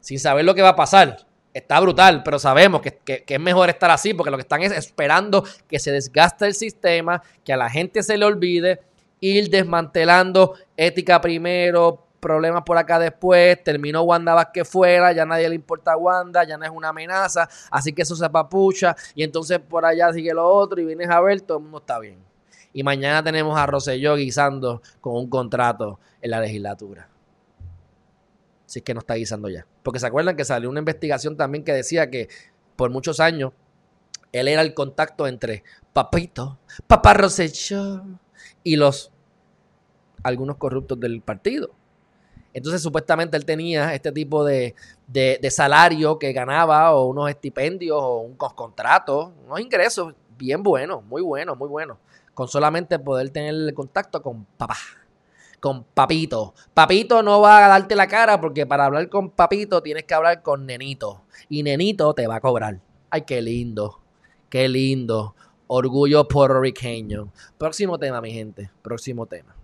sin 0.02 0.20
saber 0.20 0.46
lo 0.46 0.54
que 0.54 0.62
va 0.62 0.70
a 0.70 0.76
pasar, 0.76 1.26
está 1.56 1.80
brutal, 1.80 2.22
pero 2.22 2.38
sabemos 2.38 2.82
que, 2.82 3.24
es 3.26 3.40
mejor 3.40 3.70
estar 3.70 3.90
así 3.90 4.14
porque 4.14 4.30
lo 4.30 4.38
que 4.38 4.42
están 4.42 4.62
es 4.62 4.74
esperando 4.74 5.46
que 5.70 5.80
se 5.80 5.92
desgaste 5.92 6.46
el 6.46 6.54
sistema, 6.54 7.24
que 7.44 7.54
a 7.54 7.58
la 7.58 7.70
gente 7.70 8.04
se 8.04 8.18
le 8.18 8.26
olvide, 8.26 8.82
ir 9.22 9.50
desmantelando 9.50 10.56
ética 10.76 11.22
primero, 11.22 12.05
problemas 12.26 12.64
por 12.64 12.76
acá 12.76 12.98
después, 12.98 13.64
terminó 13.64 14.02
Wanda 14.02 14.34
Vázquez 14.34 14.68
fuera, 14.68 15.12
ya 15.12 15.28
nadie 15.28 15.48
le 15.48 15.54
importa 15.54 15.92
a 15.92 15.98
Wanda, 15.98 16.44
ya 16.44 16.58
no 16.58 16.66
es 16.66 16.72
una 16.72 16.90
amenaza, 16.90 17.48
así 17.70 17.94
que 17.94 18.02
eso 18.02 18.16
se 18.16 18.28
papucha 18.32 18.96
y 19.14 19.22
entonces 19.22 19.60
por 19.60 19.86
allá 19.86 20.12
sigue 20.12 20.34
lo 20.34 20.44
otro 20.48 20.82
y 20.82 20.86
vienes 20.86 21.08
a 21.08 21.22
ver, 21.22 21.42
todo 21.42 21.60
el 21.60 21.66
mundo 21.66 21.78
está 21.78 22.00
bien. 22.00 22.18
Y 22.74 22.82
mañana 22.82 23.22
tenemos 23.24 23.56
a 23.56 23.68
Rosselló 23.68 24.16
guisando 24.16 24.82
con 25.02 25.16
un 25.18 25.30
contrato 25.30 26.00
en 26.20 26.32
la 26.32 26.42
legislatura 26.42 27.10
si 28.66 28.80
es 28.80 28.84
que 28.84 28.96
no 28.96 29.02
está 29.02 29.14
guisando 29.14 29.48
ya. 29.48 29.68
Porque 29.84 30.00
se 30.00 30.08
acuerdan 30.08 30.36
que 30.36 30.44
salió 30.44 30.68
una 30.68 30.80
investigación 30.80 31.38
también 31.38 31.64
que 31.64 31.74
decía 31.74 32.10
que 32.10 32.28
por 32.76 32.90
muchos 32.90 33.20
años 33.20 33.54
él 34.32 34.48
era 34.48 34.64
el 34.64 34.74
contacto 34.74 35.28
entre 35.28 35.64
Papito, 35.94 36.58
Papá 36.88 37.14
Rosecho 37.14 38.04
y 38.64 38.78
los 38.78 39.12
algunos 40.24 40.58
corruptos 40.58 41.00
del 41.00 41.22
partido. 41.22 41.70
Entonces, 42.56 42.82
supuestamente 42.82 43.36
él 43.36 43.44
tenía 43.44 43.94
este 43.94 44.14
tipo 44.14 44.46
de, 44.46 44.76
de, 45.08 45.52
salario 45.52 46.18
que 46.18 46.32
ganaba, 46.32 46.96
o 46.96 47.04
unos 47.08 47.30
estipendios, 47.30 47.98
o 48.02 48.20
unos 48.20 48.54
contratos, 48.54 49.32
unos 49.46 49.60
ingresos 49.60 50.14
bien 50.38 50.64
buenos, 50.64 51.04
muy 51.04 51.22
buenos, 51.22 51.58
muy 51.58 51.68
buenos, 51.68 51.98
con 52.34 52.48
solamente 52.48 52.98
poder 52.98 53.30
tener 53.30 53.74
contacto 53.74 54.22
con 54.22 54.46
papá 54.46 54.78
con 55.60 55.84
papito. 55.84 56.54
Papito 56.74 57.24
no 57.24 57.42
va 57.42 57.66
a 57.66 57.68
darte 57.68 57.96
la 57.96 58.08
cara 58.08 58.40
porque 58.40 58.66
para 58.66 58.86
hablar 58.86 59.10
con 59.10 59.32
papito 59.32 59.82
tienes 59.82 60.04
que 60.04 60.14
hablar 60.14 60.42
con 60.42 60.66
nenito. 60.66 61.24
Y 61.50 61.64
nenito 61.64 62.14
te 62.14 62.28
va 62.28 62.36
a 62.36 62.40
cobrar. 62.40 62.80
Ay, 63.10 63.24
qué 63.24 63.42
lindo. 63.42 64.00
Qué 64.48 64.70
lindo. 64.70 65.36
Orgullo 65.68 66.28
puertorriqueño. 66.28 67.34
Próximo 67.58 67.98
tema, 67.98 68.22
mi 68.22 68.32
gente. 68.32 68.70
Próximo 68.84 69.26
tema. 69.26 69.56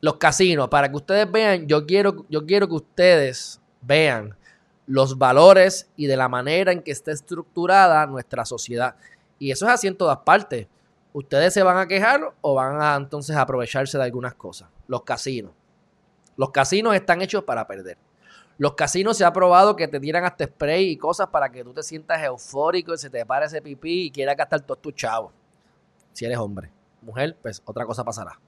Los 0.00 0.16
casinos. 0.16 0.68
Para 0.68 0.88
que 0.88 0.96
ustedes 0.96 1.30
vean, 1.30 1.66
yo 1.66 1.86
quiero, 1.86 2.26
yo 2.28 2.44
quiero 2.46 2.68
que 2.68 2.74
ustedes 2.74 3.60
vean 3.80 4.36
los 4.86 5.18
valores 5.18 5.88
y 5.96 6.06
de 6.06 6.16
la 6.16 6.28
manera 6.28 6.72
en 6.72 6.82
que 6.82 6.92
está 6.92 7.12
estructurada 7.12 8.06
nuestra 8.06 8.44
sociedad. 8.44 8.96
Y 9.38 9.50
eso 9.50 9.66
es 9.66 9.72
así 9.72 9.86
en 9.86 9.96
todas 9.96 10.18
partes 10.18 10.68
¿Ustedes 11.16 11.54
se 11.54 11.62
van 11.62 11.78
a 11.78 11.88
quejar 11.88 12.34
o 12.42 12.54
van 12.54 12.78
a 12.82 12.94
entonces 12.94 13.34
aprovecharse 13.34 13.96
de 13.96 14.04
algunas 14.04 14.34
cosas? 14.34 14.68
Los 14.86 15.02
casinos. 15.02 15.52
Los 16.36 16.50
casinos 16.50 16.94
están 16.94 17.22
hechos 17.22 17.42
para 17.42 17.66
perder. 17.66 17.96
Los 18.58 18.74
casinos 18.74 19.16
se 19.16 19.24
ha 19.24 19.32
probado 19.32 19.76
que 19.76 19.88
te 19.88 19.98
tiran 19.98 20.26
hasta 20.26 20.44
spray 20.44 20.90
y 20.90 20.98
cosas 20.98 21.28
para 21.28 21.50
que 21.50 21.64
tú 21.64 21.72
te 21.72 21.82
sientas 21.82 22.22
eufórico 22.22 22.92
y 22.92 22.98
se 22.98 23.08
te 23.08 23.24
pare 23.24 23.46
ese 23.46 23.62
pipí 23.62 24.08
y 24.08 24.10
quieras 24.10 24.36
gastar 24.36 24.60
todos 24.60 24.82
tus 24.82 24.94
chavos. 24.94 25.32
Si 26.12 26.26
eres 26.26 26.36
hombre. 26.36 26.70
Mujer, 27.00 27.34
pues 27.40 27.62
otra 27.64 27.86
cosa 27.86 28.04
pasará. 28.04 28.38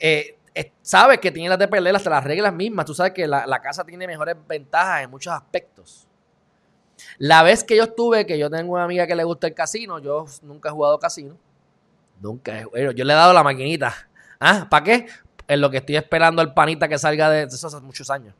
Eh, 0.00 0.36
sabes 0.82 1.20
que 1.20 1.30
tiene 1.30 1.48
las 1.48 1.58
de 1.58 1.68
perder 1.68 1.94
hasta 1.94 2.10
las 2.10 2.24
reglas 2.24 2.52
mismas. 2.52 2.86
Tú 2.86 2.94
sabes 2.94 3.12
que 3.12 3.26
la, 3.26 3.46
la, 3.46 3.60
casa 3.60 3.84
tiene 3.84 4.06
mejores 4.06 4.36
ventajas 4.48 5.04
en 5.04 5.10
muchos 5.10 5.32
aspectos. 5.32 6.08
La 7.18 7.42
vez 7.42 7.64
que 7.64 7.76
yo 7.76 7.84
estuve, 7.84 8.26
que 8.26 8.38
yo 8.38 8.50
tengo 8.50 8.74
una 8.74 8.84
amiga 8.84 9.06
que 9.06 9.14
le 9.14 9.24
gusta 9.24 9.46
el 9.46 9.54
casino, 9.54 9.98
yo 9.98 10.26
nunca 10.42 10.68
he 10.68 10.72
jugado 10.72 10.98
casino. 10.98 11.36
Nunca 12.20 12.60
he. 12.60 12.94
Yo 12.94 13.04
le 13.04 13.12
he 13.12 13.16
dado 13.16 13.32
la 13.32 13.42
maquinita. 13.42 13.94
¿Ah? 14.38 14.66
¿Para 14.68 14.84
qué? 14.84 15.06
En 15.48 15.60
lo 15.60 15.70
que 15.70 15.78
estoy 15.78 15.96
esperando 15.96 16.42
al 16.42 16.54
panita 16.54 16.88
que 16.88 16.98
salga 16.98 17.30
de, 17.30 17.42
eso 17.44 17.66
hace 17.66 17.80
muchos 17.80 18.10
años. 18.10 18.34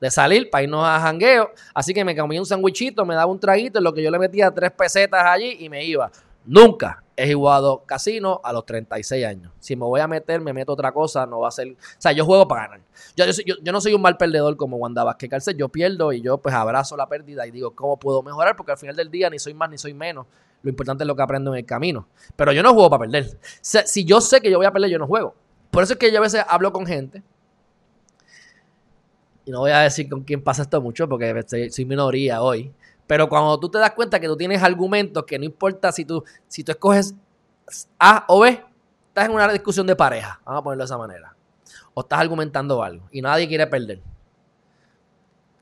De 0.00 0.10
salir 0.10 0.50
para 0.50 0.64
irnos 0.64 0.84
a 0.86 1.00
jangueo. 1.00 1.52
Así 1.74 1.94
que 1.94 2.04
me 2.04 2.16
comí 2.16 2.38
un 2.38 2.46
sandwichito, 2.46 3.04
me 3.04 3.14
daba 3.14 3.30
un 3.30 3.38
traguito, 3.38 3.78
en 3.78 3.84
lo 3.84 3.92
que 3.92 4.02
yo 4.02 4.10
le 4.10 4.18
metía 4.18 4.50
tres 4.50 4.70
pesetas 4.72 5.24
allí 5.24 5.56
y 5.60 5.68
me 5.68 5.84
iba. 5.84 6.10
Nunca 6.44 7.02
he 7.16 7.32
jugado 7.32 7.84
casino 7.84 8.40
a 8.42 8.52
los 8.52 8.64
36 8.66 9.24
años. 9.24 9.52
Si 9.60 9.76
me 9.76 9.84
voy 9.84 10.00
a 10.00 10.08
meter, 10.08 10.40
me 10.40 10.52
meto 10.52 10.72
otra 10.72 10.92
cosa, 10.92 11.26
no 11.26 11.40
va 11.40 11.48
a 11.48 11.50
ser... 11.50 11.68
O 11.72 11.76
sea, 11.98 12.12
yo 12.12 12.24
juego 12.24 12.48
para 12.48 12.62
ganar. 12.62 12.80
Yo, 13.16 13.24
yo, 13.62 13.72
no 13.72 13.80
soy 13.80 13.94
un 13.94 14.02
mal 14.02 14.16
perdedor 14.16 14.56
como 14.56 14.76
Wanda 14.76 15.04
Vázquez 15.04 15.30
Calce. 15.30 15.54
Yo 15.54 15.68
pierdo 15.68 16.12
y 16.12 16.20
yo 16.20 16.38
pues 16.38 16.54
abrazo 16.54 16.96
la 16.96 17.06
pérdida 17.08 17.46
y 17.46 17.50
digo, 17.50 17.72
¿cómo 17.72 17.98
puedo 17.98 18.22
mejorar? 18.22 18.56
Porque 18.56 18.72
al 18.72 18.78
final 18.78 18.96
del 18.96 19.10
día 19.10 19.30
ni 19.30 19.38
soy 19.38 19.54
más 19.54 19.70
ni 19.70 19.78
soy 19.78 19.94
menos. 19.94 20.26
Lo 20.62 20.70
importante 20.70 21.04
es 21.04 21.08
lo 21.08 21.16
que 21.16 21.22
aprendo 21.22 21.52
en 21.52 21.58
el 21.58 21.66
camino. 21.66 22.06
Pero 22.36 22.52
yo 22.52 22.62
no 22.62 22.72
juego 22.72 22.88
para 22.90 23.00
perder. 23.00 23.38
Si 23.60 24.04
yo 24.04 24.20
sé 24.20 24.40
que 24.40 24.50
yo 24.50 24.58
voy 24.58 24.66
a 24.66 24.72
perder, 24.72 24.90
yo 24.90 24.98
no 24.98 25.06
juego. 25.06 25.34
Por 25.70 25.82
eso 25.82 25.94
es 25.94 25.98
que 25.98 26.10
yo 26.10 26.18
a 26.18 26.22
veces 26.22 26.44
hablo 26.48 26.72
con 26.72 26.86
gente. 26.86 27.22
Y 29.44 29.50
no 29.50 29.60
voy 29.60 29.72
a 29.72 29.80
decir 29.80 30.08
con 30.08 30.22
quién 30.22 30.42
pasa 30.42 30.62
esto 30.62 30.80
mucho 30.80 31.08
porque 31.08 31.44
soy 31.70 31.84
minoría 31.84 32.42
hoy. 32.42 32.72
Pero 33.06 33.28
cuando 33.28 33.58
tú 33.58 33.68
te 33.68 33.78
das 33.78 33.92
cuenta 33.92 34.20
que 34.20 34.26
tú 34.26 34.36
tienes 34.36 34.62
argumentos 34.62 35.24
que 35.24 35.38
no 35.38 35.44
importa 35.44 35.92
si 35.92 36.04
tú, 36.04 36.24
si 36.48 36.64
tú 36.64 36.72
escoges 36.72 37.14
A 37.98 38.24
o 38.28 38.40
B, 38.40 38.62
estás 39.08 39.26
en 39.26 39.32
una 39.32 39.50
discusión 39.52 39.86
de 39.86 39.96
pareja, 39.96 40.40
vamos 40.44 40.60
a 40.60 40.64
ponerlo 40.64 40.82
de 40.82 40.86
esa 40.86 40.98
manera. 40.98 41.36
O 41.94 42.00
estás 42.00 42.20
argumentando 42.20 42.82
algo 42.82 43.06
y 43.10 43.20
nadie 43.20 43.46
quiere 43.46 43.66
perder. 43.66 44.00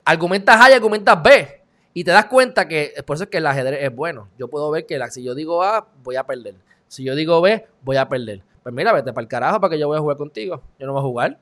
Argumentas 0.05 0.61
A 0.61 0.70
y 0.70 0.74
argumentas 0.74 1.22
B. 1.22 1.61
Y 1.92 2.05
te 2.05 2.12
das 2.12 2.26
cuenta 2.26 2.68
que, 2.68 2.94
por 3.05 3.16
eso 3.16 3.24
es 3.24 3.31
que 3.31 3.38
el 3.38 3.46
ajedrez 3.46 3.83
es 3.83 3.94
bueno. 3.94 4.29
Yo 4.38 4.48
puedo 4.48 4.70
ver 4.70 4.87
que 4.87 5.00
si 5.11 5.24
yo 5.24 5.35
digo 5.35 5.64
A, 5.64 5.88
voy 6.05 6.16
a 6.16 6.24
perder. 6.24 6.55
Si 6.87 7.03
yo 7.03 7.14
digo 7.16 7.40
B, 7.40 7.66
voy 7.83 7.96
a 7.96 8.09
perder. 8.09 8.42
Pues 8.62 8.74
mira, 8.74 8.92
vete 8.92 9.12
para 9.12 9.22
el 9.22 9.29
carajo 9.29 9.61
para 9.61 9.72
que 9.72 9.79
yo 9.79 9.88
voy 9.88 9.96
a 9.96 10.00
jugar 10.00 10.16
contigo. 10.16 10.62
Yo 10.79 10.87
no 10.87 10.92
voy 10.92 11.00
a 11.00 11.03
jugar. 11.03 11.38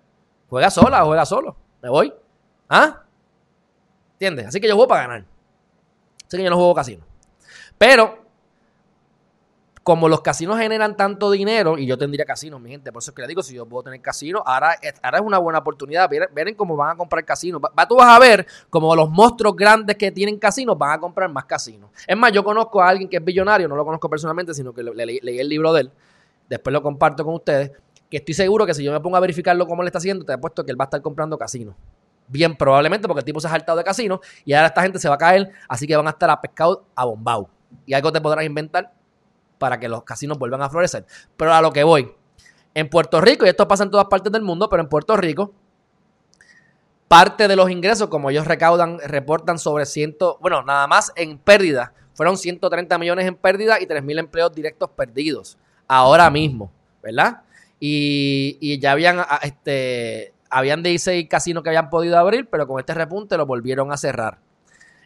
Juega 0.48 0.70
sola, 0.70 1.04
juega 1.04 1.26
solo. 1.26 1.56
Me 1.82 1.90
voy. 1.90 2.14
¿Ah? 2.68 3.02
¿Entiendes? 4.14 4.46
Así 4.46 4.60
que 4.60 4.68
yo 4.68 4.74
juego 4.74 4.88
para 4.88 5.02
ganar. 5.02 5.24
Así 6.28 6.36
que 6.36 6.44
yo 6.44 6.50
no 6.50 6.56
juego 6.56 6.74
casino. 6.74 7.04
Pero, 7.78 8.18
como 9.82 10.10
los 10.10 10.20
casinos 10.20 10.58
generan 10.58 10.96
tanto 10.98 11.30
dinero, 11.30 11.78
y 11.78 11.86
yo 11.86 11.96
tendría 11.96 12.26
casinos, 12.26 12.60
mi 12.60 12.68
gente, 12.68 12.92
por 12.92 13.02
eso 13.02 13.12
es 13.12 13.14
que 13.14 13.22
le 13.22 13.28
digo, 13.28 13.42
si 13.42 13.54
yo 13.54 13.64
puedo 13.64 13.84
tener 13.84 14.02
casino, 14.02 14.42
ahora, 14.44 14.76
ahora 15.02 15.18
es 15.18 15.24
una 15.24 15.38
buena 15.38 15.60
oportunidad. 15.60 16.10
Miren, 16.10 16.54
cómo 16.54 16.76
van 16.76 16.90
a 16.90 16.96
comprar 16.96 17.24
casinos. 17.24 17.62
Va, 17.62 17.88
tú 17.88 17.96
vas 17.96 18.14
a 18.14 18.18
ver 18.18 18.46
como 18.68 18.94
los 18.94 19.08
monstruos 19.08 19.56
grandes 19.56 19.96
que 19.96 20.12
tienen 20.12 20.38
casinos 20.38 20.76
van 20.76 20.90
a 20.90 21.00
comprar 21.00 21.30
más 21.30 21.46
casinos. 21.46 21.90
Es 22.06 22.16
más, 22.16 22.30
yo 22.32 22.44
conozco 22.44 22.82
a 22.82 22.88
alguien 22.90 23.08
que 23.08 23.16
es 23.16 23.24
billonario, 23.24 23.66
no 23.66 23.76
lo 23.76 23.84
conozco 23.86 24.10
personalmente, 24.10 24.52
sino 24.52 24.74
que 24.74 24.82
leí 24.82 25.38
el 25.38 25.48
libro 25.48 25.72
de 25.72 25.80
él. 25.80 25.92
Después 26.50 26.72
lo 26.72 26.82
comparto 26.82 27.24
con 27.24 27.34
ustedes. 27.34 27.72
Que 28.10 28.18
estoy 28.18 28.34
seguro 28.34 28.66
que 28.66 28.74
si 28.74 28.82
yo 28.82 28.92
me 28.92 29.00
pongo 29.00 29.16
a 29.16 29.20
verificarlo 29.20 29.66
cómo 29.66 29.82
le 29.82 29.88
está 29.88 29.98
haciendo, 29.98 30.24
te 30.24 30.32
apuesto 30.34 30.64
que 30.64 30.70
él 30.70 30.78
va 30.78 30.84
a 30.84 30.86
estar 30.86 31.00
comprando 31.00 31.38
casinos. 31.38 31.74
Bien, 32.28 32.54
probablemente 32.54 33.08
porque 33.08 33.20
el 33.20 33.24
tipo 33.24 33.40
se 33.40 33.46
ha 33.46 33.50
saltado 33.50 33.78
de 33.78 33.84
casino 33.84 34.20
y 34.44 34.52
ahora 34.52 34.68
esta 34.68 34.82
gente 34.82 34.98
se 34.98 35.08
va 35.08 35.14
a 35.14 35.18
caer, 35.18 35.50
así 35.68 35.86
que 35.86 35.96
van 35.96 36.06
a 36.06 36.10
estar 36.10 36.28
a 36.30 36.40
pescado 36.40 36.84
a 36.94 37.04
bombao. 37.04 37.48
Y 37.86 37.94
algo 37.94 38.12
te 38.12 38.20
podrás 38.20 38.44
inventar 38.44 38.92
para 39.58 39.80
que 39.80 39.88
los 39.88 40.04
casinos 40.04 40.38
vuelvan 40.38 40.62
a 40.62 40.70
florecer. 40.70 41.06
Pero 41.36 41.52
a 41.52 41.60
lo 41.60 41.72
que 41.72 41.84
voy, 41.84 42.14
en 42.74 42.88
Puerto 42.88 43.20
Rico, 43.20 43.46
y 43.46 43.48
esto 43.48 43.66
pasa 43.66 43.84
en 43.84 43.90
todas 43.90 44.06
partes 44.06 44.30
del 44.30 44.42
mundo, 44.42 44.68
pero 44.68 44.82
en 44.82 44.88
Puerto 44.88 45.16
Rico, 45.16 45.52
parte 47.08 47.48
de 47.48 47.56
los 47.56 47.70
ingresos, 47.70 48.08
como 48.08 48.30
ellos 48.30 48.46
recaudan, 48.46 48.98
reportan 49.00 49.58
sobre 49.58 49.86
ciento, 49.86 50.38
bueno, 50.40 50.62
nada 50.62 50.86
más 50.86 51.12
en 51.16 51.38
pérdida, 51.38 51.92
fueron 52.12 52.36
130 52.36 52.98
millones 52.98 53.26
en 53.26 53.36
pérdida 53.36 53.80
y 53.80 53.86
3 53.86 54.02
mil 54.02 54.18
empleos 54.18 54.52
directos 54.52 54.90
perdidos 54.90 55.56
ahora 55.86 56.30
mismo, 56.30 56.70
¿verdad? 57.02 57.42
Y, 57.80 58.58
y 58.60 58.78
ya 58.78 58.92
habían 58.92 59.24
este, 59.42 60.34
habían 60.50 60.82
16 60.82 61.28
casinos 61.28 61.62
que 61.62 61.70
habían 61.70 61.90
podido 61.90 62.18
abrir, 62.18 62.48
pero 62.48 62.66
con 62.66 62.78
este 62.80 62.94
repunte 62.94 63.36
lo 63.36 63.46
volvieron 63.46 63.92
a 63.92 63.96
cerrar. 63.96 64.38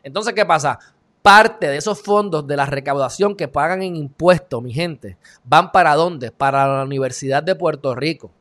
Entonces, 0.02 0.34
¿qué 0.34 0.44
pasa? 0.44 0.78
Parte 1.22 1.68
de 1.68 1.76
esos 1.76 2.02
fondos 2.02 2.46
de 2.46 2.56
la 2.56 2.66
recaudación 2.66 3.36
que 3.36 3.48
pagan 3.48 3.82
en 3.82 3.96
impuestos, 3.96 4.62
mi 4.62 4.72
gente, 4.72 5.16
van 5.44 5.70
para 5.70 5.94
dónde? 5.94 6.32
Para 6.32 6.66
la 6.66 6.84
Universidad 6.84 7.42
de 7.42 7.54
Puerto 7.54 7.94
Rico. 7.94 8.32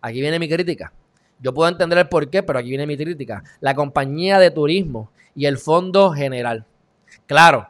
Aquí 0.00 0.20
viene 0.20 0.38
mi 0.38 0.48
crítica. 0.48 0.92
Yo 1.40 1.54
puedo 1.54 1.68
entender 1.68 1.98
el 1.98 2.08
por 2.08 2.28
qué, 2.28 2.42
pero 2.42 2.58
aquí 2.58 2.68
viene 2.68 2.86
mi 2.86 2.96
crítica. 2.96 3.42
La 3.60 3.74
compañía 3.74 4.38
de 4.38 4.50
turismo 4.50 5.10
y 5.34 5.46
el 5.46 5.58
fondo 5.58 6.12
general. 6.12 6.66
Claro, 7.26 7.68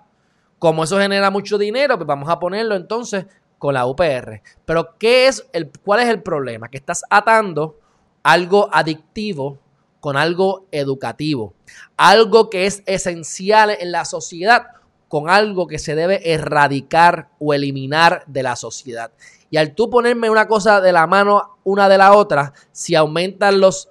como 0.59 0.85
eso 0.85 0.99
genera 0.99 1.31
mucho 1.31 1.59
dinero, 1.59 1.97
pues 1.97 2.07
vamos 2.07 2.29
a 2.29 2.39
ponerlo 2.39 2.75
entonces 2.75 3.27
con 3.59 3.75
la 3.75 3.87
UPR. 3.87 4.43
Pero 4.65 4.97
¿qué 4.99 5.29
es 5.29 5.47
el, 5.53 5.71
¿cuál 5.85 6.01
es 6.01 6.09
el 6.09 6.23
problema? 6.23 6.69
Que 6.69 6.79
estás 6.79 7.03
atando 7.09 7.79
algo 8.25 8.69
adictivo 8.73 9.59
con 10.01 10.17
algo 10.17 10.67
educativo, 10.73 11.55
algo 11.97 12.51
que 12.51 12.67
es 12.67 12.83
esencial 12.87 13.71
en 13.71 13.93
la 13.93 14.05
sociedad 14.05 14.67
con 15.09 15.31
algo 15.31 15.69
que 15.69 15.79
se 15.79 15.95
debe 15.95 16.33
erradicar 16.33 17.29
o 17.39 17.55
eliminar 17.55 18.25
de 18.27 18.43
la 18.43 18.57
sociedad. 18.57 19.13
Y 19.49 19.59
al 19.59 19.75
tú 19.75 19.89
ponerme 19.89 20.29
una 20.29 20.49
cosa 20.49 20.81
de 20.81 20.91
la 20.91 21.07
mano 21.07 21.59
una 21.63 21.89
de 21.89 21.99
la 21.99 22.15
otra, 22.15 22.53
si 22.73 22.97
aumentan 22.97 23.61
los 23.61 23.89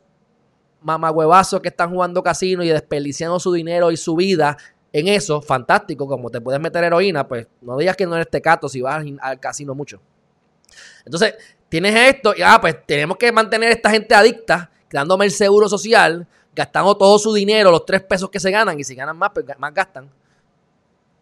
mamagüevazos 0.81 1.61
que 1.61 1.69
están 1.69 1.91
jugando 1.91 2.21
casino 2.21 2.63
y 2.63 2.67
desperdiciando 2.67 3.39
su 3.39 3.53
dinero 3.53 3.89
y 3.89 3.97
su 3.97 4.15
vida 4.15 4.57
en 4.91 5.07
eso, 5.07 5.41
fantástico, 5.41 6.07
como 6.07 6.29
te 6.29 6.41
puedes 6.41 6.59
meter 6.59 6.83
heroína, 6.83 7.27
pues 7.27 7.47
no 7.61 7.77
digas 7.77 7.95
que 7.95 8.05
no 8.05 8.15
eres 8.15 8.29
tecato 8.29 8.67
si 8.67 8.81
vas 8.81 9.03
al 9.21 9.39
casino 9.39 9.73
mucho. 9.73 10.01
Entonces, 11.05 11.35
tienes 11.69 11.95
esto 11.95 12.33
y 12.35 12.41
ah, 12.41 12.59
pues 12.61 12.85
tenemos 12.85 13.17
que 13.17 13.31
mantener 13.31 13.69
a 13.69 13.73
esta 13.73 13.89
gente 13.89 14.13
adicta, 14.15 14.69
dándome 14.91 15.25
el 15.25 15.31
seguro 15.31 15.67
social, 15.67 16.27
gastando 16.55 16.95
todo 16.95 17.17
su 17.17 17.33
dinero, 17.33 17.71
los 17.71 17.85
tres 17.85 18.01
pesos 18.03 18.29
que 18.29 18.39
se 18.39 18.51
ganan, 18.51 18.79
y 18.79 18.83
si 18.83 18.95
ganan 18.95 19.17
más, 19.17 19.31
pues 19.33 19.45
más 19.57 19.73
gastan, 19.73 20.09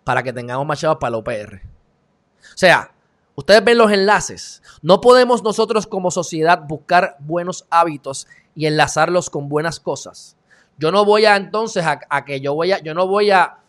para 0.03 0.21
que 0.21 0.33
tengamos 0.33 0.65
más 0.65 0.79
chavos 0.79 0.97
para 0.99 1.11
la 1.11 1.17
OPR. 1.17 1.55
O 1.55 2.57
sea, 2.57 2.91
ustedes 3.35 3.63
ven 3.63 3.77
los 3.77 3.91
enlaces. 3.91 4.61
No 4.81 4.99
podemos 4.99 5.41
nosotros 5.43 5.87
como 5.87 6.11
sociedad 6.11 6.59
buscar 6.67 7.15
buenos 7.19 7.65
hábitos 7.69 8.27
y 8.55 8.65
enlazarlos 8.65 9.29
con 9.29 9.47
buenas 9.47 9.79
cosas. 9.79 10.35
Yo 10.77 10.91
no 10.91 11.05
voy 11.05 11.25
a 11.25 11.35
entonces 11.35 11.85
a, 11.85 12.25
que 12.25 12.41
yo 12.41 12.55
voy 12.55 12.73
a, 12.73 12.79
yo 12.79 12.93
no 12.93 13.07
voy 13.07 13.31
a, 13.31 13.59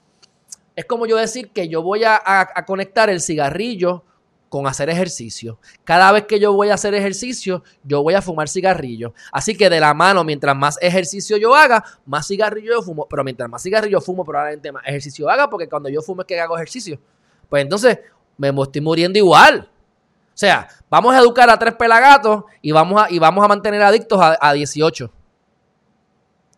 es 0.74 0.84
como 0.86 1.06
yo 1.06 1.16
decir 1.16 1.52
que 1.52 1.68
yo 1.68 1.82
voy 1.82 2.02
a 2.04 2.64
conectar 2.66 3.08
el 3.10 3.20
cigarrillo 3.20 4.04
con 4.52 4.66
hacer 4.66 4.90
ejercicio. 4.90 5.58
Cada 5.82 6.12
vez 6.12 6.26
que 6.26 6.38
yo 6.38 6.52
voy 6.52 6.68
a 6.68 6.74
hacer 6.74 6.92
ejercicio, 6.92 7.64
yo 7.84 8.02
voy 8.02 8.12
a 8.12 8.20
fumar 8.20 8.50
cigarrillo. 8.50 9.14
Así 9.32 9.56
que 9.56 9.70
de 9.70 9.80
la 9.80 9.94
mano, 9.94 10.24
mientras 10.24 10.54
más 10.54 10.76
ejercicio 10.82 11.38
yo 11.38 11.54
haga, 11.54 11.82
más 12.04 12.26
cigarrillo 12.26 12.74
yo 12.74 12.82
fumo. 12.82 13.06
Pero 13.08 13.24
mientras 13.24 13.48
más 13.48 13.62
cigarrillo 13.62 13.98
fumo, 14.02 14.26
probablemente 14.26 14.70
más 14.70 14.86
ejercicio 14.86 15.30
haga, 15.30 15.48
porque 15.48 15.70
cuando 15.70 15.88
yo 15.88 16.02
fumo 16.02 16.20
es 16.20 16.26
que 16.26 16.38
hago 16.38 16.54
ejercicio. 16.54 17.00
Pues 17.48 17.62
entonces 17.62 18.00
me 18.36 18.50
estoy 18.50 18.82
muriendo 18.82 19.18
igual. 19.18 19.70
O 19.70 20.34
sea, 20.34 20.68
vamos 20.90 21.14
a 21.14 21.20
educar 21.20 21.48
a 21.48 21.58
tres 21.58 21.74
pelagatos 21.74 22.44
y 22.60 22.72
vamos 22.72 23.02
a, 23.02 23.10
y 23.10 23.18
vamos 23.18 23.42
a 23.42 23.48
mantener 23.48 23.80
adictos 23.80 24.20
a, 24.20 24.36
a 24.38 24.52
18. 24.52 25.10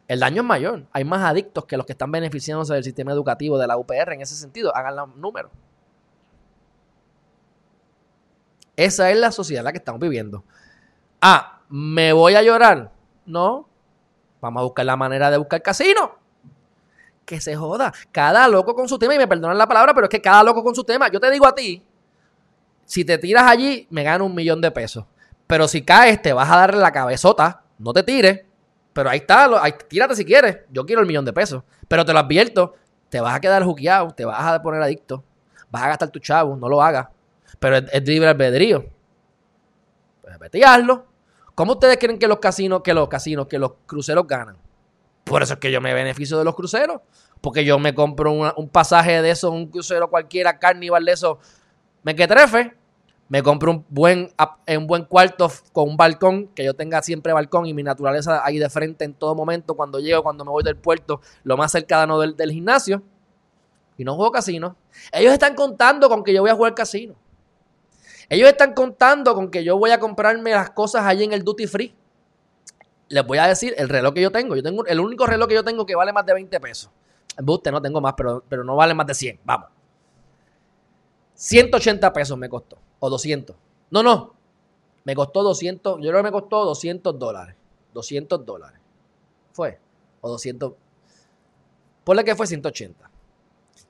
El 0.08 0.18
daño 0.18 0.42
es 0.42 0.48
mayor. 0.48 0.84
Hay 0.90 1.04
más 1.04 1.22
adictos 1.22 1.64
que 1.64 1.76
los 1.76 1.86
que 1.86 1.92
están 1.92 2.10
beneficiándose 2.10 2.74
del 2.74 2.82
sistema 2.82 3.12
educativo 3.12 3.56
de 3.56 3.68
la 3.68 3.76
UPR 3.76 4.14
en 4.14 4.22
ese 4.22 4.34
sentido. 4.34 4.74
Hagan 4.74 4.96
los 4.96 5.14
números. 5.14 5.52
Esa 8.76 9.10
es 9.10 9.18
la 9.18 9.30
sociedad 9.30 9.60
en 9.60 9.64
la 9.66 9.72
que 9.72 9.78
estamos 9.78 10.00
viviendo. 10.00 10.44
Ah, 11.20 11.60
¿me 11.68 12.12
voy 12.12 12.34
a 12.34 12.42
llorar? 12.42 12.90
No. 13.26 13.68
Vamos 14.40 14.60
a 14.60 14.64
buscar 14.64 14.84
la 14.84 14.96
manera 14.96 15.30
de 15.30 15.38
buscar 15.38 15.62
casino. 15.62 16.18
Que 17.24 17.40
se 17.40 17.56
joda. 17.56 17.92
Cada 18.12 18.46
loco 18.48 18.74
con 18.74 18.88
su 18.88 18.98
tema, 18.98 19.14
y 19.14 19.18
me 19.18 19.26
perdonan 19.26 19.56
la 19.56 19.66
palabra, 19.66 19.94
pero 19.94 20.06
es 20.06 20.10
que 20.10 20.20
cada 20.20 20.42
loco 20.42 20.62
con 20.62 20.74
su 20.74 20.84
tema. 20.84 21.08
Yo 21.08 21.18
te 21.20 21.30
digo 21.30 21.46
a 21.46 21.54
ti, 21.54 21.82
si 22.84 23.04
te 23.04 23.16
tiras 23.18 23.44
allí, 23.44 23.86
me 23.90 24.02
gano 24.02 24.26
un 24.26 24.34
millón 24.34 24.60
de 24.60 24.70
pesos. 24.70 25.06
Pero 25.46 25.68
si 25.68 25.82
caes, 25.82 26.20
te 26.20 26.32
vas 26.32 26.50
a 26.50 26.56
darle 26.56 26.80
la 26.80 26.92
cabezota. 26.92 27.62
No 27.78 27.92
te 27.92 28.02
tires. 28.02 28.44
Pero 28.92 29.10
ahí 29.10 29.18
está, 29.18 29.50
tírate 29.88 30.14
si 30.14 30.24
quieres. 30.24 30.58
Yo 30.70 30.84
quiero 30.86 31.00
el 31.00 31.06
millón 31.06 31.24
de 31.24 31.32
pesos. 31.32 31.62
Pero 31.88 32.04
te 32.04 32.12
lo 32.12 32.18
advierto, 32.18 32.74
te 33.08 33.20
vas 33.20 33.34
a 33.34 33.40
quedar 33.40 33.64
juqueado, 33.64 34.10
te 34.10 34.24
vas 34.24 34.40
a 34.40 34.62
poner 34.62 34.82
adicto. 34.82 35.24
Vas 35.70 35.82
a 35.82 35.88
gastar 35.88 36.10
tu 36.10 36.18
chavo, 36.18 36.56
no 36.56 36.68
lo 36.68 36.82
hagas. 36.82 37.08
Pero 37.58 37.76
es, 37.76 38.06
libre 38.06 38.28
albedrío. 38.28 38.86
Pues 40.22 40.38
vete 40.38 40.58
y 40.58 40.62
hazlo. 40.62 41.06
¿Cómo 41.54 41.72
ustedes 41.72 41.98
creen 41.98 42.18
que 42.18 42.26
los 42.26 42.38
casinos, 42.38 42.82
que 42.82 42.94
los 42.94 43.08
casinos, 43.08 43.46
que 43.46 43.58
los 43.58 43.72
cruceros 43.86 44.26
ganan? 44.26 44.56
Por 45.24 45.42
eso 45.42 45.54
es 45.54 45.60
que 45.60 45.70
yo 45.70 45.80
me 45.80 45.94
beneficio 45.94 46.36
de 46.38 46.44
los 46.44 46.54
cruceros. 46.54 47.00
Porque 47.40 47.64
yo 47.64 47.78
me 47.78 47.94
compro 47.94 48.32
un 48.32 48.68
pasaje 48.68 49.20
de 49.20 49.30
esos, 49.30 49.50
un 49.50 49.66
crucero 49.66 50.08
cualquiera, 50.08 50.58
carnival 50.58 51.04
de 51.04 51.12
esos, 51.12 51.38
me 52.02 52.14
que 52.14 52.26
trefe. 52.26 52.74
Me 53.28 53.42
compro 53.42 53.70
un 53.70 53.84
buen, 53.88 54.30
un 54.68 54.86
buen 54.86 55.04
cuarto 55.04 55.50
con 55.72 55.88
un 55.88 55.96
balcón, 55.96 56.48
que 56.48 56.62
yo 56.62 56.74
tenga 56.74 57.02
siempre 57.02 57.32
balcón 57.32 57.64
y 57.64 57.72
mi 57.72 57.82
naturaleza 57.82 58.44
ahí 58.44 58.58
de 58.58 58.68
frente 58.68 59.04
en 59.04 59.14
todo 59.14 59.34
momento, 59.34 59.74
cuando 59.74 59.98
llego, 59.98 60.22
cuando 60.22 60.44
me 60.44 60.50
voy 60.50 60.62
del 60.62 60.76
puerto, 60.76 61.22
lo 61.42 61.56
más 61.56 61.72
cercano 61.72 62.20
del, 62.20 62.36
del 62.36 62.52
gimnasio. 62.52 63.02
Y 63.96 64.04
no 64.04 64.14
juego 64.14 64.30
casino. 64.30 64.76
Ellos 65.10 65.32
están 65.32 65.54
contando 65.54 66.08
con 66.08 66.22
que 66.22 66.34
yo 66.34 66.42
voy 66.42 66.50
a 66.50 66.54
jugar 66.54 66.74
casino. 66.74 67.14
Ellos 68.28 68.48
están 68.48 68.74
contando 68.74 69.34
con 69.34 69.50
que 69.50 69.64
yo 69.64 69.78
voy 69.78 69.90
a 69.90 70.00
comprarme 70.00 70.50
las 70.50 70.70
cosas 70.70 71.04
allí 71.04 71.24
en 71.24 71.32
el 71.32 71.44
duty 71.44 71.66
free. 71.66 71.94
Les 73.08 73.26
voy 73.26 73.38
a 73.38 73.46
decir 73.46 73.74
el 73.76 73.88
reloj 73.88 74.14
que 74.14 74.22
yo 74.22 74.30
tengo. 74.30 74.56
Yo 74.56 74.62
tengo 74.62 74.84
el 74.86 75.00
único 75.00 75.26
reloj 75.26 75.48
que 75.48 75.54
yo 75.54 75.64
tengo 75.64 75.84
que 75.84 75.94
vale 75.94 76.12
más 76.12 76.24
de 76.24 76.34
20 76.34 76.60
pesos. 76.60 76.90
Buste, 77.42 77.70
no 77.70 77.82
tengo 77.82 78.00
más, 78.00 78.14
pero, 78.16 78.42
pero 78.48 78.64
no 78.64 78.76
vale 78.76 78.94
más 78.94 79.06
de 79.06 79.14
100. 79.14 79.40
Vamos. 79.44 79.68
180 81.34 82.12
pesos 82.12 82.38
me 82.38 82.48
costó. 82.48 82.78
O 83.00 83.10
200. 83.10 83.56
No, 83.90 84.02
no. 84.02 84.34
Me 85.04 85.14
costó 85.14 85.42
200. 85.42 85.96
Yo 86.00 86.10
creo 86.10 86.16
que 86.16 86.22
me 86.22 86.32
costó 86.32 86.64
200 86.64 87.18
dólares. 87.18 87.56
200 87.92 88.46
dólares. 88.46 88.80
Fue. 89.52 89.78
O 90.20 90.30
200. 90.30 90.72
Ponle 92.04 92.24
que 92.24 92.34
fue 92.34 92.46
180. 92.46 93.10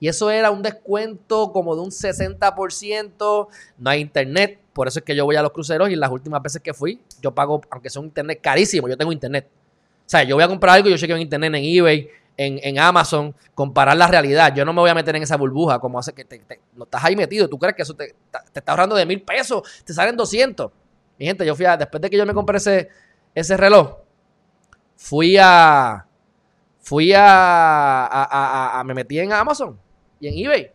Y 0.05 0.09
eso 0.09 0.31
era 0.31 0.51
un 0.51 0.61
descuento 0.61 1.51
como 1.51 1.75
de 1.75 1.81
un 1.81 1.89
60%. 1.89 3.49
No 3.79 3.89
hay 3.89 4.03
internet. 4.03 4.59
Por 4.75 4.87
eso 4.87 4.99
es 4.99 5.05
que 5.07 5.17
yo 5.17 5.25
voy 5.25 5.37
a 5.37 5.41
los 5.41 5.51
cruceros 5.51 5.89
y 5.89 5.97
las 5.97 6.11
últimas 6.11 6.43
veces 6.43 6.61
que 6.61 6.75
fui, 6.75 7.01
yo 7.23 7.35
pago, 7.35 7.63
aunque 7.71 7.89
sea 7.89 8.01
un 8.01 8.09
internet 8.09 8.39
carísimo, 8.43 8.87
yo 8.87 8.99
tengo 8.99 9.13
internet. 9.13 9.49
O 10.01 10.03
sea, 10.05 10.23
yo 10.23 10.37
voy 10.37 10.45
a 10.45 10.49
comprar 10.49 10.75
algo 10.75 10.91
yo 10.91 10.99
chequeo 10.99 11.17
en 11.17 11.23
internet 11.23 11.55
en 11.55 11.65
eBay, 11.65 12.11
en, 12.37 12.79
Amazon, 12.79 13.35
comparar 13.55 13.97
la 13.97 14.07
realidad. 14.07 14.55
Yo 14.55 14.67
no 14.67 14.75
me 14.75 14.81
voy 14.81 14.91
a 14.91 14.95
meter 14.95 15.17
en 15.17 15.23
esa 15.23 15.39
burbuja 15.39 15.79
como 15.79 15.99
hace 15.99 16.13
que 16.13 16.27
te, 16.27 16.39
no 16.75 16.85
estás 16.85 17.03
ahí 17.03 17.17
metido. 17.17 17.49
Tú 17.49 17.59
crees 17.59 17.75
que 17.75 17.81
eso 17.81 17.95
te, 17.95 18.15
te 18.53 18.59
está 18.59 18.73
ahorrando 18.73 18.97
de 18.97 19.07
mil 19.07 19.23
pesos, 19.23 19.63
te 19.87 19.95
salen 19.95 20.19
200. 20.19 20.71
Mi 21.19 21.25
gente, 21.25 21.47
yo 21.47 21.57
fui 21.57 21.65
a, 21.65 21.79
después 21.79 22.03
de 22.03 22.11
que 22.11 22.19
yo 22.19 22.27
me 22.27 22.35
compré 22.35 22.59
ese, 22.59 22.91
ese 23.35 23.57
reloj, 23.57 24.01
fui 24.97 25.39
a, 25.41 26.07
fui 26.83 27.15
a, 27.17 28.83
me 28.85 28.93
metí 28.93 29.19
en 29.19 29.33
Amazon 29.33 29.83
y 30.25 30.29
en 30.29 30.47
eBay. 30.47 30.71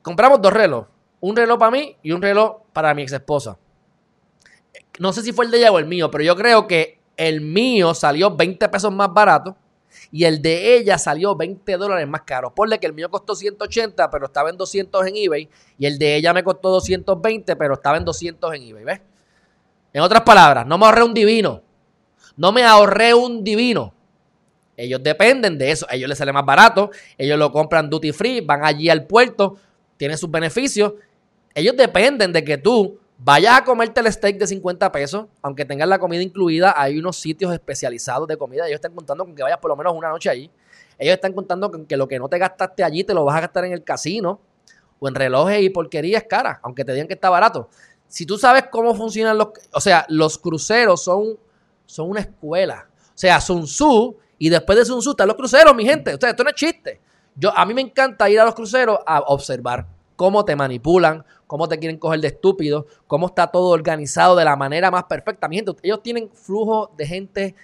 Compramos 0.00 0.40
dos 0.40 0.52
relojes, 0.52 0.88
un 1.20 1.36
reloj 1.36 1.58
para 1.58 1.70
mí 1.72 1.96
y 2.02 2.12
un 2.12 2.22
reloj 2.22 2.62
para 2.72 2.94
mi 2.94 3.02
ex 3.02 3.12
esposa. 3.12 3.58
No 4.98 5.12
sé 5.12 5.22
si 5.22 5.32
fue 5.32 5.44
el 5.44 5.50
de 5.50 5.58
ella 5.58 5.72
o 5.72 5.78
el 5.78 5.86
mío, 5.86 6.10
pero 6.10 6.22
yo 6.22 6.36
creo 6.36 6.66
que 6.66 7.00
el 7.16 7.40
mío 7.40 7.94
salió 7.94 8.34
20 8.34 8.68
pesos 8.68 8.92
más 8.92 9.12
barato 9.12 9.56
y 10.10 10.24
el 10.24 10.40
de 10.40 10.76
ella 10.76 10.98
salió 10.98 11.34
20 11.34 11.76
dólares 11.76 12.06
más 12.08 12.22
caro. 12.22 12.54
Ponle 12.54 12.78
que 12.78 12.86
el 12.86 12.92
mío 12.92 13.10
costó 13.10 13.34
180, 13.34 14.10
pero 14.10 14.26
estaba 14.26 14.50
en 14.50 14.56
200 14.56 15.06
en 15.06 15.16
eBay. 15.16 15.48
Y 15.78 15.86
el 15.86 15.98
de 15.98 16.16
ella 16.16 16.32
me 16.32 16.44
costó 16.44 16.70
220, 16.70 17.56
pero 17.56 17.74
estaba 17.74 17.96
en 17.96 18.04
200 18.04 18.54
en 18.54 18.62
eBay. 18.62 18.84
¿Ves? 18.84 19.00
En 19.92 20.02
otras 20.02 20.22
palabras, 20.22 20.66
no 20.66 20.78
me 20.78 20.86
ahorré 20.86 21.02
un 21.02 21.14
divino. 21.14 21.62
No 22.36 22.52
me 22.52 22.64
ahorré 22.64 23.14
un 23.14 23.44
divino. 23.44 23.94
Ellos 24.76 25.02
dependen 25.02 25.58
de 25.58 25.70
eso. 25.70 25.86
A 25.88 25.94
ellos 25.94 26.08
les 26.08 26.18
sale 26.18 26.32
más 26.32 26.44
barato. 26.44 26.90
Ellos 27.18 27.38
lo 27.38 27.52
compran 27.52 27.88
duty 27.90 28.12
free, 28.12 28.40
van 28.40 28.64
allí 28.64 28.88
al 28.88 29.06
puerto, 29.06 29.56
tienen 29.96 30.16
sus 30.16 30.30
beneficios. 30.30 30.94
Ellos 31.54 31.76
dependen 31.76 32.32
de 32.32 32.42
que 32.42 32.58
tú 32.58 32.98
Vayas 33.24 33.60
a 33.60 33.64
comerte 33.64 34.00
el 34.00 34.12
steak 34.12 34.36
de 34.36 34.48
50 34.48 34.90
pesos, 34.90 35.26
aunque 35.42 35.64
tengas 35.64 35.88
la 35.88 36.00
comida 36.00 36.20
incluida, 36.22 36.74
hay 36.76 36.98
unos 36.98 37.16
sitios 37.16 37.52
especializados 37.52 38.26
de 38.26 38.36
comida. 38.36 38.66
Ellos 38.66 38.76
están 38.78 38.96
contando 38.96 39.24
con 39.24 39.36
que 39.36 39.44
vayas 39.44 39.58
por 39.58 39.68
lo 39.68 39.76
menos 39.76 39.94
una 39.94 40.08
noche 40.08 40.28
allí. 40.28 40.50
Ellos 40.98 41.14
están 41.14 41.32
contando 41.32 41.70
con 41.70 41.86
que 41.86 41.96
lo 41.96 42.08
que 42.08 42.18
no 42.18 42.28
te 42.28 42.36
gastaste 42.38 42.82
allí 42.82 43.04
te 43.04 43.14
lo 43.14 43.24
vas 43.24 43.36
a 43.36 43.42
gastar 43.42 43.64
en 43.66 43.74
el 43.74 43.84
casino 43.84 44.40
o 44.98 45.06
en 45.06 45.14
relojes 45.14 45.62
y 45.62 45.70
porquerías 45.70 46.24
caras, 46.24 46.58
aunque 46.62 46.84
te 46.84 46.92
digan 46.94 47.06
que 47.06 47.14
está 47.14 47.30
barato. 47.30 47.68
Si 48.08 48.26
tú 48.26 48.36
sabes 48.36 48.64
cómo 48.72 48.92
funcionan 48.92 49.38
los... 49.38 49.50
O 49.72 49.80
sea, 49.80 50.04
los 50.08 50.36
cruceros 50.36 51.04
son, 51.04 51.38
son 51.86 52.10
una 52.10 52.22
escuela. 52.22 52.88
O 53.06 53.12
sea, 53.14 53.40
Sun 53.40 53.66
Tzu 53.66 54.16
y 54.42 54.48
después 54.48 54.76
de 54.76 54.84
Sun 54.84 54.98
Tzu 54.98 55.12
están 55.12 55.28
los 55.28 55.36
cruceros, 55.36 55.72
mi 55.72 55.84
gente. 55.84 56.14
O 56.14 56.18
sea, 56.18 56.30
esto 56.30 56.42
no 56.42 56.50
es 56.50 56.56
chiste. 56.56 57.00
Yo, 57.36 57.56
a 57.56 57.64
mí 57.64 57.74
me 57.74 57.80
encanta 57.80 58.28
ir 58.28 58.40
a 58.40 58.44
los 58.44 58.56
cruceros 58.56 58.98
a 59.06 59.20
observar 59.20 59.86
cómo 60.16 60.44
te 60.44 60.56
manipulan, 60.56 61.24
cómo 61.46 61.68
te 61.68 61.78
quieren 61.78 61.96
coger 61.96 62.18
de 62.18 62.26
estúpido, 62.26 62.88
cómo 63.06 63.28
está 63.28 63.46
todo 63.46 63.68
organizado 63.68 64.34
de 64.34 64.44
la 64.44 64.56
manera 64.56 64.90
más 64.90 65.04
perfecta. 65.04 65.46
Mi 65.46 65.54
gente, 65.54 65.70
ellos 65.84 66.02
tienen 66.02 66.28
flujo 66.32 66.90
de 66.96 67.06
gente, 67.06 67.54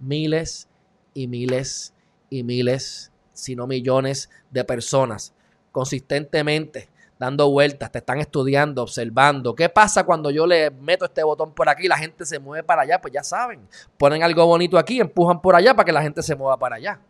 miles 0.00 0.68
y 1.12 1.26
miles 1.28 1.92
y 2.30 2.44
miles, 2.44 3.12
si 3.34 3.54
no 3.54 3.66
millones 3.66 4.30
de 4.50 4.64
personas, 4.64 5.34
consistentemente 5.70 6.88
dando 7.18 7.50
vueltas, 7.50 7.90
te 7.90 7.98
están 7.98 8.18
estudiando, 8.18 8.82
observando. 8.82 9.54
¿Qué 9.54 9.68
pasa 9.68 10.04
cuando 10.04 10.30
yo 10.30 10.46
le 10.46 10.70
meto 10.70 11.04
este 11.04 11.22
botón 11.22 11.52
por 11.52 11.68
aquí 11.68 11.86
y 11.86 11.88
la 11.88 11.98
gente 11.98 12.24
se 12.26 12.38
mueve 12.38 12.62
para 12.62 12.82
allá? 12.82 13.00
Pues 13.00 13.12
ya 13.12 13.22
saben, 13.22 13.66
ponen 13.96 14.22
algo 14.22 14.44
bonito 14.46 14.78
aquí, 14.78 15.00
empujan 15.00 15.40
por 15.40 15.54
allá 15.54 15.74
para 15.74 15.84
que 15.84 15.92
la 15.92 16.02
gente 16.02 16.22
se 16.22 16.34
mueva 16.34 16.58
para 16.58 16.76
allá. 16.76 17.00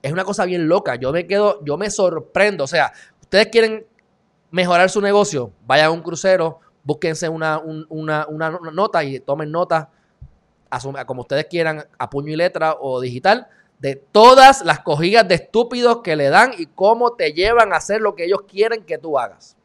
Es 0.00 0.12
una 0.12 0.24
cosa 0.24 0.44
bien 0.44 0.68
loca. 0.68 0.94
Yo 0.94 1.12
me 1.12 1.26
quedo, 1.26 1.62
yo 1.64 1.76
me 1.76 1.90
sorprendo. 1.90 2.64
O 2.64 2.68
sea, 2.68 2.92
ustedes 3.20 3.48
quieren 3.48 3.84
mejorar 4.50 4.88
su 4.88 5.00
negocio, 5.00 5.52
vayan 5.66 5.86
a 5.86 5.90
un 5.90 6.02
crucero, 6.02 6.60
búsquense 6.84 7.28
una, 7.28 7.60
nota 8.72 9.04
y 9.04 9.20
tomen 9.20 9.50
nota 9.50 9.90
como 11.06 11.22
ustedes 11.22 11.46
quieran, 11.46 11.84
a 11.98 12.10
puño 12.10 12.32
y 12.32 12.36
letra 12.36 12.76
o 12.78 13.00
digital, 13.00 13.48
de 13.78 13.96
todas 13.96 14.64
las 14.64 14.80
cogidas 14.80 15.26
de 15.28 15.36
estúpidos 15.36 16.02
que 16.02 16.16
le 16.16 16.28
dan 16.28 16.52
y 16.58 16.66
cómo 16.66 17.14
te 17.14 17.32
llevan 17.32 17.72
a 17.72 17.76
hacer 17.76 18.00
lo 18.00 18.14
que 18.14 18.24
ellos 18.24 18.40
quieren 18.48 18.84
que 18.84 18.98
tú 18.98 19.18
hagas. 19.18 19.56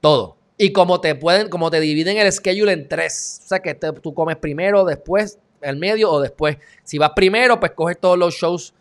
Todo. 0.00 0.36
Y 0.56 0.72
cómo 0.72 1.00
te 1.00 1.14
pueden, 1.14 1.48
cómo 1.48 1.70
te 1.70 1.80
dividen 1.80 2.18
el 2.18 2.30
schedule 2.30 2.72
en 2.72 2.88
tres. 2.88 3.40
O 3.44 3.48
sea, 3.48 3.60
que 3.60 3.74
tú 3.74 4.14
comes 4.14 4.36
primero, 4.36 4.84
después, 4.84 5.38
el 5.60 5.76
medio 5.76 6.10
o 6.10 6.20
después. 6.20 6.58
Si 6.84 6.98
vas 6.98 7.12
primero, 7.16 7.58
pues 7.58 7.72
coges 7.72 7.98
todos 7.98 8.18
los 8.18 8.34
shows 8.34 8.74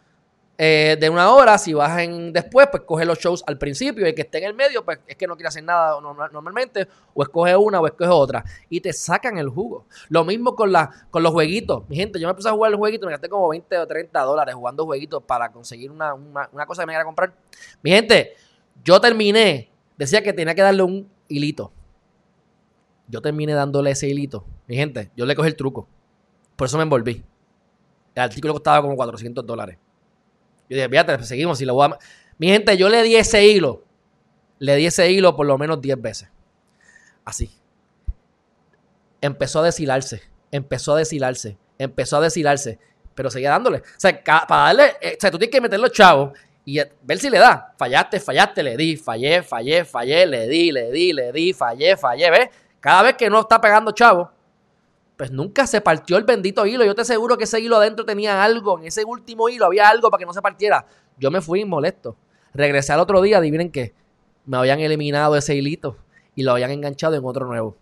eh, 0.62 0.98
de 1.00 1.10
una 1.10 1.32
hora. 1.32 1.58
Si 1.58 1.74
vas 1.74 2.02
en 2.02 2.34
después, 2.34 2.68
pues 2.70 2.84
coge 2.84 3.06
los 3.06 3.18
shows 3.18 3.46
al 3.48 3.58
principio. 3.58 4.06
Y 4.06 4.10
el 4.10 4.14
que 4.14 4.24
esté 4.24 4.40
en 4.40 4.44
el 4.44 4.54
medio, 4.54 4.84
pues 4.84 5.00
es 5.08 5.16
que 5.16 5.26
no 5.26 5.38
quiere 5.38 5.48
hacer 5.48 5.64
nada 5.64 6.02
normalmente. 6.02 6.86
O 7.14 7.24
escoge 7.24 7.56
una 7.56 7.80
o 7.80 7.88
escoge 7.88 8.10
otra. 8.10 8.44
Y 8.70 8.82
te 8.82 8.92
sacan 8.92 9.38
el 9.38 9.48
jugo. 9.48 9.86
Lo 10.10 10.26
mismo 10.26 10.58
con, 10.58 10.74
la, 10.74 10.92
con 11.12 11.24
los 11.24 11.32
jueguitos. 11.32 11.88
Mi 11.88 11.96
gente, 11.96 12.20
yo 12.20 12.28
me 12.28 12.34
puse 12.34 12.50
a 12.50 12.52
jugar 12.52 12.72
el 12.72 12.78
jueguito. 12.78 13.06
Me 13.06 13.14
gasté 13.14 13.30
como 13.30 13.48
20 13.48 13.78
o 13.78 13.88
30 13.88 14.20
dólares 14.20 14.54
jugando 14.54 14.84
jueguitos 14.84 15.24
para 15.24 15.50
conseguir 15.50 15.92
una, 15.92 16.14
cosa 16.68 16.82
que 16.82 16.88
me 16.88 16.94
iba 16.94 17.04
a 17.04 17.06
comprar. 17.06 17.34
Mi 17.82 17.92
gente, 17.92 18.34
yo 18.84 19.00
terminé. 19.00 19.72
Decía 19.98 20.22
que 20.22 20.34
tenía 20.34 20.56
que 20.56 20.62
darle 20.62 20.84
un 20.84 21.10
hilito. 21.30 21.72
Yo 23.08 23.22
terminé 23.22 23.54
dándole 23.54 23.92
ese 23.92 24.10
hilito. 24.10 24.46
Mi 24.68 24.76
gente, 24.76 25.10
yo 25.16 25.26
le 25.26 25.38
cogí 25.38 25.48
el 25.48 25.56
truco. 25.56 25.88
Por 26.58 26.66
eso 26.68 26.76
me 26.76 26.84
envolví. 26.84 27.24
El 28.14 28.24
artículo 28.24 28.52
costaba 28.52 28.82
como 28.82 28.98
400 28.98 29.46
dólares. 29.46 29.78
Yo 30.70 30.76
dije, 30.76 30.88
fíjate, 30.88 31.16
pues 31.16 31.28
seguimos. 31.28 31.60
lo 31.62 31.74
voy 31.74 31.90
Mi 32.38 32.48
gente, 32.48 32.78
yo 32.78 32.90
le 32.90 33.04
di 33.04 33.16
ese 33.16 33.46
hilo. 33.46 33.84
Le 34.60 34.76
di 34.76 34.86
ese 34.86 35.12
hilo 35.12 35.36
por 35.36 35.48
lo 35.48 35.58
menos 35.58 35.82
10 35.82 36.02
veces. 36.02 36.30
Así. 37.26 37.52
Empezó 39.22 39.60
a 39.60 39.64
deshilarse. 39.64 40.22
Empezó 40.52 40.94
a 40.94 40.98
deshilarse. 41.00 41.58
Empezó 41.78 42.18
a 42.18 42.22
deshilarse. 42.22 42.80
Pero 43.16 43.30
seguía 43.32 43.50
dándole. 43.50 43.80
O 43.80 43.84
sea, 43.98 44.24
para 44.24 44.64
darle. 44.64 44.96
Eh, 45.02 45.16
o 45.18 45.22
sea, 45.22 45.32
tú 45.32 45.38
tienes 45.38 45.54
que 45.54 45.62
meter 45.62 45.80
los 45.80 45.92
chavos 45.92 46.38
y 46.66 46.80
ver 47.02 47.18
si 47.18 47.30
le 47.30 47.40
da. 47.40 47.74
Fallaste, 47.78 48.20
fallaste, 48.20 48.62
le 48.62 48.78
di. 48.78 48.96
Fallé, 48.96 49.42
fallé, 49.42 49.84
fallé, 49.84 50.26
le 50.26 50.48
di, 50.48 50.72
le 50.72 50.92
di, 50.92 51.14
le 51.14 51.32
di, 51.32 51.52
fallé, 51.52 51.98
fallé. 51.98 52.30
¿Ves? 52.30 52.50
Cada 52.80 53.04
vez 53.04 53.16
que 53.16 53.30
no 53.30 53.42
está 53.42 53.60
pegando 53.60 53.92
chavo, 53.92 54.32
pues 55.20 55.32
nunca 55.32 55.68
se 55.68 55.82
partió 55.82 56.16
el 56.16 56.24
bendito 56.24 56.66
hilo. 56.66 56.86
Yo 56.86 56.96
te 56.96 57.02
aseguro 57.02 57.38
que 57.38 57.44
ese 57.44 57.60
hilo 57.60 57.76
adentro 57.76 58.06
tenía 58.06 58.42
algo. 58.42 58.80
En 58.80 58.86
ese 58.86 59.04
último 59.04 59.50
hilo 59.50 59.66
había 59.66 59.90
algo 59.90 60.10
para 60.10 60.20
que 60.20 60.26
no 60.26 60.32
se 60.32 60.42
partiera. 60.42 60.86
Yo 61.18 61.30
me 61.30 61.42
fui 61.42 61.66
molesto. 61.66 62.16
Regresé 62.54 62.94
al 62.94 63.02
otro 63.02 63.22
día, 63.22 63.40
adivinen 63.40 63.70
qué. 63.70 63.94
Me 64.46 64.56
habían 64.56 64.80
eliminado 64.80 65.36
ese 65.36 65.56
hilito 65.56 65.98
y 66.36 66.44
lo 66.44 66.54
habían 66.54 66.72
enganchado 66.72 67.16
en 67.16 67.26
otro 67.26 67.46
nuevo. 67.46 67.76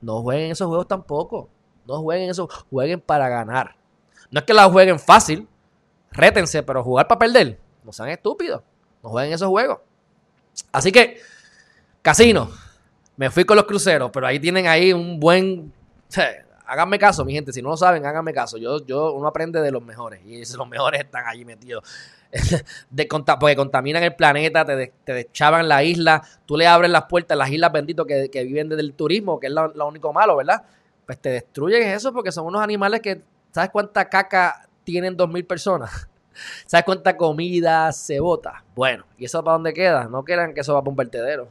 No 0.00 0.20
jueguen 0.22 0.50
esos 0.50 0.66
juegos 0.66 0.88
tampoco. 0.88 1.48
No 1.86 2.00
jueguen 2.00 2.28
esos. 2.28 2.52
Jueguen 2.68 3.00
para 3.00 3.28
ganar. 3.28 3.76
No 4.32 4.40
es 4.40 4.44
que 4.44 4.54
la 4.54 4.68
jueguen 4.68 4.98
fácil. 4.98 5.46
Rétense, 6.10 6.64
pero 6.64 6.82
jugar 6.82 7.06
para 7.06 7.20
perder. 7.20 7.60
No 7.84 7.92
sean 7.92 8.08
estúpidos. 8.08 8.60
No 9.04 9.10
jueguen 9.10 9.34
esos 9.34 9.46
juegos. 9.46 9.78
Así 10.72 10.90
que, 10.90 11.20
casino 12.02 12.50
me 13.16 13.30
fui 13.30 13.44
con 13.44 13.56
los 13.56 13.64
cruceros, 13.64 14.10
pero 14.12 14.26
ahí 14.26 14.38
tienen 14.38 14.66
ahí 14.66 14.92
un 14.92 15.18
buen... 15.18 15.72
háganme 16.66 16.98
caso, 16.98 17.24
mi 17.24 17.32
gente, 17.32 17.52
si 17.52 17.62
no 17.62 17.70
lo 17.70 17.76
saben, 17.76 18.04
háganme 18.04 18.32
caso. 18.32 18.58
Yo, 18.58 18.84
yo, 18.84 19.12
uno 19.12 19.26
aprende 19.26 19.60
de 19.60 19.70
los 19.70 19.82
mejores 19.82 20.20
y 20.24 20.40
los 20.56 20.68
mejores 20.68 21.00
están 21.00 21.26
allí 21.26 21.44
metidos. 21.44 21.84
de, 22.90 23.08
porque 23.40 23.56
contaminan 23.56 24.02
el 24.02 24.14
planeta, 24.14 24.64
te, 24.64 24.92
te 25.04 25.12
deschaban 25.12 25.68
la 25.68 25.82
isla, 25.82 26.22
tú 26.44 26.56
le 26.56 26.66
abres 26.66 26.90
las 26.90 27.04
puertas 27.04 27.34
a 27.36 27.38
las 27.38 27.50
islas 27.50 27.72
benditos 27.72 28.06
que, 28.06 28.44
viven 28.44 28.68
del 28.68 28.92
turismo, 28.94 29.40
que 29.40 29.46
es 29.46 29.52
lo, 29.52 29.86
único 29.86 30.12
malo, 30.12 30.36
¿verdad? 30.36 30.62
Pues 31.06 31.18
te 31.18 31.30
destruyen 31.30 31.82
eso 31.88 32.12
porque 32.12 32.32
son 32.32 32.46
unos 32.46 32.62
animales 32.62 33.00
que, 33.00 33.22
¿sabes 33.52 33.70
cuánta 33.70 34.08
caca 34.08 34.68
tienen 34.84 35.16
dos 35.16 35.30
mil 35.30 35.46
personas? 35.46 36.08
¿Sabes 36.66 36.84
cuánta 36.84 37.16
comida 37.16 37.90
se 37.92 38.20
bota? 38.20 38.62
Bueno, 38.74 39.04
¿y 39.16 39.24
eso 39.24 39.42
para 39.42 39.54
dónde 39.54 39.72
queda? 39.72 40.04
No 40.04 40.22
quieran 40.22 40.52
que 40.52 40.60
eso 40.60 40.74
va 40.74 40.82
para 40.82 40.90
un 40.90 40.96
vertedero. 40.96 41.48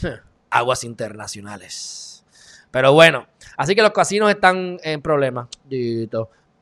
Aguas 0.54 0.84
internacionales. 0.84 2.24
Pero 2.70 2.92
bueno, 2.92 3.26
así 3.56 3.74
que 3.74 3.82
los 3.82 3.90
casinos 3.90 4.30
están 4.30 4.78
en 4.84 5.02
problemas. 5.02 5.48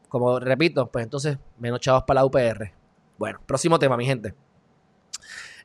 Como 0.09 0.41
repito, 0.41 0.87
pues 0.87 1.05
entonces 1.05 1.37
menos 1.59 1.81
chavos 1.81 2.05
para 2.05 2.21
la 2.21 2.25
UPR. 2.25 2.73
Bueno, 3.19 3.41
próximo 3.47 3.79
tema, 3.79 3.97
mi 3.99 4.07
gente. 4.07 4.35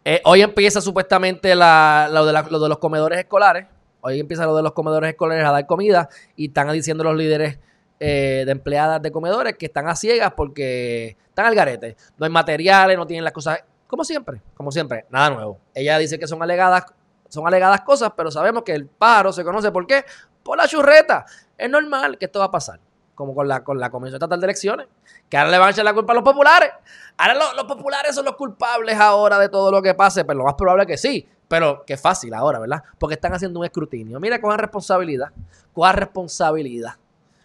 Eh, 0.04 0.22
hoy 0.26 0.42
empieza 0.42 0.82
supuestamente 0.82 1.56
lo, 1.56 2.26
de 2.26 2.34
lo, 2.34 2.60
de 2.60 2.70
los 2.70 2.78
comedores 2.80 3.20
escolares. 3.20 3.68
Hoy 4.02 4.20
empieza 4.20 4.46
lo 4.46 4.56
de 4.58 4.64
los 4.64 4.74
comedores 4.74 5.10
escolares 5.10 5.46
a 5.46 5.52
dar 5.52 5.66
comida 5.66 6.10
y 6.36 6.48
están 6.48 6.70
diciendo 6.74 7.06
los 7.06 7.16
líderes 7.16 7.60
eh, 8.00 8.44
de 8.46 8.52
empleadas 8.52 9.02
de 9.02 9.10
comedores 9.10 9.58
que 9.58 9.68
están 9.68 9.88
a 9.88 9.96
ciegas 9.96 10.34
porque 10.36 11.18
están 11.30 11.46
al 11.46 11.56
garete. 11.56 11.96
No 12.18 12.26
hay 12.26 12.32
materiales, 12.32 12.98
no 12.98 13.08
tienen 13.08 13.24
las 13.24 13.34
cosas. 13.34 13.64
Como 13.88 14.04
siempre, 14.04 14.42
como 14.54 14.70
siempre, 14.72 15.06
nada 15.10 15.30
nuevo. 15.30 15.60
Ella 15.74 15.98
dice 15.98 16.20
que 16.20 16.28
son 16.28 16.44
alegadas, 16.44 16.86
son 17.30 17.48
alegadas 17.48 17.82
cosas, 17.82 18.12
pero 18.16 18.32
sabemos 18.32 18.64
que 18.64 18.74
el 18.74 18.88
pájaro 18.88 19.32
se 19.34 19.44
conoce 19.44 19.72
por 19.72 19.86
qué. 19.88 20.06
Por 20.44 20.58
la 20.58 20.68
churreta. 20.68 21.26
Es 21.58 21.70
normal 21.70 22.18
que 22.18 22.26
esto 22.26 22.40
va 22.40 22.46
a 22.46 22.52
pasar. 22.52 22.80
Como 23.16 23.34
con 23.34 23.48
la, 23.48 23.64
con 23.64 23.80
la 23.80 23.90
Comisión 23.90 24.16
Estatal 24.16 24.40
de 24.40 24.46
Elecciones. 24.46 24.88
Que 25.30 25.38
ahora 25.38 25.52
le 25.52 25.58
van 25.58 25.68
a 25.70 25.72
echar 25.72 25.86
la 25.86 25.94
culpa 25.94 26.14
a 26.14 26.16
los 26.16 26.24
populares. 26.24 26.72
Ahora 27.18 27.54
los 27.56 27.66
populares 27.66 28.16
son 28.16 28.26
los 28.26 28.36
culpables 28.36 28.98
ahora 28.98 29.40
de 29.40 29.50
todo 29.50 29.72
lo 29.72 29.82
que 29.82 29.94
pase. 29.94 30.24
Pero 30.24 30.40
lo 30.40 30.46
más 30.46 30.54
probable 30.54 30.84
es 30.84 30.88
que 30.88 30.98
sí. 30.98 31.28
Pero 31.48 31.84
qué 31.86 31.98
fácil 31.98 32.34
ahora, 32.34 32.60
¿verdad? 32.60 32.84
Porque 33.00 33.16
están 33.16 33.34
haciendo 33.34 33.60
un 33.60 33.66
escrutinio. 33.66 34.20
Mira, 34.20 34.40
cojan 34.40 34.60
responsabilidad. 34.60 35.30
Cojan 35.74 35.96
responsabilidad. 35.96 36.96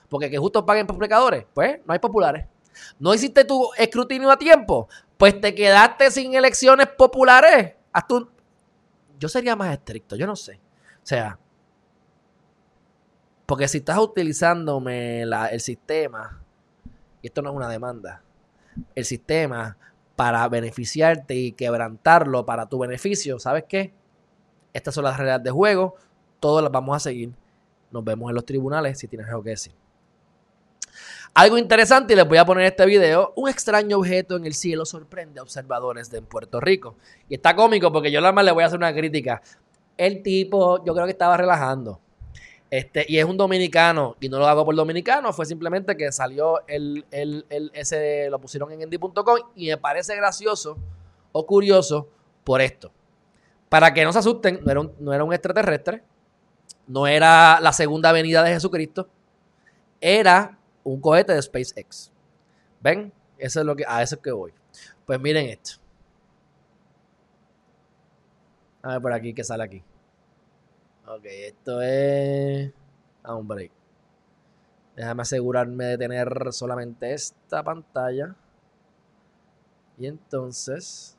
Porque 0.09 0.31
que 0.31 0.37
justo 0.37 0.67
paguen 0.67 0.87
por 0.87 0.99
pecadores, 0.99 1.47
pues 1.55 1.81
no 1.87 1.93
hay 1.95 1.99
populares. 1.99 2.47
No 2.99 3.15
hiciste 3.15 3.45
tu 3.45 3.71
escrutinio 3.79 4.31
a 4.31 4.37
tiempo, 4.37 4.89
pues 5.17 5.41
te 5.41 5.55
quedaste 5.55 6.11
sin 6.11 6.35
elecciones 6.35 6.87
populares. 6.89 7.75
Haz 7.93 8.07
Yo 9.23 9.29
sería 9.29 9.55
más 9.55 9.73
estricto, 9.73 10.17
yo 10.17 10.27
no 10.27 10.35
sé. 10.35 10.59
O 10.97 11.07
sea, 11.07 11.39
porque 13.47 13.69
si 13.69 13.79
estás 13.79 13.97
utilizándome 13.99 15.23
el 15.23 15.61
sistema, 15.61 16.43
y 17.21 17.29
esto 17.29 17.41
no 17.41 17.51
es 17.51 17.55
una 17.55 17.69
demanda, 17.69 18.21
el 18.97 19.05
sistema 19.05 19.77
para 20.17 20.49
beneficiarte 20.49 21.37
y 21.37 21.53
quebrantarlo 21.53 22.45
para 22.45 22.67
tu 22.67 22.81
beneficio, 22.81 23.39
¿sabes 23.39 23.67
qué? 23.69 23.95
Estas 24.73 24.93
son 24.93 25.05
las 25.05 25.17
reglas 25.17 25.41
de 25.41 25.53
juego, 25.53 25.95
todas 26.41 26.65
las 26.65 26.73
vamos 26.73 26.97
a 26.97 26.99
seguir. 26.99 27.33
Nos 27.93 28.03
vemos 28.03 28.29
en 28.29 28.35
los 28.35 28.45
tribunales 28.45 28.99
si 28.99 29.07
tienes 29.07 29.29
algo 29.29 29.45
que 29.45 29.51
decir. 29.51 29.73
Algo 31.35 31.57
interesante, 31.57 32.13
y 32.13 32.17
les 32.17 32.29
voy 32.29 32.37
a 32.37 32.45
poner 32.45 32.67
este 32.67 32.85
video, 32.85 33.33
un 33.37 33.49
extraño 33.49 33.97
objeto 33.97 34.37
en 34.37 34.45
el 34.45 34.53
cielo 34.53 34.85
sorprende 34.85 35.41
a 35.41 35.43
observadores 35.43 36.11
de 36.11 36.21
Puerto 36.21 36.61
Rico. 36.61 36.97
Y 37.27 37.35
está 37.37 37.57
cómico 37.57 37.91
porque 37.91 38.13
yo 38.13 38.21
nada 38.21 38.33
más 38.33 38.45
le 38.45 38.53
voy 38.53 38.63
a 38.63 38.67
hacer 38.67 38.79
una 38.79 38.93
crítica. 38.93 39.41
El 39.97 40.23
tipo, 40.23 40.85
yo 40.85 40.93
creo 40.93 41.07
que 41.07 41.13
estaba 41.13 41.39
relajando. 41.39 41.99
Este, 42.71 43.07
y 43.09 43.19
es 43.19 43.25
un 43.25 43.39
dominicano, 43.39 44.17
y 44.21 44.29
no 44.29 44.39
lo 44.39 44.47
hago 44.47 44.65
por 44.65 44.75
dominicano, 44.75 45.33
fue 45.33 45.47
simplemente 45.47 45.97
que 45.97 46.13
salió 46.13 46.67
el, 46.67 47.07
el, 47.11 47.47
el 47.49 47.71
ese, 47.75 48.29
lo 48.31 48.39
pusieron 48.39 48.71
en 48.73 48.83
endy.com 48.83 49.39
y 49.57 49.69
me 49.69 49.77
parece 49.79 50.15
gracioso 50.17 50.77
o 51.33 51.47
curioso 51.47 52.09
por 52.45 52.61
esto. 52.61 52.93
Para 53.71 53.95
que 53.95 54.05
no 54.05 54.13
se 54.13 54.19
asusten, 54.19 54.61
no 54.63 54.71
era 54.71 54.81
un, 54.81 54.93
no 55.01 55.15
era 55.15 55.25
un 55.25 55.33
extraterrestre, 55.33 56.03
no 56.87 57.07
era 57.07 57.59
la 57.61 57.73
segunda 57.73 58.13
venida 58.13 58.43
de 58.43 58.53
Jesucristo, 58.53 59.09
era 60.01 60.59
un 60.85 61.01
cohete 61.01 61.33
de 61.35 61.43
SpaceX. 61.43 62.13
¿Ven? 62.81 63.13
Eso 63.39 63.61
es 63.61 63.67
lo 63.67 63.77
que, 63.77 63.85
a 63.87 64.03
eso 64.03 64.17
es 64.17 64.21
que 64.21 64.33
voy. 64.33 64.53
Pues 65.07 65.21
miren 65.21 65.47
esto. 65.47 65.81
A 68.83 68.93
ver 68.93 69.03
por 69.03 69.13
aquí, 69.13 69.33
¿qué 69.33 69.45
sale 69.45 69.63
aquí? 69.63 69.83
Ok, 71.07 71.25
esto 71.25 71.81
es... 71.83 72.73
A 73.23 73.37
un 73.37 73.47
break. 73.47 73.71
Déjame 74.97 75.23
asegurarme 75.23 75.85
de 75.85 75.99
tener 75.99 76.53
solamente 76.53 77.13
esta 77.13 77.63
pantalla. 77.63 78.35
Y 79.99 80.07
entonces... 80.07 81.17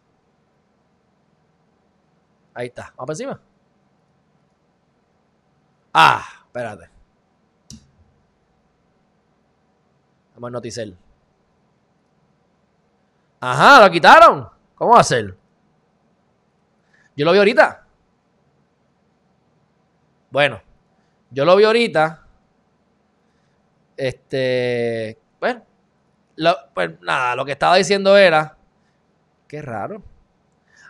Ahí 2.54 2.68
está. 2.68 2.94
Vamos 2.98 3.06
por 3.06 3.12
encima. 3.12 3.42
Ah, 5.94 6.24
espérate. 6.46 6.93
Vamos 10.44 10.50
a 10.50 10.60
Noticel. 10.60 10.98
Ajá, 13.40 13.86
lo 13.86 13.90
quitaron. 13.90 14.50
¿Cómo 14.76 14.92
va 14.92 15.00
a 15.00 15.04
ser? 15.04 15.38
Yo 17.16 17.24
lo 17.24 17.32
vi 17.32 17.38
ahorita. 17.38 17.88
Bueno, 20.30 20.62
yo 21.32 21.46
lo 21.46 21.56
vi 21.56 21.64
ahorita. 21.64 22.28
Este. 23.96 25.18
Bueno. 25.40 25.64
pues 26.74 27.00
nada, 27.00 27.38
lo 27.38 27.46
que 27.46 27.54
estaba 27.54 27.78
diciendo 27.78 28.18
era. 28.18 28.58
Qué 29.48 29.62
raro. 29.62 30.04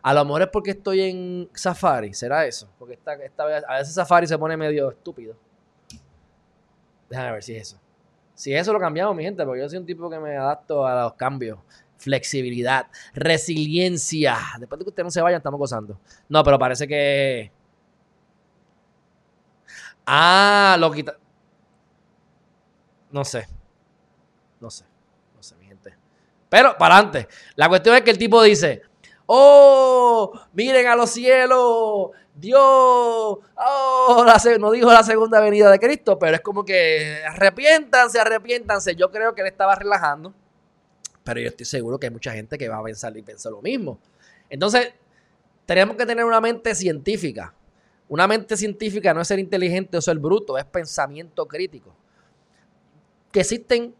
A 0.01 0.15
lo 0.15 0.25
mejor 0.25 0.41
es 0.41 0.47
porque 0.47 0.71
estoy 0.71 1.01
en 1.01 1.49
Safari. 1.53 2.15
¿Será 2.15 2.47
eso? 2.47 2.73
Porque 2.79 2.95
esta, 2.95 3.13
esta 3.13 3.43
a 3.43 3.77
veces 3.77 3.93
Safari 3.93 4.25
se 4.25 4.35
pone 4.35 4.57
medio 4.57 4.89
estúpido. 4.89 5.35
Déjame 7.07 7.33
ver 7.33 7.43
si 7.43 7.55
es 7.55 7.67
eso. 7.67 7.82
Si 8.35 8.53
eso 8.53 8.73
lo 8.73 8.79
cambiamos, 8.79 9.15
mi 9.15 9.23
gente, 9.23 9.45
porque 9.45 9.61
yo 9.61 9.69
soy 9.69 9.79
un 9.79 9.85
tipo 9.85 10.09
que 10.09 10.19
me 10.19 10.35
adapto 10.35 10.85
a 10.85 11.03
los 11.03 11.13
cambios. 11.13 11.59
Flexibilidad, 11.97 12.87
resiliencia. 13.13 14.37
Después 14.59 14.79
de 14.79 14.85
que 14.85 14.89
ustedes 14.89 15.05
no 15.05 15.11
se 15.11 15.21
vayan, 15.21 15.37
estamos 15.37 15.59
gozando. 15.59 15.99
No, 16.27 16.43
pero 16.43 16.59
parece 16.59 16.87
que. 16.87 17.51
Ah, 20.05 20.75
lo 20.79 20.91
quita. 20.91 21.17
No 23.11 23.23
sé. 23.23 23.47
No 24.59 24.69
sé. 24.69 24.85
No 25.35 25.41
sé, 25.41 25.55
mi 25.55 25.65
gente. 25.65 25.95
Pero, 26.49 26.77
para 26.77 26.95
adelante. 26.97 27.27
La 27.55 27.69
cuestión 27.69 27.95
es 27.95 28.01
que 28.01 28.11
el 28.11 28.17
tipo 28.17 28.41
dice: 28.41 28.81
¡Oh! 29.25 30.39
Miren 30.53 30.87
a 30.87 30.95
los 30.95 31.11
cielos. 31.11 32.11
Dios, 32.35 32.59
oh, 32.59 34.25
no 34.59 34.71
dijo 34.71 34.91
la 34.91 35.03
segunda 35.03 35.39
venida 35.39 35.69
de 35.69 35.79
Cristo, 35.79 36.17
pero 36.17 36.35
es 36.35 36.41
como 36.41 36.65
que 36.65 37.21
arrepiéntanse, 37.27 38.19
arrepiéntanse. 38.19 38.95
Yo 38.95 39.11
creo 39.11 39.35
que 39.35 39.41
él 39.41 39.47
estaba 39.47 39.75
relajando, 39.75 40.33
pero 41.23 41.39
yo 41.39 41.47
estoy 41.47 41.67
seguro 41.67 41.99
que 41.99 42.07
hay 42.07 42.11
mucha 42.11 42.31
gente 42.31 42.57
que 42.57 42.67
va 42.67 42.79
a 42.79 42.83
pensar 42.83 43.15
y 43.15 43.21
pensar 43.21 43.51
lo 43.51 43.61
mismo. 43.61 43.99
Entonces, 44.49 44.93
tenemos 45.65 45.95
que 45.95 46.05
tener 46.05 46.25
una 46.25 46.41
mente 46.41 46.73
científica. 46.73 47.53
Una 48.09 48.27
mente 48.27 48.57
científica 48.57 49.13
no 49.13 49.21
es 49.21 49.27
ser 49.27 49.39
inteligente 49.39 49.95
o 49.97 50.01
ser 50.01 50.17
bruto, 50.17 50.57
es 50.57 50.65
pensamiento 50.65 51.47
crítico. 51.47 51.95
Que 53.31 53.41
existen, 53.41 53.93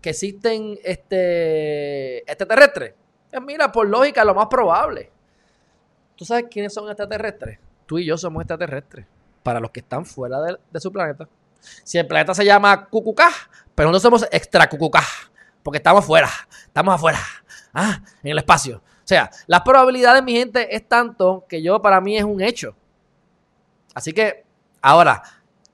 que 0.00 0.10
existen 0.10 0.78
este, 0.84 2.18
extraterrestres. 2.30 2.94
Pues 3.32 3.42
mira, 3.42 3.72
por 3.72 3.88
lógica, 3.88 4.24
lo 4.24 4.34
más 4.34 4.46
probable. 4.46 5.10
¿Tú 6.14 6.24
sabes 6.24 6.44
quiénes 6.48 6.72
son 6.72 6.86
extraterrestres? 6.86 7.58
tú 7.92 7.98
y 7.98 8.06
yo 8.06 8.16
somos 8.16 8.40
extraterrestres. 8.40 9.04
Para 9.42 9.60
los 9.60 9.70
que 9.70 9.80
están 9.80 10.06
fuera 10.06 10.40
de, 10.40 10.80
su 10.80 10.90
planeta. 10.90 11.28
Si 11.84 11.98
el 11.98 12.06
planeta 12.06 12.32
se 12.32 12.42
llama 12.42 12.86
Cucucá, 12.86 13.28
pero 13.74 13.90
no 13.90 14.00
somos 14.00 14.26
extra 14.30 14.66
Cucucá. 14.66 15.02
Porque 15.62 15.76
estamos 15.76 16.06
fuera. 16.06 16.30
Estamos 16.64 16.94
afuera. 16.94 17.18
Ah, 17.74 18.00
en 18.22 18.30
el 18.30 18.38
espacio. 18.38 18.78
O 18.78 19.06
sea, 19.06 19.30
las 19.46 19.60
probabilidades, 19.60 20.22
mi 20.22 20.32
gente, 20.32 20.74
es 20.74 20.88
tanto 20.88 21.44
que 21.48 21.60
yo 21.60 21.82
para 21.82 22.00
mí 22.00 22.16
es 22.16 22.24
un 22.24 22.40
hecho. 22.40 22.74
Así 23.94 24.12
que, 24.12 24.44
ahora, 24.80 25.22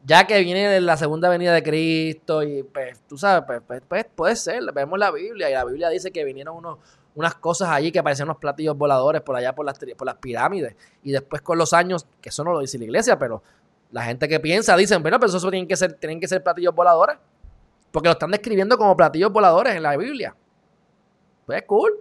ya 0.02 0.26
que 0.26 0.40
viene 0.42 0.80
la 0.80 0.96
segunda 0.96 1.28
venida 1.28 1.52
de 1.52 1.62
Cristo 1.62 2.42
y 2.42 2.64
pues, 2.64 3.00
tú 3.06 3.16
sabes, 3.16 3.44
pues, 3.46 3.60
pues, 3.64 3.82
pues 3.86 4.06
puede 4.06 4.34
ser, 4.34 4.62
vemos 4.72 4.98
la 4.98 5.12
Biblia 5.12 5.50
y 5.50 5.52
la 5.52 5.64
Biblia 5.64 5.88
dice 5.90 6.10
que 6.10 6.24
vinieron 6.24 6.56
unos, 6.56 6.78
unas 7.18 7.34
cosas 7.34 7.70
allí 7.70 7.90
que 7.90 8.00
parecían 8.00 8.28
unos 8.28 8.38
platillos 8.38 8.78
voladores 8.78 9.22
por 9.22 9.34
allá 9.34 9.52
por 9.52 9.66
las, 9.66 9.76
por 9.76 10.06
las 10.06 10.14
pirámides. 10.16 10.76
Y 11.02 11.10
después 11.10 11.42
con 11.42 11.58
los 11.58 11.72
años, 11.72 12.06
que 12.20 12.28
eso 12.28 12.44
no 12.44 12.52
lo 12.52 12.60
dice 12.60 12.78
la 12.78 12.84
iglesia, 12.84 13.18
pero 13.18 13.42
la 13.90 14.04
gente 14.04 14.28
que 14.28 14.38
piensa 14.38 14.76
dicen, 14.76 15.02
bueno, 15.02 15.18
pero 15.18 15.34
eso 15.34 15.50
tienen 15.50 15.66
que 15.66 15.76
ser, 15.76 15.94
tienen 15.94 16.20
que 16.20 16.28
ser 16.28 16.44
platillos 16.44 16.72
voladores. 16.72 17.16
Porque 17.90 18.06
lo 18.08 18.12
están 18.12 18.30
describiendo 18.30 18.78
como 18.78 18.96
platillos 18.96 19.32
voladores 19.32 19.74
en 19.74 19.82
la 19.82 19.96
Biblia. 19.96 20.36
Pues 21.44 21.64
cool. 21.64 21.92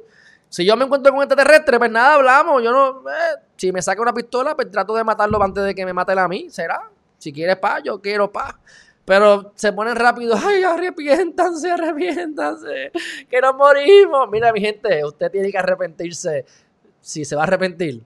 Si 0.49 0.63
yo 0.63 0.78
me 0.78 0.86
encuentro 0.86 1.11
con 1.11 1.18
un 1.18 1.24
extraterrestre, 1.24 1.80
pues 1.80 1.89
nada, 1.89 2.13
hablamos. 2.13 2.61
Yo 2.61 2.72
no. 2.72 3.09
Eh, 3.09 3.39
si 3.55 3.72
me 3.72 3.82
saca 3.82 3.99
una 3.99 4.13
pistola, 4.13 4.55
pues 4.55 4.70
trato 4.70 4.93
de 4.95 5.03
matarlo 5.03 5.41
antes 5.41 5.63
de 5.63 5.74
que 5.74 5.84
me 5.84 5.93
mate 5.93 6.11
a 6.11 6.28
mí. 6.28 6.47
¿Será? 6.51 6.91
Si 7.18 7.34
quieres 7.34 7.55
paz, 7.55 7.82
yo 7.84 7.99
quiero 7.99 8.32
paz. 8.32 8.53
Pero 9.07 9.53
se 9.55 9.71
ponen 9.71 9.95
rápido, 9.95 10.35
ay, 10.35 10.63
arrepiéntanse, 10.63 11.71
arrepiéntanse, 11.71 12.91
que 13.29 13.39
nos 13.39 13.55
morimos. 13.55 14.27
Mira, 14.29 14.51
mi 14.51 14.59
gente, 14.59 15.05
usted 15.05 15.31
tiene 15.31 15.49
que 15.49 15.57
arrepentirse. 15.57 16.43
Si 16.99 17.23
se 17.23 17.33
va 17.37 17.43
a 17.43 17.45
arrepentir, 17.45 18.03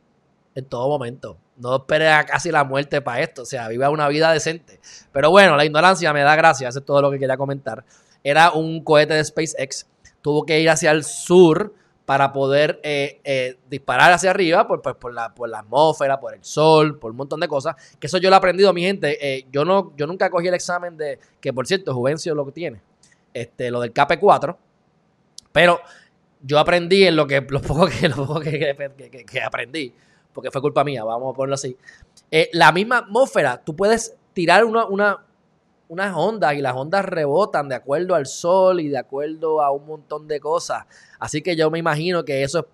en 0.54 0.66
todo 0.66 0.88
momento. 0.88 1.40
No 1.58 1.78
espere 1.78 2.08
a 2.10 2.24
casi 2.24 2.52
la 2.52 2.64
muerte 2.64 3.02
para 3.02 3.22
esto. 3.22 3.42
O 3.42 3.46
sea, 3.46 3.68
viva 3.68 3.90
una 3.90 4.08
vida 4.10 4.32
decente. 4.32 4.80
Pero 5.12 5.32
bueno, 5.32 5.56
la 5.56 5.66
ignorancia 5.66 6.14
me 6.14 6.22
da 6.22 6.36
gracia. 6.36 6.70
Eso 6.70 6.80
es 6.80 6.86
todo 6.86 7.02
lo 7.02 7.10
que 7.10 7.18
quería 7.18 7.36
comentar. 7.36 7.84
Era 8.24 8.52
un 8.52 8.84
cohete 8.84 9.16
de 9.16 9.24
SpaceX. 9.24 9.88
Tuvo 10.22 10.46
que 10.46 10.60
ir 10.60 10.70
hacia 10.70 10.92
el 10.92 11.04
sur 11.04 11.74
para 12.06 12.34
poder 12.34 12.80
eh, 12.84 13.22
eh, 13.24 13.58
disparar 13.70 14.12
hacia 14.12 14.32
arriba 14.32 14.68
por, 14.68 14.82
por, 14.82 15.14
la, 15.14 15.34
por, 15.34 15.50
la, 15.50 15.60
atmósfera, 15.60 16.20
por 16.20 16.34
el 16.34 16.44
sol, 16.44 16.98
por 17.00 17.12
un 17.12 17.18
montón 17.18 17.40
de 17.40 17.48
cosas. 17.48 17.76
Que 18.00 18.08
eso 18.08 18.18
yo 18.18 18.30
lo 18.30 18.36
he 18.36 18.38
aprendido, 18.38 18.74
mi 18.74 18.82
gente. 18.82 19.18
Eh, 19.22 19.46
yo, 19.52 19.64
no, 19.66 19.94
yo 19.96 20.08
nunca 20.08 20.30
cogí 20.30 20.48
el 20.48 20.54
examen 20.54 20.98
de, 20.98 21.20
que 21.40 21.54
por 21.54 21.68
cierto, 21.68 21.94
Juvencio 21.94 22.36
lo 22.36 22.46
que 22.46 22.52
tiene, 22.52 22.82
este, 23.34 23.72
lo 23.72 23.82
del 23.82 23.94
KP4. 23.94 24.58
Pero 25.52 25.80
yo 26.42 26.60
aprendí 26.60 27.06
en 27.06 27.16
lo 27.16 27.28
que, 27.28 27.42
lo 27.50 27.62
poco 27.62 27.88
que, 27.88 28.10
lo 28.10 28.16
poco 28.16 28.40
que, 28.40 28.76
que, 29.26 29.42
aprendí, 29.42 29.94
porque 30.34 30.52
fue 30.52 30.62
culpa 30.62 30.84
mía, 30.84 31.04
vamos 31.04 31.34
a 31.34 31.36
ponerlo 31.36 31.56
así. 31.56 31.78
la 32.54 32.72
misma 32.72 33.00
atmósfera, 33.00 33.62
tú 33.64 33.76
puedes 33.76 34.16
tirar 34.34 34.66
una, 34.66 34.86
una, 34.86 35.20
unas 35.92 36.16
ondas 36.16 36.54
y 36.54 36.62
las 36.62 36.74
ondas 36.74 37.04
rebotan 37.04 37.68
de 37.68 37.76
acuerdo 37.76 38.16
al 38.16 38.26
sol 38.26 38.80
y 38.80 38.88
de 38.88 38.98
acuerdo 38.98 39.62
a 39.62 39.72
un 39.72 39.86
montón 39.86 40.26
de 40.26 40.40
cosas. 40.40 40.86
Así 41.20 41.42
que 41.42 41.54
yo 41.54 41.70
me 41.70 41.80
imagino 41.80 42.24
que 42.24 42.44
eso 42.44 42.60
es 42.60 42.66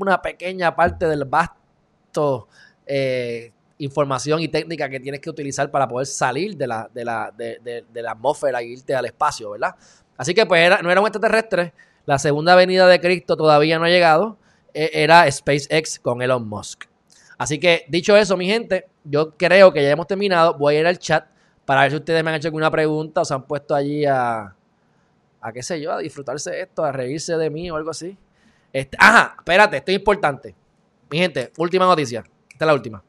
una 0.00 0.22
pequeña 0.22 0.74
parte 0.74 1.06
del 1.06 1.26
vasto 1.26 2.48
eh, 2.86 3.52
información 3.76 4.40
y 4.40 4.48
técnica 4.48 4.88
que 4.88 5.00
tienes 5.00 5.20
que 5.20 5.28
utilizar 5.28 5.70
para 5.70 5.86
poder 5.86 6.06
salir 6.06 6.56
de 6.56 6.66
la, 6.66 6.88
de 6.94 7.04
la, 7.04 7.30
de, 7.36 7.84
la 7.92 8.12
atmósfera 8.12 8.62
y 8.62 8.72
irte 8.72 8.94
al 8.94 9.04
espacio, 9.04 9.50
¿verdad? 9.50 9.74
Así 10.16 10.32
que 10.32 10.46
pues 10.46 10.70
no 10.82 10.90
era 10.90 11.00
un 11.02 11.06
extraterrestre. 11.06 11.74
La 12.06 12.18
segunda 12.18 12.54
venida 12.54 12.86
de 12.86 13.00
Cristo 13.00 13.36
todavía 13.36 13.78
no 13.78 13.84
ha 13.84 13.90
llegado. 13.90 14.38
E, 14.72 14.90
era 14.94 15.30
SpaceX 15.30 15.98
con 15.98 16.22
Elon 16.22 16.48
Musk. 16.48 16.84
Así 17.36 17.60
que 17.60 17.84
dicho 17.88 18.16
eso, 18.16 18.38
mi 18.38 18.46
gente, 18.46 18.86
yo 19.04 19.36
creo 19.36 19.74
que 19.74 19.82
ya 19.82 19.90
hemos 19.90 20.06
terminado. 20.06 20.56
Voy 20.56 20.76
a 20.76 20.80
ir 20.80 20.86
al 20.86 20.98
chat 20.98 21.31
para 21.72 21.84
ver 21.84 21.90
si 21.90 21.96
ustedes 21.96 22.22
me 22.22 22.28
han 22.28 22.36
hecho 22.36 22.48
alguna 22.48 22.70
pregunta 22.70 23.22
o 23.22 23.24
se 23.24 23.32
han 23.32 23.44
puesto 23.44 23.74
allí 23.74 24.04
a, 24.04 24.54
a 25.40 25.52
qué 25.54 25.62
sé 25.62 25.80
yo, 25.80 25.90
a 25.90 26.00
disfrutarse 26.00 26.60
esto, 26.60 26.84
a 26.84 26.92
reírse 26.92 27.34
de 27.38 27.48
mí 27.48 27.70
o 27.70 27.76
algo 27.76 27.88
así. 27.88 28.14
Este, 28.70 28.94
ajá, 29.00 29.36
espérate, 29.38 29.78
esto 29.78 29.90
es 29.90 29.96
importante. 29.96 30.54
Mi 31.10 31.16
gente, 31.16 31.50
última 31.56 31.86
noticia. 31.86 32.24
Esta 32.50 32.66
es 32.66 32.66
la 32.66 32.74
última. 32.74 33.02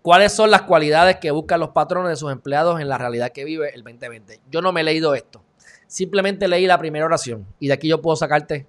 ¿Cuáles 0.00 0.32
son 0.32 0.50
las 0.50 0.62
cualidades 0.62 1.16
que 1.16 1.30
buscan 1.30 1.60
los 1.60 1.68
patrones 1.68 2.08
de 2.08 2.16
sus 2.16 2.32
empleados 2.32 2.80
en 2.80 2.88
la 2.88 2.96
realidad 2.96 3.30
que 3.30 3.44
vive 3.44 3.74
el 3.74 3.82
2020? 3.82 4.40
Yo 4.50 4.62
no 4.62 4.72
me 4.72 4.80
he 4.80 4.84
leído 4.84 5.14
esto. 5.14 5.42
Simplemente 5.86 6.48
leí 6.48 6.66
la 6.66 6.78
primera 6.78 7.04
oración 7.04 7.46
y 7.60 7.66
de 7.66 7.74
aquí 7.74 7.88
yo 7.88 8.00
puedo 8.00 8.16
sacarte 8.16 8.66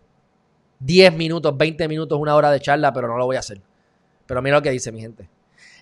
10 0.80 1.14
minutos, 1.14 1.57
20 1.57 1.88
minutos, 1.88 2.20
una 2.20 2.36
hora 2.36 2.51
de 2.51 2.60
charla, 2.60 2.91
pero 2.91 3.07
no 3.07 3.18
lo 3.18 3.26
voy 3.26 3.38
a 3.38 3.39
hacer. 3.39 3.62
Pero 4.26 4.41
mira 4.41 4.57
lo 4.57 4.62
que 4.62 4.72
dice 4.72 4.91
mi 4.91 4.99
gente. 4.99 5.30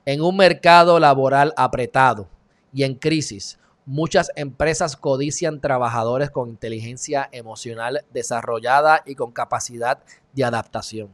En 0.06 0.22
un 0.22 0.38
mercado 0.38 1.00
laboral 1.00 1.56
apretado, 1.58 2.30
y 2.74 2.84
en 2.84 2.96
crisis. 2.96 3.60
Muchas 3.86 4.32
empresas 4.36 4.98
codician 4.98 5.62
trabajadores 5.62 6.30
con 6.30 6.50
inteligencia 6.50 7.30
emocional 7.32 8.04
desarrollada 8.12 9.02
y 9.06 9.16
con 9.16 9.32
capacidad 9.32 10.00
de 10.34 10.44
adaptación. 10.44 11.10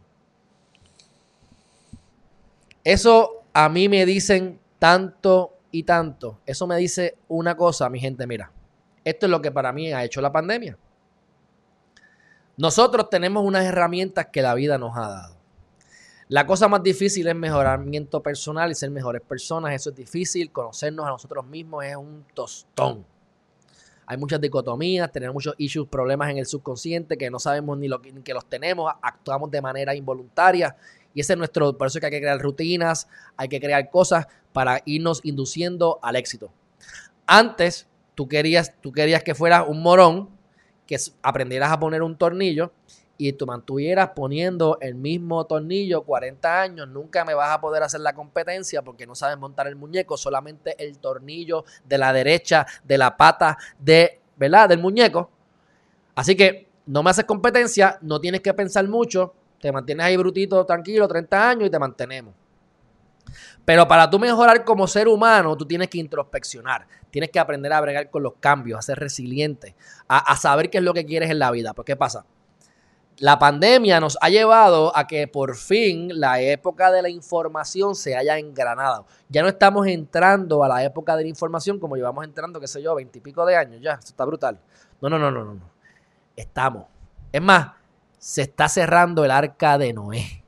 Eso 2.84 3.44
a 3.54 3.70
mí 3.70 3.88
me 3.90 4.06
dicen 4.06 4.60
tanto 4.80 5.58
y 5.72 5.84
tanto. 5.84 6.40
Eso 6.46 6.68
me 6.68 6.78
dice 6.78 7.16
una 7.28 7.56
cosa, 7.56 7.90
mi 7.90 8.00
gente, 8.00 8.28
mira. 8.28 8.52
Esto 9.04 9.26
es 9.26 9.30
lo 9.30 9.42
que 9.42 9.52
para 9.52 9.72
mí 9.72 9.92
ha 9.94 10.04
hecho 10.04 10.22
la 10.22 10.32
pandemia. 10.32 10.78
Nosotros 12.58 13.10
tenemos 13.10 13.46
unas 13.46 13.66
herramientas 13.66 14.28
que 14.32 14.42
la 14.42 14.54
vida 14.54 14.78
nos 14.78 14.96
ha 14.96 15.08
dado. 15.08 15.33
La 16.30 16.48
cosa 16.48 16.68
más 16.68 16.82
difícil 16.82 17.28
es 17.28 17.36
mejoramiento 17.36 18.22
personal 18.24 18.72
y 18.72 18.76
ser 18.76 18.90
mejores 18.90 19.22
personas. 19.22 19.74
Eso 19.74 19.90
es 19.90 19.96
difícil. 19.96 20.52
Conocernos 20.52 21.06
a 21.06 21.10
nosotros 21.10 21.46
mismos 21.46 21.84
es 21.84 21.96
un 21.96 22.26
tostón. 22.34 23.06
Hay 24.06 24.18
muchas 24.18 24.42
dicotomías, 24.42 25.12
tenemos 25.12 25.34
muchos 25.34 25.56
issues, 25.58 25.88
problemas 25.88 26.30
en 26.30 26.38
el 26.38 26.46
subconsciente 26.46 27.18
que 27.18 27.30
no 27.30 27.40
sabemos 27.40 27.78
ni, 27.78 27.88
lo, 27.88 28.02
que 28.02 28.34
los 28.34 28.46
tenemos, 28.46 28.94
actuamos 29.02 29.50
de 29.50 29.62
manera 29.62 29.96
involuntaria. 29.96 30.76
Y 31.14 31.22
ese 31.22 31.34
es 31.34 31.38
nuestro, 31.38 31.78
por 31.78 31.88
eso 31.88 31.98
es 31.98 32.02
que 32.02 32.08
hay 32.08 32.12
que 32.12 32.20
crear 32.20 32.40
rutinas, 32.40 33.08
hay 33.38 33.48
que 33.48 33.62
crear 33.62 33.90
cosas 33.90 34.28
para 34.52 34.82
irnos 34.86 35.22
induciendo 35.24 36.00
al 36.02 36.18
éxito. 36.18 36.52
Antes, 37.26 37.88
tú 38.14 38.28
querías, 38.28 38.74
tú 38.82 38.92
querías 38.92 39.24
que 39.24 39.36
fueras 39.36 39.66
un 39.68 39.82
morón, 39.82 40.30
que 40.86 40.98
aprendieras 41.22 41.72
a 41.72 41.80
poner 41.80 42.02
un 42.02 42.18
tornillo 42.18 42.74
y 43.30 43.34
tú 43.34 43.46
mantuvieras 43.46 44.10
poniendo 44.10 44.78
el 44.82 44.96
mismo 44.96 45.46
tornillo 45.46 46.04
40 46.04 46.62
años, 46.62 46.88
nunca 46.90 47.24
me 47.24 47.34
vas 47.34 47.52
a 47.52 47.62
poder 47.62 47.82
hacer 47.82 48.02
la 48.02 48.14
competencia 48.14 48.82
porque 48.82 49.08
no 49.08 49.16
sabes 49.16 49.38
montar 49.38 49.68
el 49.68 49.78
muñeco, 49.78 50.18
solamente 50.18 50.76
el 50.84 50.98
tornillo 51.00 51.64
de 51.86 51.98
la 51.98 52.12
derecha 52.12 52.66
de 52.84 52.98
la 52.98 53.16
pata 53.16 53.58
de, 53.80 54.20
¿verdad? 54.36 54.68
del 54.68 54.80
muñeco. 54.80 55.30
Así 56.16 56.36
que 56.36 56.68
no 56.86 57.02
me 57.02 57.12
haces 57.12 57.24
competencia, 57.24 57.98
no 58.02 58.20
tienes 58.20 58.42
que 58.42 58.54
pensar 58.54 58.86
mucho, 58.90 59.34
te 59.62 59.72
mantienes 59.72 60.06
ahí 60.06 60.18
brutito, 60.18 60.66
tranquilo, 60.66 61.08
30 61.08 61.50
años 61.50 61.68
y 61.68 61.70
te 61.70 61.80
mantenemos. 61.80 62.34
Pero 63.64 63.88
para 63.88 64.10
tú 64.10 64.20
mejorar 64.20 64.66
como 64.66 64.86
ser 64.86 65.08
humano, 65.08 65.56
tú 65.56 65.66
tienes 65.66 65.88
que 65.88 65.98
introspeccionar, 65.98 66.86
tienes 67.10 67.30
que 67.30 67.40
aprender 67.40 67.72
a 67.72 67.80
bregar 67.80 68.10
con 68.10 68.22
los 68.22 68.34
cambios, 68.42 68.80
a 68.80 68.82
ser 68.82 69.00
resiliente, 69.00 69.76
a, 70.10 70.18
a 70.18 70.36
saber 70.36 70.70
qué 70.70 70.80
es 70.80 70.84
lo 70.84 70.94
que 70.94 71.06
quieres 71.06 71.30
en 71.30 71.40
la 71.40 71.52
vida. 71.52 71.74
Pues, 71.74 71.86
¿qué 71.86 71.96
pasa? 71.96 72.26
La 73.20 73.38
pandemia 73.38 74.00
nos 74.00 74.18
ha 74.22 74.30
llevado 74.30 74.96
a 74.96 75.06
que 75.08 75.28
por 75.28 75.56
fin 75.56 76.20
la 76.20 76.42
época 76.42 76.92
de 76.92 77.02
la 77.02 77.10
información 77.10 77.96
se 77.96 78.16
haya 78.16 78.38
engranado. 78.38 79.06
Ya 79.30 79.42
no 79.42 79.48
estamos 79.48 79.88
entrando 79.88 80.64
a 80.64 80.68
la 80.68 80.84
época 80.84 81.16
de 81.16 81.24
la 81.24 81.30
información 81.30 81.80
como 81.80 81.96
llevamos 81.96 82.26
entrando, 82.26 82.60
qué 82.60 82.68
sé 82.68 82.82
yo, 82.82 82.96
veintipico 82.96 83.46
de 83.46 83.56
años 83.56 83.82
ya. 83.82 83.94
Eso 83.94 84.10
está 84.10 84.26
brutal. 84.26 84.60
No, 85.02 85.10
no, 85.10 85.20
no, 85.20 85.32
no, 85.32 85.46
no. 85.46 85.62
Estamos. 86.36 86.86
Es 87.32 87.42
más, 87.42 87.72
se 88.18 88.42
está 88.44 88.68
cerrando 88.68 89.24
el 89.26 89.32
arca 89.32 89.78
de 89.78 89.94
Noé. 89.94 90.44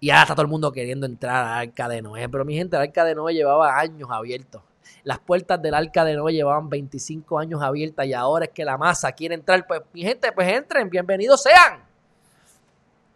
Y 0.00 0.10
ahora 0.10 0.22
está 0.22 0.34
todo 0.34 0.42
el 0.42 0.48
mundo 0.48 0.70
queriendo 0.70 1.06
entrar 1.06 1.44
al 1.44 1.68
arca 1.68 1.88
de 1.88 2.02
Noé. 2.02 2.28
Pero 2.28 2.44
mi 2.44 2.54
gente, 2.54 2.76
el 2.76 2.82
arca 2.82 3.04
de 3.04 3.14
Noé 3.14 3.34
llevaba 3.34 3.78
años 3.78 4.08
abiertos. 4.10 4.62
Las 5.04 5.18
puertas 5.18 5.60
del 5.60 5.74
arca 5.74 6.04
de 6.04 6.14
Noé 6.14 6.32
llevaban 6.32 6.68
25 6.68 7.38
años 7.38 7.62
abiertas 7.62 8.06
y 8.06 8.14
ahora 8.14 8.46
es 8.46 8.50
que 8.50 8.64
la 8.64 8.76
masa 8.76 9.12
quiere 9.12 9.34
entrar. 9.34 9.66
Pues 9.66 9.82
mi 9.92 10.02
gente, 10.02 10.32
pues 10.32 10.48
entren, 10.48 10.88
bienvenidos 10.90 11.42
sean. 11.42 11.82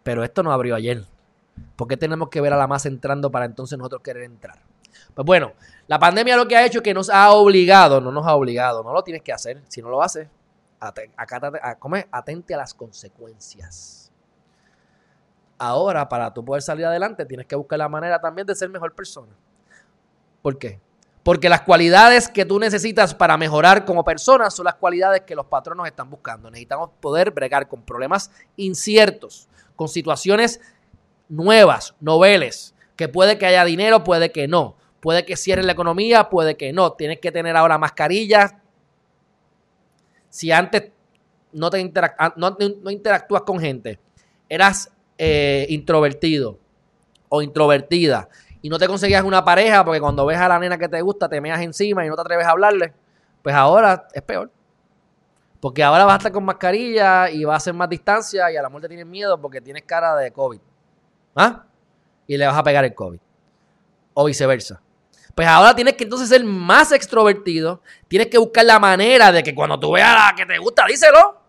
Pero 0.03 0.23
esto 0.23 0.43
no 0.43 0.51
abrió 0.51 0.75
ayer. 0.75 1.03
¿Por 1.75 1.87
qué 1.87 1.97
tenemos 1.97 2.29
que 2.29 2.41
ver 2.41 2.53
a 2.53 2.57
la 2.57 2.67
masa 2.67 2.87
entrando 2.87 3.31
para 3.31 3.45
entonces 3.45 3.77
nosotros 3.77 4.01
querer 4.01 4.23
entrar? 4.23 4.57
Pues 5.13 5.25
bueno, 5.25 5.53
la 5.87 5.99
pandemia 5.99 6.35
lo 6.35 6.47
que 6.47 6.55
ha 6.55 6.65
hecho 6.65 6.79
es 6.79 6.83
que 6.83 6.93
nos 6.93 7.09
ha 7.09 7.31
obligado, 7.31 8.01
no 8.01 8.11
nos 8.11 8.25
ha 8.25 8.35
obligado, 8.35 8.83
no 8.83 8.93
lo 8.93 9.03
tienes 9.03 9.21
que 9.21 9.31
hacer. 9.31 9.61
Si 9.67 9.81
no 9.81 9.89
lo 9.89 10.01
haces, 10.01 10.27
atente 10.79 12.53
a 12.53 12.57
las 12.57 12.73
consecuencias. 12.73 14.11
Ahora, 15.57 16.09
para 16.09 16.33
tú 16.33 16.43
poder 16.43 16.61
salir 16.61 16.85
adelante, 16.85 17.25
tienes 17.25 17.45
que 17.45 17.55
buscar 17.55 17.79
la 17.79 17.87
manera 17.87 18.19
también 18.19 18.45
de 18.45 18.55
ser 18.55 18.69
mejor 18.69 18.93
persona. 18.93 19.31
¿Por 20.41 20.57
qué? 20.57 20.81
Porque 21.23 21.47
las 21.47 21.61
cualidades 21.61 22.27
que 22.27 22.45
tú 22.45 22.59
necesitas 22.59 23.15
para 23.15 23.37
mejorar 23.37 23.85
como 23.85 24.03
persona 24.03 24.49
son 24.49 24.65
las 24.65 24.75
cualidades 24.75 25.21
que 25.21 25.35
los 25.35 25.45
patronos 25.45 25.87
están 25.87 26.09
buscando. 26.09 26.51
Necesitamos 26.51 26.89
poder 26.99 27.31
bregar 27.31 27.69
con 27.69 27.81
problemas 27.81 28.29
inciertos, 28.57 29.47
con 29.77 29.87
situaciones 29.87 30.59
nuevas, 31.29 31.95
noveles, 32.01 32.75
que 32.97 33.07
puede 33.07 33.37
que 33.37 33.45
haya 33.45 33.63
dinero, 33.63 34.03
puede 34.03 34.31
que 34.31 34.47
no. 34.47 34.75
Puede 34.99 35.25
que 35.25 35.35
cierre 35.35 35.63
la 35.63 35.73
economía, 35.73 36.29
puede 36.29 36.55
que 36.55 36.71
no. 36.71 36.93
Tienes 36.93 37.19
que 37.19 37.31
tener 37.31 37.55
ahora 37.55 37.77
mascarillas. 37.77 38.53
Si 40.29 40.51
antes 40.51 40.91
no, 41.53 41.69
te 41.69 41.91
ah, 42.17 42.33
no, 42.35 42.57
interactúas 42.91 43.43
con 43.43 43.59
gente, 43.59 43.99
eras 44.49 44.91
eh, 45.17 45.65
introvertido 45.69 46.59
o 47.29 47.41
introvertida 47.41 48.29
y 48.63 48.69
no 48.69 48.79
te 48.79 48.87
conseguías 48.87 49.23
una 49.25 49.43
pareja 49.43 49.83
porque 49.83 49.99
cuando 49.99 50.25
ves 50.25 50.39
a 50.39 50.47
la 50.47 50.57
nena 50.57 50.77
que 50.77 50.87
te 50.87 51.01
gusta 51.01 51.27
te 51.27 51.41
meas 51.41 51.61
encima 51.61 52.05
y 52.05 52.09
no 52.09 52.15
te 52.15 52.21
atreves 52.21 52.47
a 52.47 52.51
hablarle, 52.51 52.93
pues 53.41 53.53
ahora 53.53 54.07
es 54.13 54.21
peor. 54.21 54.49
Porque 55.59 55.83
ahora 55.83 56.05
vas 56.05 56.13
a 56.13 56.17
estar 56.17 56.31
con 56.31 56.45
mascarilla 56.45 57.29
y 57.29 57.43
vas 57.43 57.55
a 57.55 57.57
hacer 57.57 57.73
más 57.73 57.89
distancia 57.89 58.49
y 58.49 58.55
a 58.55 58.61
la 58.61 58.69
muerte 58.69 58.87
tienes 58.87 59.05
miedo 59.05 59.39
porque 59.39 59.59
tienes 59.59 59.83
cara 59.83 60.15
de 60.15 60.31
COVID. 60.31 60.61
¿Ah? 61.35 61.65
Y 62.25 62.37
le 62.37 62.47
vas 62.47 62.57
a 62.57 62.63
pegar 62.63 62.85
el 62.85 62.95
COVID. 62.95 63.19
O 64.13 64.25
viceversa. 64.25 64.81
Pues 65.35 65.45
ahora 65.45 65.75
tienes 65.75 65.95
que 65.95 66.05
entonces 66.05 66.29
ser 66.29 66.45
más 66.45 66.93
extrovertido. 66.93 67.81
Tienes 68.07 68.27
que 68.27 68.37
buscar 68.37 68.63
la 68.63 68.79
manera 68.79 69.29
de 69.33 69.43
que 69.43 69.53
cuando 69.53 69.77
tú 69.77 69.91
veas 69.91 70.09
a 70.09 70.31
la 70.31 70.35
que 70.37 70.45
te 70.45 70.57
gusta, 70.57 70.85
díselo. 70.87 71.41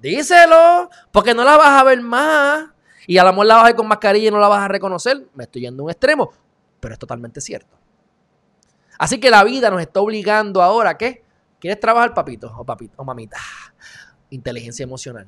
Díselo. 0.00 0.90
Porque 1.12 1.34
no 1.34 1.44
la 1.44 1.56
vas 1.56 1.80
a 1.80 1.84
ver 1.84 2.00
más. 2.00 2.71
Y 3.06 3.18
a 3.18 3.24
lo 3.24 3.30
mejor 3.30 3.46
la 3.46 3.56
vas 3.56 3.70
a 3.70 3.76
con 3.76 3.88
mascarilla 3.88 4.28
y 4.28 4.30
no 4.30 4.38
la 4.38 4.48
vas 4.48 4.62
a 4.62 4.68
reconocer. 4.68 5.26
Me 5.34 5.44
estoy 5.44 5.62
yendo 5.62 5.82
a 5.82 5.84
un 5.84 5.90
extremo, 5.90 6.32
pero 6.80 6.94
es 6.94 6.98
totalmente 6.98 7.40
cierto. 7.40 7.76
Así 8.98 9.18
que 9.18 9.30
la 9.30 9.42
vida 9.44 9.70
nos 9.70 9.80
está 9.80 10.00
obligando 10.00 10.62
ahora, 10.62 10.96
¿qué? 10.96 11.24
¿Quieres 11.58 11.80
trabajar, 11.80 12.14
papito 12.14 12.52
o 12.56 12.64
papito 12.64 12.94
o 12.98 13.04
mamita? 13.04 13.38
Inteligencia 14.30 14.84
emocional. 14.84 15.26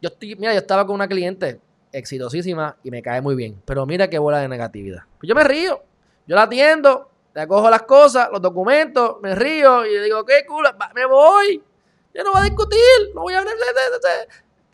Yo 0.00 0.08
estoy, 0.08 0.36
mira, 0.36 0.52
yo 0.52 0.58
estaba 0.58 0.86
con 0.86 0.94
una 0.94 1.08
cliente 1.08 1.60
exitosísima 1.92 2.76
y 2.82 2.90
me 2.90 3.02
cae 3.02 3.20
muy 3.20 3.34
bien, 3.34 3.62
pero 3.64 3.86
mira 3.86 4.08
qué 4.08 4.18
bola 4.18 4.38
de 4.38 4.48
negatividad. 4.48 5.02
Pues 5.18 5.28
yo 5.28 5.34
me 5.34 5.44
río, 5.44 5.82
yo 6.26 6.34
la 6.34 6.42
atiendo, 6.42 7.10
le 7.34 7.46
cojo 7.46 7.70
las 7.70 7.82
cosas, 7.82 8.28
los 8.32 8.42
documentos, 8.42 9.16
me 9.22 9.34
río 9.34 9.86
y 9.86 9.94
le 9.94 10.02
digo, 10.04 10.24
qué 10.24 10.44
cool, 10.46 10.66
me 10.94 11.06
voy. 11.06 11.62
Yo 12.12 12.22
no 12.22 12.32
voy 12.32 12.42
a 12.42 12.44
discutir, 12.44 12.80
no 13.14 13.22
voy 13.22 13.34
a 13.34 13.44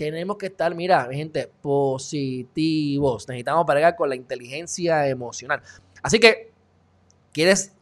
tenemos 0.01 0.38
que 0.38 0.46
estar, 0.46 0.74
mira, 0.74 1.07
gente, 1.12 1.53
positivos. 1.61 3.28
Necesitamos 3.28 3.66
parar 3.66 3.94
con 3.96 4.09
la 4.09 4.16
inteligencia 4.16 5.07
emocional. 5.07 5.61
Así 6.03 6.18
que, 6.18 6.51
¿quieres, 7.34 7.74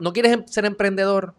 no 0.00 0.12
quieres 0.14 0.32
em, 0.32 0.46
ser 0.46 0.64
emprendedor? 0.64 1.34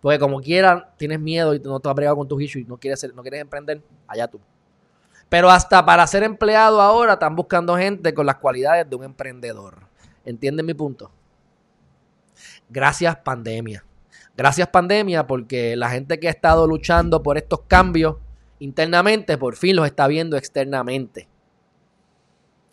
Porque 0.00 0.18
como 0.18 0.40
quieran, 0.40 0.86
tienes 0.96 1.20
miedo 1.20 1.54
y 1.54 1.60
no 1.60 1.78
te 1.78 1.88
has 1.88 1.94
bregado 1.94 2.16
con 2.16 2.26
tus 2.26 2.42
issues 2.42 2.64
y 2.64 2.68
no 2.68 2.78
quieres, 2.78 3.06
no 3.14 3.22
quieres 3.22 3.42
emprender, 3.42 3.80
allá 4.08 4.26
tú. 4.26 4.40
Pero 5.28 5.50
hasta 5.50 5.86
para 5.86 6.04
ser 6.08 6.24
empleado 6.24 6.82
ahora 6.82 7.12
están 7.12 7.36
buscando 7.36 7.76
gente 7.76 8.12
con 8.12 8.26
las 8.26 8.38
cualidades 8.38 8.90
de 8.90 8.96
un 8.96 9.04
emprendedor. 9.04 9.84
¿Entienden 10.24 10.66
mi 10.66 10.74
punto? 10.74 11.12
Gracias 12.68 13.14
pandemia. 13.18 13.84
Gracias 14.36 14.66
pandemia 14.66 15.28
porque 15.28 15.76
la 15.76 15.90
gente 15.90 16.18
que 16.18 16.26
ha 16.26 16.32
estado 16.32 16.66
luchando 16.66 17.22
por 17.22 17.38
estos 17.38 17.60
cambios 17.68 18.16
internamente, 18.58 19.38
por 19.38 19.56
fin 19.56 19.76
los 19.76 19.86
está 19.86 20.06
viendo 20.06 20.36
externamente. 20.36 21.28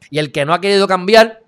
Y 0.09 0.19
el 0.19 0.31
que 0.31 0.45
no 0.45 0.53
ha 0.53 0.61
querido 0.61 0.87
cambiar, 0.87 1.43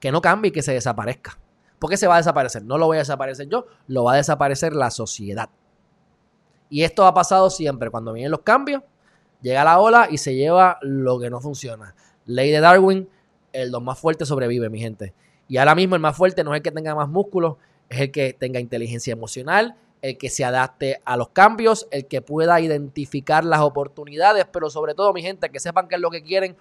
que 0.00 0.12
no 0.12 0.20
cambie 0.20 0.50
y 0.50 0.52
que 0.52 0.62
se 0.62 0.72
desaparezca. 0.72 1.38
¿Por 1.78 1.90
qué 1.90 1.96
se 1.96 2.06
va 2.06 2.14
a 2.14 2.18
desaparecer? 2.18 2.64
No 2.64 2.78
lo 2.78 2.86
voy 2.86 2.96
a 2.96 3.00
desaparecer 3.00 3.48
yo, 3.48 3.66
lo 3.86 4.04
va 4.04 4.14
a 4.14 4.16
desaparecer 4.16 4.74
la 4.74 4.90
sociedad. 4.90 5.48
Y 6.70 6.82
esto 6.82 7.06
ha 7.06 7.14
pasado 7.14 7.50
siempre. 7.50 7.90
Cuando 7.90 8.12
vienen 8.12 8.30
los 8.30 8.40
cambios, 8.40 8.82
llega 9.40 9.64
la 9.64 9.78
ola 9.78 10.08
y 10.10 10.18
se 10.18 10.34
lleva 10.34 10.78
lo 10.82 11.18
que 11.18 11.30
no 11.30 11.40
funciona. 11.40 11.94
Ley 12.26 12.50
de 12.50 12.60
Darwin, 12.60 13.08
el 13.52 13.70
dos 13.70 13.82
más 13.82 13.98
fuerte 13.98 14.26
sobrevive, 14.26 14.68
mi 14.68 14.78
gente. 14.78 15.14
Y 15.48 15.56
ahora 15.56 15.74
mismo 15.74 15.94
el 15.94 16.02
más 16.02 16.16
fuerte 16.16 16.44
no 16.44 16.52
es 16.52 16.58
el 16.58 16.62
que 16.62 16.72
tenga 16.72 16.94
más 16.94 17.08
músculos, 17.08 17.56
es 17.88 18.00
el 18.00 18.10
que 18.10 18.34
tenga 18.34 18.60
inteligencia 18.60 19.12
emocional, 19.12 19.76
el 20.02 20.18
que 20.18 20.30
se 20.30 20.44
adapte 20.44 21.00
a 21.04 21.16
los 21.16 21.30
cambios, 21.30 21.88
el 21.90 22.06
que 22.06 22.22
pueda 22.22 22.60
identificar 22.60 23.44
las 23.44 23.60
oportunidades, 23.60 24.46
pero 24.52 24.70
sobre 24.70 24.94
todo, 24.94 25.12
mi 25.12 25.22
gente, 25.22 25.50
que 25.50 25.60
sepan 25.60 25.88
qué 25.88 25.96
es 25.96 26.00
lo 26.00 26.10
que 26.10 26.22
quieren, 26.22 26.56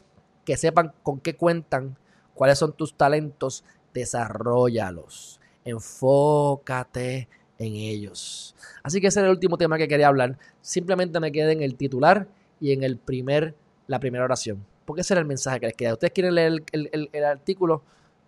que 0.46 0.58
sepan 0.58 0.94
con 1.04 1.20
qué 1.20 1.36
cuentan, 1.36 1.98
cuáles 2.34 2.58
son 2.58 2.74
tus 2.74 2.96
talentos, 2.96 3.64
desarrollalos, 3.94 5.40
enfócate 5.66 7.28
en 7.60 7.76
ellos. 7.76 8.56
Así 8.84 9.02
que 9.02 9.08
ese 9.08 9.20
es 9.20 9.26
el 9.26 9.32
último 9.32 9.58
tema 9.58 9.78
que 9.78 9.88
quería 9.88 10.08
hablar. 10.08 10.38
Simplemente 10.62 11.20
me 11.20 11.32
quedé 11.32 11.52
en 11.52 11.62
el 11.62 11.76
titular 11.76 12.28
y 12.60 12.72
en 12.72 12.84
el 12.84 12.98
primer, 12.98 13.56
la 13.88 14.00
primera 14.00 14.24
oración. 14.24 14.66
Porque 14.86 15.02
ese 15.02 15.14
era 15.14 15.22
el 15.22 15.28
mensaje 15.28 15.60
que 15.60 15.66
les 15.68 15.76
quería. 15.76 15.94
Ustedes 15.94 16.14
quieren 16.14 16.36
leer 16.36 16.64
el 16.72 17.24
artículo, 17.26 17.84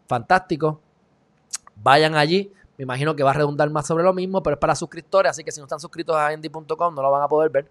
fantástico. 0.07 0.81
Vayan 1.81 2.15
allí 2.15 2.51
me 2.79 2.83
imagino 2.83 3.13
que 3.13 3.23
va 3.23 3.31
a 3.31 3.33
redundar 3.33 3.69
más 3.71 3.85
sobre 3.85 4.05
lo 4.05 4.13
mismo, 4.13 4.41
pero 4.41 4.53
es 4.53 4.59
para 4.59 4.73
suscriptores, 4.73 5.31
así 5.31 5.43
que 5.43 5.51
si 5.51 5.59
no 5.59 5.65
están 5.65 5.81
suscritos 5.81 6.15
a 6.15 6.31
endy.com 6.31 6.95
no 6.95 7.01
lo 7.01 7.11
van 7.11 7.21
a 7.21 7.27
poder 7.27 7.51
ver. 7.51 7.67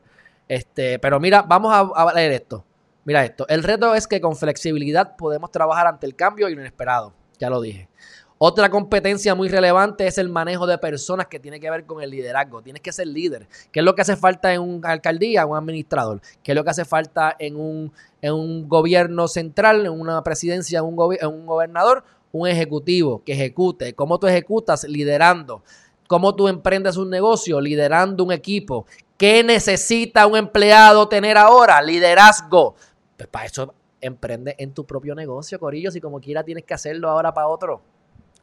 Este, 0.46 0.98
pero 0.98 1.18
mira, 1.18 1.40
vamos 1.40 1.72
a, 1.72 2.12
leer 2.12 2.32
esto. 2.32 2.62
Mira 3.06 3.24
esto. 3.24 3.48
El 3.48 3.62
reto 3.62 3.94
es 3.94 4.06
que 4.06 4.20
con 4.20 4.36
flexibilidad 4.36 5.16
podemos 5.16 5.50
trabajar 5.50 5.86
ante 5.86 6.04
el 6.04 6.14
cambio 6.14 6.46
y 6.50 6.54
lo 6.54 6.60
inesperado. 6.60 7.14
Ya 7.38 7.48
lo 7.48 7.62
dije. 7.62 7.88
Otra 8.36 8.68
competencia 8.68 9.34
muy 9.34 9.48
relevante 9.48 10.06
es 10.06 10.18
el 10.18 10.28
manejo 10.28 10.66
de 10.66 10.76
personas 10.76 11.26
que 11.26 11.40
tiene 11.40 11.58
que 11.58 11.70
ver 11.70 11.86
con 11.86 12.02
el 12.02 12.10
liderazgo. 12.10 12.60
Tienes 12.60 12.82
que 12.82 12.92
ser 12.92 13.06
líder. 13.06 13.48
¿Qué 13.72 13.80
es 13.80 13.84
lo 13.86 13.94
que 13.94 14.02
hace 14.02 14.14
falta 14.14 14.52
en 14.52 14.60
una 14.60 14.90
alcaldía, 14.90 15.46
un 15.46 15.56
administrador? 15.56 16.20
¿Qué 16.42 16.52
es 16.52 16.54
lo 16.54 16.64
que 16.64 16.70
hace 16.70 16.84
falta 16.84 17.34
en 17.38 17.56
un, 17.56 17.94
en 18.20 18.34
un 18.34 18.68
gobierno 18.68 19.26
central, 19.26 19.86
en 19.86 19.92
una 19.92 20.22
presidencia, 20.22 20.80
en 20.80 20.84
un, 20.84 21.16
en 21.18 21.28
un 21.28 21.46
gobernador? 21.46 22.04
Un 22.32 22.48
ejecutivo 22.48 23.22
que 23.24 23.32
ejecute, 23.32 23.94
cómo 23.94 24.18
tú 24.18 24.26
ejecutas 24.26 24.84
liderando, 24.84 25.62
cómo 26.06 26.34
tú 26.34 26.48
emprendes 26.48 26.96
un 26.96 27.10
negocio 27.10 27.60
liderando 27.60 28.24
un 28.24 28.32
equipo. 28.32 28.86
¿Qué 29.16 29.42
necesita 29.42 30.26
un 30.26 30.36
empleado 30.36 31.08
tener 31.08 31.36
ahora? 31.36 31.82
Liderazgo. 31.82 32.76
Pues 33.16 33.28
para 33.28 33.46
eso 33.46 33.74
emprende 34.00 34.54
en 34.58 34.72
tu 34.72 34.86
propio 34.86 35.14
negocio, 35.14 35.58
Corillo, 35.58 35.90
si 35.90 36.00
como 36.00 36.20
quiera 36.20 36.44
tienes 36.44 36.64
que 36.64 36.74
hacerlo 36.74 37.10
ahora 37.10 37.34
para 37.34 37.48
otro. 37.48 37.82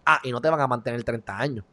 Ah, 0.05 0.19
y 0.23 0.31
no 0.31 0.41
te 0.41 0.49
van 0.49 0.59
a 0.59 0.67
mantener 0.67 1.03
30 1.03 1.37
años. 1.37 1.65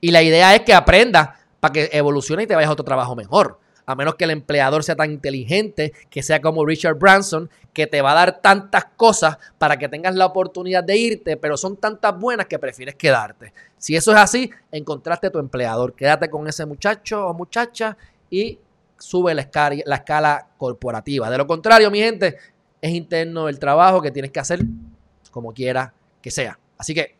Y 0.00 0.10
la 0.10 0.22
idea 0.22 0.54
es 0.54 0.62
que 0.62 0.72
aprendas 0.72 1.30
para 1.60 1.72
que 1.72 1.90
evolucione 1.92 2.44
y 2.44 2.46
te 2.46 2.54
vayas 2.54 2.70
a 2.70 2.72
otro 2.72 2.84
trabajo 2.84 3.16
mejor 3.16 3.58
a 3.86 3.94
menos 3.94 4.16
que 4.16 4.24
el 4.24 4.30
empleador 4.30 4.82
sea 4.82 4.96
tan 4.96 5.12
inteligente, 5.12 5.92
que 6.10 6.22
sea 6.22 6.42
como 6.42 6.66
Richard 6.66 6.96
Branson, 6.98 7.48
que 7.72 7.86
te 7.86 8.02
va 8.02 8.12
a 8.12 8.14
dar 8.14 8.40
tantas 8.40 8.86
cosas 8.96 9.38
para 9.58 9.78
que 9.78 9.88
tengas 9.88 10.14
la 10.16 10.26
oportunidad 10.26 10.82
de 10.82 10.96
irte, 10.96 11.36
pero 11.36 11.56
son 11.56 11.76
tantas 11.76 12.18
buenas 12.18 12.46
que 12.46 12.58
prefieres 12.58 12.96
quedarte. 12.96 13.52
Si 13.78 13.94
eso 13.94 14.10
es 14.10 14.18
así, 14.18 14.50
encontraste 14.72 15.28
a 15.28 15.30
tu 15.30 15.38
empleador, 15.38 15.94
quédate 15.94 16.28
con 16.28 16.48
ese 16.48 16.66
muchacho 16.66 17.26
o 17.26 17.34
muchacha 17.34 17.96
y 18.28 18.58
sube 18.98 19.34
la 19.34 19.42
escala, 19.42 19.76
la 19.84 19.96
escala 19.96 20.48
corporativa. 20.58 21.30
De 21.30 21.38
lo 21.38 21.46
contrario, 21.46 21.90
mi 21.90 22.00
gente, 22.00 22.36
es 22.80 22.90
interno 22.92 23.48
el 23.48 23.58
trabajo 23.58 24.02
que 24.02 24.10
tienes 24.10 24.32
que 24.32 24.40
hacer 24.40 24.60
como 25.30 25.52
quiera 25.52 25.92
que 26.20 26.30
sea. 26.30 26.58
Así 26.78 26.92
que, 26.92 27.14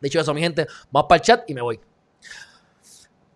dicho 0.00 0.18
eso, 0.18 0.34
mi 0.34 0.40
gente, 0.40 0.66
vamos 0.90 1.08
para 1.08 1.16
el 1.18 1.22
chat 1.22 1.48
y 1.48 1.54
me 1.54 1.62
voy. 1.62 1.78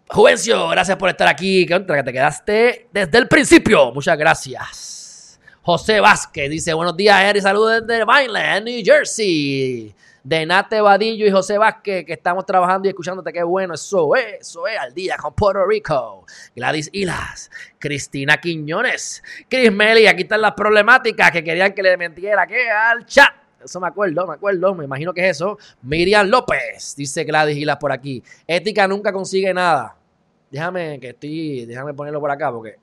Juvencio, 0.09 0.69
gracias 0.69 0.97
por 0.97 1.11
estar 1.11 1.27
aquí. 1.27 1.67
Que 1.67 1.81
te 1.81 2.13
quedaste 2.13 2.89
desde 2.93 3.19
el 3.19 3.27
principio. 3.27 3.93
Muchas 3.93 4.17
gracias. 4.17 5.41
José 5.63 6.01
Vázquez 6.01 6.49
dice: 6.49 6.73
Buenos 6.75 6.97
días, 6.97 7.21
Eri. 7.23 7.41
Saludos 7.41 7.87
desde 7.87 8.05
Vineland, 8.05 8.65
New 8.67 8.83
Jersey. 8.85 9.95
De 10.23 10.45
Nate 10.45 10.81
Vadillo 10.81 11.25
y 11.25 11.31
José 11.31 11.57
Vázquez, 11.57 12.05
que 12.05 12.13
estamos 12.13 12.45
trabajando 12.45 12.89
y 12.89 12.91
escuchándote. 12.91 13.33
Qué 13.33 13.45
bueno, 13.45 13.75
eso 13.75 14.17
es, 14.17 14.41
eso 14.41 14.67
es, 14.67 14.77
al 14.77 14.93
día 14.93 15.17
con 15.17 15.33
Puerto 15.35 15.65
Rico. 15.65 16.27
Gladys 16.57 16.91
Hilas, 16.93 17.49
Cristina 17.79 18.37
Quiñones, 18.39 19.23
Chris 19.49 19.71
Meli. 19.71 20.09
Aquí 20.09 20.23
están 20.23 20.41
las 20.41 20.55
problemáticas 20.55 21.31
que 21.31 21.45
querían 21.45 21.73
que 21.73 21.83
le 21.83 21.97
mentiera 21.97 22.45
que 22.45 22.69
al 22.69 23.07
chat. 23.07 23.46
Eso 23.67 23.81
me 23.81 23.89
acuerdo, 23.89 24.27
me 24.27 24.35
acuerdo, 24.35 24.75
me 24.75 24.85
imagino 24.85 25.13
que 25.13 25.29
es 25.29 25.37
eso. 25.37 25.59
Miriam 25.83 26.27
López, 26.29 26.95
dice 26.97 27.25
Gladys 27.25 27.57
Gilas 27.57 27.77
por 27.77 27.93
aquí. 27.93 28.23
Ética 28.47 28.89
nunca 28.89 29.13
consigue 29.13 29.53
nada. 29.53 29.97
Déjame 30.51 30.99
que 31.01 31.11
estoy, 31.11 31.67
déjame 31.67 31.93
ponerlo 31.93 32.21
por 32.21 32.31
acá 32.31 32.51
porque 32.51 32.77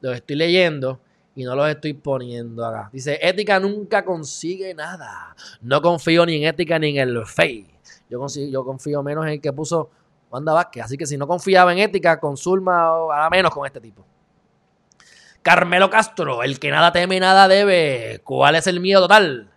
lo 0.00 0.12
estoy 0.12 0.36
leyendo 0.36 1.00
y 1.34 1.44
no 1.44 1.54
los 1.54 1.68
estoy 1.68 1.94
poniendo 1.94 2.64
acá. 2.64 2.90
Dice, 2.92 3.18
ética 3.22 3.60
nunca 3.60 4.04
consigue 4.04 4.74
nada. 4.74 5.34
No 5.60 5.80
confío 5.82 6.26
ni 6.26 6.36
en 6.36 6.44
ética 6.44 6.78
ni 6.78 6.90
en 6.90 7.08
el 7.08 7.26
fe. 7.26 7.66
Yo, 8.08 8.26
yo 8.50 8.64
confío 8.64 9.02
menos 9.02 9.26
en 9.26 9.32
el 9.32 9.40
que 9.40 9.52
puso 9.52 9.90
Wanda 10.30 10.52
Vázquez. 10.52 10.84
Así 10.84 10.96
que 10.96 11.06
si 11.06 11.16
no 11.16 11.26
confiaba 11.26 11.72
en 11.72 11.78
ética, 11.78 12.18
con 12.18 12.36
Zulma 12.36 12.92
o 12.92 13.12
a 13.12 13.28
menos 13.30 13.52
con 13.52 13.66
este 13.66 13.80
tipo. 13.80 14.04
Carmelo 15.42 15.90
Castro, 15.90 16.42
el 16.42 16.58
que 16.58 16.70
nada 16.70 16.90
teme, 16.90 17.20
nada 17.20 17.48
debe. 17.48 18.20
¿Cuál 18.24 18.56
es 18.56 18.66
el 18.66 18.80
miedo 18.80 19.02
total? 19.02 19.50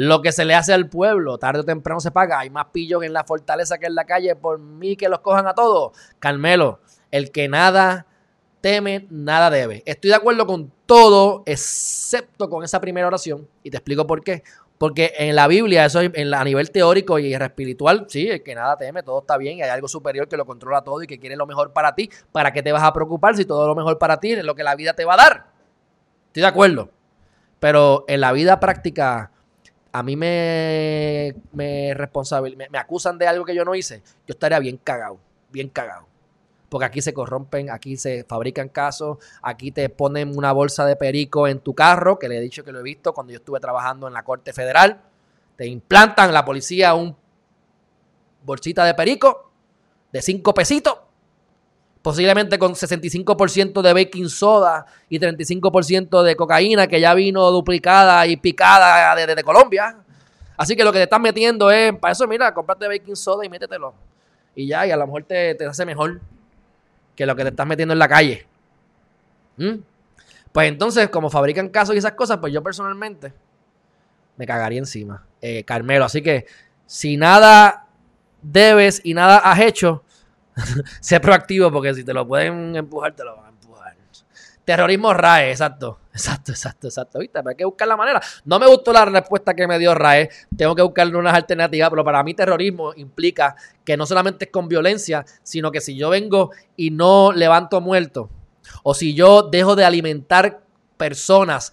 Lo 0.00 0.22
que 0.22 0.30
se 0.30 0.44
le 0.44 0.54
hace 0.54 0.72
al 0.72 0.88
pueblo, 0.88 1.38
tarde 1.38 1.58
o 1.58 1.64
temprano 1.64 1.98
se 1.98 2.12
paga. 2.12 2.38
Hay 2.38 2.50
más 2.50 2.66
pillos 2.66 3.02
en 3.02 3.12
la 3.12 3.24
fortaleza 3.24 3.78
que 3.78 3.86
en 3.86 3.96
la 3.96 4.04
calle. 4.04 4.36
Por 4.36 4.60
mí 4.60 4.94
que 4.94 5.08
los 5.08 5.18
cojan 5.18 5.48
a 5.48 5.54
todos. 5.54 5.90
Carmelo, 6.20 6.78
el 7.10 7.32
que 7.32 7.48
nada 7.48 8.06
teme, 8.60 9.08
nada 9.10 9.50
debe. 9.50 9.82
Estoy 9.86 10.10
de 10.10 10.14
acuerdo 10.14 10.46
con 10.46 10.70
todo, 10.86 11.42
excepto 11.46 12.48
con 12.48 12.62
esa 12.62 12.80
primera 12.80 13.08
oración. 13.08 13.48
Y 13.64 13.72
te 13.72 13.78
explico 13.78 14.06
por 14.06 14.22
qué. 14.22 14.44
Porque 14.78 15.14
en 15.18 15.34
la 15.34 15.48
Biblia, 15.48 15.84
eso 15.84 16.00
en 16.00 16.32
a 16.32 16.44
nivel 16.44 16.70
teórico 16.70 17.18
y 17.18 17.34
espiritual, 17.34 18.06
sí, 18.08 18.28
el 18.28 18.44
que 18.44 18.54
nada 18.54 18.76
teme, 18.76 19.02
todo 19.02 19.18
está 19.18 19.36
bien 19.36 19.58
y 19.58 19.62
hay 19.62 19.70
algo 19.70 19.88
superior 19.88 20.28
que 20.28 20.36
lo 20.36 20.46
controla 20.46 20.82
todo 20.82 21.02
y 21.02 21.08
que 21.08 21.18
quiere 21.18 21.34
lo 21.34 21.48
mejor 21.48 21.72
para 21.72 21.96
ti. 21.96 22.08
¿Para 22.30 22.52
qué 22.52 22.62
te 22.62 22.70
vas 22.70 22.84
a 22.84 22.92
preocupar 22.92 23.34
si 23.34 23.44
todo 23.44 23.66
lo 23.66 23.74
mejor 23.74 23.98
para 23.98 24.20
ti 24.20 24.30
es 24.30 24.44
lo 24.44 24.54
que 24.54 24.62
la 24.62 24.76
vida 24.76 24.92
te 24.92 25.04
va 25.04 25.14
a 25.14 25.16
dar? 25.16 25.46
Estoy 26.28 26.42
de 26.42 26.46
acuerdo. 26.46 26.88
Pero 27.58 28.04
en 28.06 28.20
la 28.20 28.30
vida 28.30 28.60
práctica, 28.60 29.32
a 29.92 30.02
mí 30.02 30.16
me, 30.16 31.34
me, 31.52 31.94
me, 31.94 32.78
acusan 32.78 33.18
de 33.18 33.26
algo 33.26 33.44
que 33.44 33.54
yo 33.54 33.64
no 33.64 33.74
hice, 33.74 34.02
yo 34.26 34.32
estaría 34.32 34.58
bien 34.58 34.76
cagado, 34.76 35.18
bien 35.50 35.68
cagado. 35.68 36.06
Porque 36.68 36.84
aquí 36.84 37.00
se 37.00 37.14
corrompen, 37.14 37.70
aquí 37.70 37.96
se 37.96 38.24
fabrican 38.24 38.68
casos, 38.68 39.16
aquí 39.40 39.72
te 39.72 39.88
ponen 39.88 40.36
una 40.36 40.52
bolsa 40.52 40.84
de 40.84 40.96
perico 40.96 41.48
en 41.48 41.60
tu 41.60 41.74
carro, 41.74 42.18
que 42.18 42.28
le 42.28 42.36
he 42.36 42.40
dicho 42.40 42.62
que 42.62 42.72
lo 42.72 42.80
he 42.80 42.82
visto 42.82 43.14
cuando 43.14 43.32
yo 43.32 43.38
estuve 43.38 43.58
trabajando 43.58 44.06
en 44.06 44.12
la 44.12 44.22
Corte 44.22 44.52
Federal. 44.52 45.00
Te 45.56 45.66
implantan 45.66 46.34
la 46.34 46.44
policía 46.44 46.94
un 46.94 47.16
bolsita 48.44 48.84
de 48.84 48.94
perico 48.94 49.50
de 50.12 50.22
cinco 50.22 50.52
pesitos 50.54 51.07
posiblemente 52.08 52.58
con 52.58 52.72
65% 52.72 53.82
de 53.82 53.92
baking 53.92 54.30
soda 54.30 54.86
y 55.10 55.18
35% 55.18 56.22
de 56.22 56.36
cocaína 56.36 56.86
que 56.86 57.02
ya 57.02 57.12
vino 57.12 57.50
duplicada 57.50 58.26
y 58.26 58.38
picada 58.38 59.14
desde 59.14 59.44
Colombia. 59.44 59.94
Así 60.56 60.74
que 60.74 60.84
lo 60.84 60.90
que 60.90 61.00
te 61.00 61.02
estás 61.02 61.20
metiendo 61.20 61.70
es, 61.70 61.94
para 61.98 62.12
eso, 62.12 62.26
mira, 62.26 62.54
cómprate 62.54 62.88
baking 62.88 63.14
soda 63.14 63.44
y 63.44 63.50
métetelo. 63.50 63.92
Y 64.54 64.68
ya, 64.68 64.86
y 64.86 64.90
a 64.90 64.96
lo 64.96 65.04
mejor 65.04 65.24
te, 65.24 65.54
te 65.54 65.66
hace 65.66 65.84
mejor 65.84 66.22
que 67.14 67.26
lo 67.26 67.36
que 67.36 67.42
te 67.42 67.50
estás 67.50 67.66
metiendo 67.66 67.92
en 67.92 67.98
la 67.98 68.08
calle. 68.08 68.46
¿Mm? 69.58 69.74
Pues 70.50 70.66
entonces, 70.66 71.10
como 71.10 71.28
fabrican 71.28 71.68
casos 71.68 71.94
y 71.94 71.98
esas 71.98 72.12
cosas, 72.12 72.38
pues 72.38 72.54
yo 72.54 72.62
personalmente 72.62 73.34
me 74.38 74.46
cagaría 74.46 74.78
encima. 74.78 75.26
Eh, 75.42 75.62
Carmelo, 75.62 76.06
así 76.06 76.22
que 76.22 76.46
si 76.86 77.18
nada 77.18 77.84
debes 78.40 79.02
y 79.04 79.12
nada 79.12 79.36
has 79.40 79.60
hecho, 79.60 80.04
sé 81.00 81.20
proactivo 81.20 81.70
porque 81.70 81.94
si 81.94 82.04
te 82.04 82.12
lo 82.12 82.26
pueden 82.26 82.76
empujar, 82.76 83.14
te 83.14 83.24
lo 83.24 83.36
van 83.36 83.46
a 83.46 83.48
empujar. 83.48 83.58
Terrorismo 84.64 85.14
RAE, 85.14 85.50
exacto. 85.50 86.00
Exacto, 86.12 86.52
exacto, 86.52 86.88
exacto. 86.88 87.18
¿Viste? 87.20 87.38
Pero 87.38 87.48
hay 87.48 87.56
que 87.56 87.64
buscar 87.64 87.88
la 87.88 87.96
manera. 87.96 88.20
No 88.44 88.58
me 88.58 88.66
gustó 88.66 88.92
la 88.92 89.06
respuesta 89.06 89.54
que 89.54 89.66
me 89.66 89.78
dio 89.78 89.94
RAE. 89.94 90.28
Tengo 90.54 90.74
que 90.74 90.82
buscarle 90.82 91.16
unas 91.16 91.32
alternativas, 91.32 91.88
pero 91.88 92.04
para 92.04 92.22
mí 92.22 92.34
terrorismo 92.34 92.92
implica 92.94 93.56
que 93.82 93.96
no 93.96 94.04
solamente 94.04 94.44
es 94.44 94.50
con 94.50 94.68
violencia, 94.68 95.24
sino 95.42 95.72
que 95.72 95.80
si 95.80 95.96
yo 95.96 96.10
vengo 96.10 96.50
y 96.76 96.90
no 96.90 97.32
levanto 97.32 97.80
muerto, 97.80 98.28
o 98.82 98.92
si 98.92 99.14
yo 99.14 99.42
dejo 99.42 99.74
de 99.74 99.86
alimentar 99.86 100.60
personas 100.98 101.72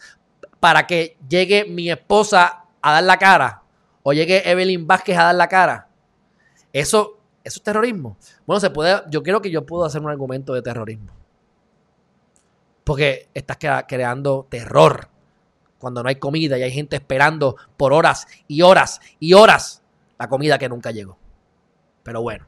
para 0.61 0.87
que 0.87 1.17
llegue 1.27 1.65
mi 1.65 1.91
esposa 1.91 2.63
a 2.81 2.93
dar 2.93 3.03
la 3.03 3.17
cara, 3.17 3.63
o 4.03 4.13
llegue 4.13 4.49
Evelyn 4.49 4.87
Vázquez 4.87 5.17
a 5.17 5.23
dar 5.23 5.35
la 5.35 5.49
cara, 5.49 5.89
eso, 6.71 7.14
eso 7.45 7.59
es 7.59 7.63
terrorismo. 7.63 8.17
Bueno, 8.47 8.59
se 8.59 8.71
puede, 8.71 9.03
yo 9.09 9.21
creo 9.21 9.39
que 9.39 9.51
yo 9.51 9.65
puedo 9.67 9.85
hacer 9.85 10.01
un 10.01 10.09
argumento 10.09 10.53
de 10.53 10.63
terrorismo. 10.63 11.13
Porque 12.83 13.29
estás 13.35 13.57
creando 13.87 14.47
terror 14.49 15.07
cuando 15.77 16.01
no 16.01 16.09
hay 16.09 16.15
comida 16.15 16.57
y 16.57 16.63
hay 16.63 16.71
gente 16.71 16.95
esperando 16.95 17.55
por 17.77 17.93
horas 17.93 18.27
y 18.47 18.63
horas 18.63 18.99
y 19.19 19.33
horas 19.33 19.83
la 20.17 20.27
comida 20.27 20.57
que 20.57 20.67
nunca 20.67 20.89
llegó. 20.89 21.19
Pero 22.01 22.23
bueno. 22.23 22.47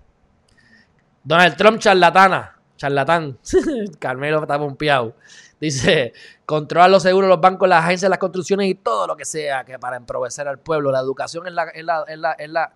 Donald 1.23 1.55
Trump 1.57 1.79
charlatana, 1.79 2.59
charlatán. 2.75 3.37
Carmelo 3.99 4.41
está 4.41 4.57
pompeado. 4.57 5.15
Dice, 5.59 6.13
controlar 6.45 6.89
los 6.89 7.03
seguros, 7.03 7.29
los 7.29 7.41
bancos, 7.41 7.69
las 7.69 7.83
agencias, 7.83 8.09
las 8.09 8.19
construcciones 8.19 8.67
y 8.67 8.75
todo 8.75 9.05
lo 9.05 9.15
que 9.15 9.25
sea 9.25 9.63
que 9.63 9.77
para 9.77 9.97
emprovecer 9.97 10.47
al 10.47 10.57
pueblo. 10.57 10.91
La 10.91 10.99
educación 10.99 11.43
la, 11.53 11.65
es 11.65 11.83
la, 11.83 12.03
es 12.07 12.17
la, 12.17 12.31
es 12.33 12.49
la 12.49 12.73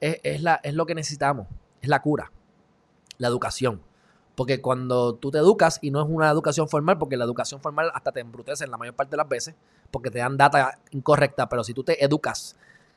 es, 0.00 0.42
la, 0.42 0.60
es 0.62 0.74
lo 0.74 0.86
que 0.86 0.94
necesitamos, 0.94 1.46
es 1.80 1.88
la 1.88 2.00
cura, 2.00 2.32
la 3.18 3.28
educación. 3.28 3.82
Porque 4.34 4.60
cuando 4.60 5.14
tú 5.14 5.32
te 5.32 5.38
educas, 5.38 5.80
y 5.82 5.90
no 5.90 6.00
es 6.00 6.08
una 6.08 6.30
educación 6.30 6.68
formal, 6.68 6.96
porque 6.96 7.16
la 7.16 7.24
educación 7.24 7.60
formal 7.60 7.90
hasta 7.92 8.12
te 8.12 8.20
embrutece 8.20 8.64
en 8.64 8.70
la 8.70 8.76
mayor 8.76 8.94
parte 8.94 9.10
de 9.10 9.16
las 9.16 9.28
veces, 9.28 9.56
porque 9.90 10.10
te 10.10 10.18
dan 10.18 10.36
data 10.36 10.78
incorrecta, 10.92 11.48
pero 11.48 11.64
si 11.64 11.74
tú 11.74 11.82
te 11.82 12.04
educas, 12.04 12.56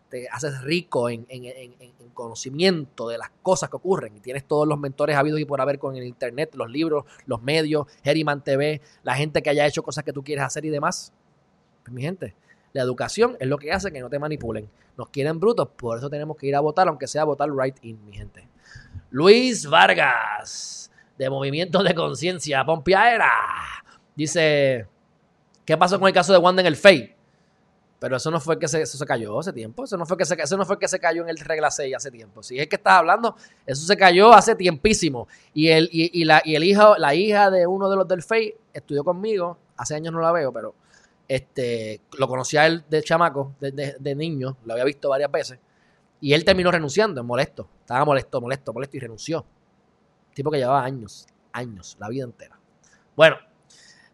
te 0.10 0.28
haces 0.30 0.62
rico 0.62 1.10
en, 1.10 1.26
conocimiento 2.14 3.08
de 3.08 3.18
las 3.18 3.32
cosas 3.42 3.70
que 3.70 3.78
ocurren, 3.78 4.16
y 4.18 4.20
tienes 4.20 4.46
todos 4.46 4.68
los 4.68 4.78
mentores 4.78 5.16
habidos 5.16 5.40
y 5.40 5.46
por 5.46 5.62
haber 5.62 5.80
con 5.80 5.96
el 5.96 6.04
internet, 6.04 6.54
los 6.54 6.70
libros, 6.70 7.06
los 7.26 7.42
medios, 7.42 7.88
Herriman 8.04 8.44
TV, 8.44 8.82
la 9.02 9.16
gente 9.16 9.42
que 9.42 9.50
haya 9.50 9.66
hecho 9.66 9.82
cosas 9.82 10.04
que 10.04 10.14
tú 10.14 10.24
quieres 10.24 10.44
hacer 10.44 10.64
y 10.66 10.70
demás, 10.70 11.12
pues 11.84 11.94
mi 11.94 12.04
gente, 12.04 12.36
la 12.74 12.82
educación 12.82 13.38
es 13.40 13.48
lo 13.48 13.58
que 13.58 13.72
hace 13.72 13.92
que 13.92 14.00
no 14.00 14.10
te 14.10 14.20
manipulen. 14.20 14.70
Nos 14.98 15.10
quieren 15.10 15.40
brutos, 15.40 15.70
por 15.70 15.98
eso 15.98 16.10
tenemos 16.10 16.38
que 16.38 16.48
ir 16.48 16.56
a 16.56 16.60
votar, 16.60 16.88
aunque 16.88 17.08
sea 17.08 17.24
votar 17.24 17.50
right 17.50 17.78
in, 17.82 18.04
mi 18.06 18.14
gente. 18.14 18.48
Luis 19.10 19.68
Vargas, 19.68 20.92
de 21.18 21.30
Movimiento 21.30 21.84
de 21.84 21.94
Conciencia, 21.94 22.64
Pompiaera, 22.66 23.32
dice, 24.16 24.88
¿qué 25.66 25.78
pasó 25.78 26.00
con 26.00 26.08
el 26.08 26.14
caso 26.14 26.34
de 26.34 26.40
Wanda 26.40 26.62
en 26.62 26.68
el 26.68 26.76
FEI? 26.76 27.16
Pero 28.02 28.18
eso 28.18 28.32
no 28.32 28.40
fue 28.40 28.58
que 28.58 28.68
se, 28.68 28.82
eso 28.82 28.98
se 28.98 29.06
cayó 29.06 29.38
hace 29.38 29.54
tiempo. 29.54 29.84
Eso 29.84 29.96
no 29.96 30.08
fue 30.08 30.18
que 30.18 30.26
se, 30.26 30.34
eso 30.34 30.58
no 30.58 30.66
fue 30.66 30.80
que 30.80 30.88
se 30.88 30.98
cayó 30.98 31.22
en 31.22 31.30
el 31.30 31.38
regla 31.38 31.70
6 31.70 31.96
hace 31.96 32.10
tiempo. 32.10 32.42
Si 32.42 32.58
es 32.58 32.68
que 32.68 32.78
estás 32.78 32.94
hablando, 32.94 33.36
eso 33.64 33.86
se 33.86 33.96
cayó 33.96 34.34
hace 34.34 34.56
tiempísimo. 34.56 35.28
Y, 35.54 35.68
el, 35.68 35.88
y, 35.92 36.26
la, 36.26 36.42
y 36.44 36.56
el 36.56 36.64
hijo, 36.64 36.98
la 36.98 37.14
hija 37.14 37.52
de 37.52 37.68
uno 37.68 37.92
de 37.92 37.96
los 37.98 38.08
del 38.08 38.24
FEI 38.24 38.56
estudió 38.74 39.04
conmigo. 39.04 39.60
Hace 39.78 39.94
años 39.94 40.12
no 40.12 40.20
la 40.20 40.32
veo, 40.32 40.52
pero 40.52 40.74
este, 41.32 42.02
lo 42.18 42.28
conocía 42.28 42.66
él 42.66 42.84
de 42.90 43.02
chamaco, 43.04 43.56
de, 43.62 44.16
niño, 44.16 44.58
lo 44.66 44.74
había 44.74 44.84
visto 44.84 45.08
varias 45.08 45.32
veces. 45.32 45.60
Y 46.20 46.34
él 46.34 46.44
terminó 46.44 46.70
renunciando, 46.72 47.24
molesto. 47.24 47.70
Estaba 47.80 48.04
molesto, 48.04 48.42
molesto, 48.42 48.74
molesto 48.74 48.98
y 48.98 49.00
renunció. 49.00 49.46
Tipo 50.34 50.52
que 50.52 50.58
llevaba 50.58 50.84
años, 50.84 51.26
años, 51.54 51.96
la 52.02 52.10
vida 52.10 52.26
entera. 52.26 52.60
Bueno, 53.16 53.38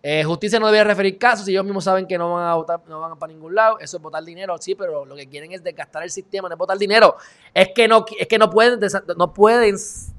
eh, 0.03 0.23
justicia 0.25 0.59
no 0.59 0.67
debía 0.67 0.83
referir 0.83 1.17
casos. 1.17 1.47
Ellos 1.47 1.65
mismos 1.65 1.85
saben 1.85 2.05
que 2.05 2.19
no 2.19 2.35
van 2.35 2.49
a 2.49 2.53
votar, 2.53 2.83
no 2.87 2.99
van 2.99 3.13
a 3.13 3.15
para 3.15 3.33
ningún 3.33 3.55
lado, 3.55 3.79
eso 3.79 3.97
es 3.97 4.03
votar 4.03 4.23
dinero, 4.23 4.55
sí, 4.59 4.75
pero 4.75 5.03
lo 5.03 5.15
que 5.15 5.27
quieren 5.27 5.51
es 5.53 5.63
desgastar 5.63 6.03
el 6.03 6.11
sistema, 6.11 6.47
no 6.47 6.53
es 6.53 6.59
votar 6.59 6.77
dinero. 6.77 7.15
Es 7.51 7.69
que 7.73 7.87
no, 7.87 8.05
es 8.19 8.27
que 8.27 8.37
no 8.37 8.47
pueden, 8.47 8.79
no 9.17 9.33
pueden 9.33 9.75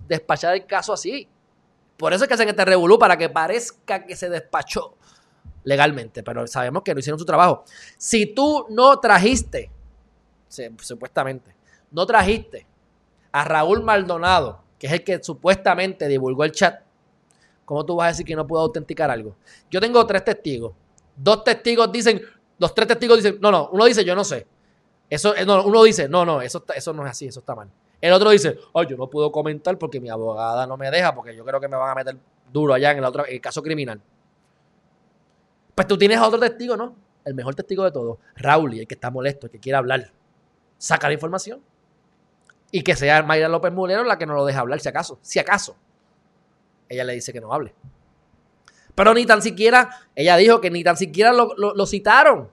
despachar 0.09 0.57
el 0.57 0.67
caso 0.67 0.93
así. 0.93 1.29
Por 1.97 2.13
eso 2.13 2.25
es 2.25 2.29
que 2.29 2.35
hacen 2.35 2.49
este 2.49 2.65
revolú, 2.65 2.99
para 2.99 3.17
que 3.17 3.29
parezca 3.29 4.05
que 4.05 4.17
se 4.17 4.29
despachó 4.29 4.98
legalmente, 5.69 6.23
pero 6.23 6.47
sabemos 6.47 6.83
que 6.83 6.95
no 6.95 7.01
hicieron 7.01 7.19
su 7.19 7.27
trabajo. 7.27 7.65
Si 7.99 8.27
tú 8.27 8.67
no 8.71 8.99
trajiste, 8.99 9.71
supuestamente, 10.81 11.55
no 11.91 12.07
trajiste 12.07 12.67
a 13.31 13.45
Raúl 13.45 13.83
Maldonado, 13.83 14.63
que 14.79 14.87
es 14.87 14.93
el 14.95 15.05
que 15.05 15.23
supuestamente 15.23 16.09
divulgó 16.09 16.45
el 16.45 16.53
chat, 16.53 16.81
¿cómo 17.67 17.85
tú 17.85 17.97
vas 17.97 18.07
a 18.07 18.09
decir 18.09 18.25
que 18.25 18.35
no 18.35 18.47
puedo 18.47 18.63
autenticar 18.63 19.11
algo? 19.11 19.37
Yo 19.71 19.79
tengo 19.79 20.05
tres 20.07 20.25
testigos. 20.25 20.73
Dos 21.15 21.45
testigos 21.45 21.93
dicen, 21.93 22.23
los 22.59 22.75
tres 22.75 22.89
testigos 22.89 23.19
dicen, 23.19 23.39
no, 23.41 23.51
no, 23.51 23.69
uno 23.71 23.85
dice, 23.85 24.05
yo 24.05 24.15
no 24.15 24.25
sé. 24.25 24.47
Eso, 25.11 25.37
eh, 25.37 25.45
no, 25.45 25.65
uno 25.65 25.83
dice, 25.83 26.09
no, 26.09 26.25
no, 26.25 26.41
eso, 26.41 26.65
eso 26.75 26.93
no 26.95 27.05
es 27.05 27.11
así, 27.11 27.27
eso 27.27 27.41
está 27.41 27.55
mal. 27.55 27.69
El 28.01 28.13
otro 28.15 28.31
dice, 28.31 28.57
oh, 28.73 28.85
yo 28.85 28.97
no 28.97 29.11
puedo 29.11 29.31
comentar 29.31 29.77
porque 29.77 30.01
mi 30.01 30.09
abogada 30.09 30.67
no 30.67 30.79
me 30.79 30.91
deja, 30.91 31.15
porque 31.15 31.37
yo 31.37 31.45
creo 31.45 31.61
que 31.61 31.69
me 31.69 31.77
van 31.77 31.91
a 31.91 31.95
meter 31.95 32.17
duro 32.51 32.73
allá 32.73 32.93
en 32.93 32.99
el 32.99 33.05
otro 33.05 33.27
en 33.27 33.35
el 33.35 33.41
caso 33.41 33.63
criminal. 33.63 34.01
Pues 35.79 35.87
tú 35.87 35.97
tienes 35.97 36.19
a 36.19 36.27
otro 36.27 36.41
testigo, 36.41 36.77
¿no? 36.77 36.97
El 37.25 37.35
mejor 37.35 37.55
testigo 37.55 37.85
de 37.85 37.93
todos, 37.93 38.19
Raúl, 38.35 38.81
el 38.81 38.89
que 38.89 38.95
está 38.95 39.13
molesto, 39.13 39.47
el 39.47 39.53
que 39.53 39.61
quiere 39.61 39.77
hablar. 39.77 40.11
Saca 40.77 41.07
la 41.07 41.15
información. 41.15 41.63
Y 42.73 42.83
que 42.83 42.97
sea 42.97 43.23
Mayra 43.23 43.49
López 43.49 43.73
Mulero 43.73 44.03
la 44.03 44.19
que 44.19 44.27
no 44.27 44.35
lo 44.35 44.45
deja 44.45 44.59
hablar, 44.59 44.81
si 44.81 44.89
acaso. 44.89 45.21
Si 45.23 45.39
acaso. 45.39 45.77
Ella 46.89 47.05
le 47.05 47.13
dice 47.13 47.33
que 47.33 47.41
no 47.41 47.55
hable. 47.55 47.77
Pero 48.97 49.15
ni 49.15 49.25
tan 49.25 49.41
siquiera, 49.41 49.89
ella 50.17 50.37
dijo 50.37 50.61
que 50.61 50.69
ni 50.69 50.83
tan 50.83 50.97
siquiera 50.97 51.33
lo, 51.33 51.87
citaron. 51.87 52.51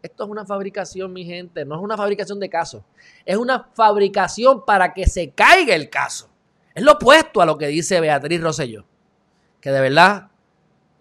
Esto 0.00 0.24
es 0.24 0.30
una 0.30 0.46
fabricación, 0.46 1.12
mi 1.12 1.26
gente. 1.26 1.66
No 1.66 1.74
es 1.74 1.82
una 1.82 1.98
fabricación 1.98 2.40
de 2.40 2.48
casos. 2.48 2.82
Es 3.26 3.36
una 3.36 3.68
fabricación 3.74 4.64
para 4.64 4.94
que 4.94 5.06
se 5.06 5.32
caiga 5.32 5.74
el 5.74 5.90
caso. 5.90 6.30
Es 6.74 6.82
lo 6.82 6.92
opuesto 6.92 7.42
a 7.42 7.44
lo 7.44 7.58
que 7.58 7.66
dice 7.66 8.00
Beatriz 8.00 8.40
Rosselló. 8.40 8.86
Que 9.60 9.70
de 9.70 9.80
verdad, 9.82 10.30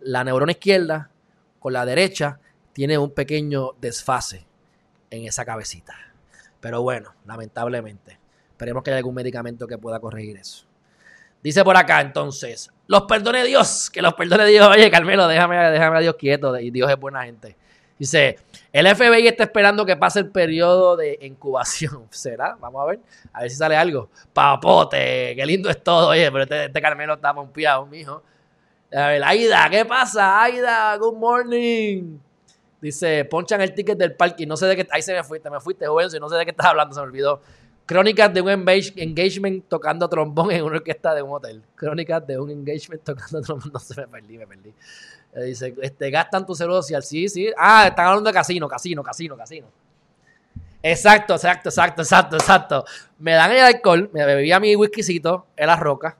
la 0.01 0.25
neurona 0.25 0.51
izquierda 0.51 1.10
con 1.61 1.73
la 1.73 1.85
derecha 1.85 2.39
tiene 2.73 2.97
un 2.97 3.11
pequeño 3.11 3.73
desfase 3.79 4.47
en 5.11 5.25
esa 5.25 5.45
cabecita. 5.45 5.93
Pero 6.59 6.81
bueno, 6.81 7.13
lamentablemente. 7.25 8.19
Esperemos 8.49 8.83
que 8.83 8.89
haya 8.89 8.97
algún 8.97 9.13
medicamento 9.13 9.67
que 9.67 9.77
pueda 9.77 9.99
corregir 9.99 10.37
eso. 10.37 10.65
Dice 11.43 11.63
por 11.63 11.77
acá 11.77 12.01
entonces, 12.01 12.71
los 12.87 13.03
perdone 13.03 13.43
Dios, 13.43 13.91
que 13.91 14.01
los 14.01 14.15
perdone 14.15 14.45
Dios. 14.47 14.67
Oye, 14.67 14.89
Carmelo, 14.89 15.27
déjame, 15.27 15.57
déjame 15.71 15.97
a 15.97 16.01
Dios 16.01 16.15
quieto. 16.15 16.57
Y 16.59 16.71
Dios 16.71 16.89
es 16.89 16.99
buena 16.99 17.23
gente. 17.25 17.55
Dice, 17.99 18.39
el 18.73 18.87
FBI 18.95 19.27
está 19.27 19.43
esperando 19.43 19.85
que 19.85 19.95
pase 19.95 20.17
el 20.17 20.31
periodo 20.31 20.97
de 20.97 21.19
incubación. 21.21 22.07
¿Será? 22.09 22.57
Vamos 22.59 22.81
a 22.81 22.85
ver. 22.85 22.99
A 23.33 23.41
ver 23.41 23.51
si 23.51 23.57
sale 23.57 23.75
algo. 23.75 24.09
Papote, 24.33 25.35
qué 25.35 25.45
lindo 25.45 25.69
es 25.69 25.83
todo. 25.83 26.07
Oye, 26.07 26.31
pero 26.31 26.43
este, 26.43 26.65
este 26.65 26.81
Carmelo 26.81 27.13
está 27.13 27.35
pompeado, 27.35 27.85
mijo. 27.85 28.23
A 28.93 29.07
ver, 29.07 29.23
Aida, 29.23 29.69
¿qué 29.69 29.85
pasa? 29.85 30.43
Aida, 30.43 30.97
good 30.97 31.15
morning. 31.15 32.17
Dice, 32.81 33.23
ponchan 33.23 33.61
el 33.61 33.73
ticket 33.73 33.97
del 33.97 34.15
parking. 34.15 34.47
No 34.47 34.57
sé 34.57 34.65
de 34.65 34.75
qué. 34.75 34.87
Ahí 34.91 35.01
se 35.01 35.13
me 35.13 35.23
fuiste, 35.23 35.49
me 35.49 35.61
fuiste, 35.61 35.87
joven. 35.87 36.09
No 36.19 36.27
sé 36.27 36.35
de 36.35 36.43
qué 36.43 36.51
estás 36.51 36.67
hablando, 36.67 36.93
se 36.93 36.99
me 36.99 37.07
olvidó. 37.07 37.41
Crónicas 37.85 38.33
de 38.33 38.41
un 38.41 38.49
engagement 38.49 39.65
tocando 39.69 40.09
trombón 40.09 40.51
en 40.51 40.63
una 40.63 40.75
orquesta 40.75 41.13
de 41.13 41.21
un 41.21 41.31
hotel. 41.31 41.63
Crónicas 41.75 42.27
de 42.27 42.37
un 42.37 42.49
engagement 42.49 43.01
tocando 43.01 43.41
trombón. 43.41 43.71
No 43.73 43.79
sé, 43.79 44.01
me 44.01 44.07
perdí, 44.07 44.37
me 44.37 44.45
perdí. 44.45 44.73
Eh, 45.35 45.43
dice, 45.43 45.73
este, 45.81 46.11
gastan 46.11 46.45
tu 46.45 46.53
seguro 46.53 46.81
social. 46.81 47.01
Sí, 47.01 47.29
sí. 47.29 47.49
Ah, 47.57 47.87
están 47.87 48.07
hablando 48.07 48.29
de 48.29 48.33
casino, 48.33 48.67
casino, 48.67 49.03
casino, 49.03 49.37
casino. 49.37 49.67
Exacto, 50.83 51.35
exacto, 51.35 51.69
exacto, 51.69 52.01
exacto, 52.01 52.35
exacto. 52.35 52.85
Me 53.19 53.33
dan 53.33 53.51
el 53.51 53.59
alcohol, 53.59 54.09
me 54.11 54.25
bebía 54.25 54.59
mi 54.59 54.75
whiskycito 54.75 55.45
en 55.55 55.67
las 55.67 55.79
rocas 55.79 56.15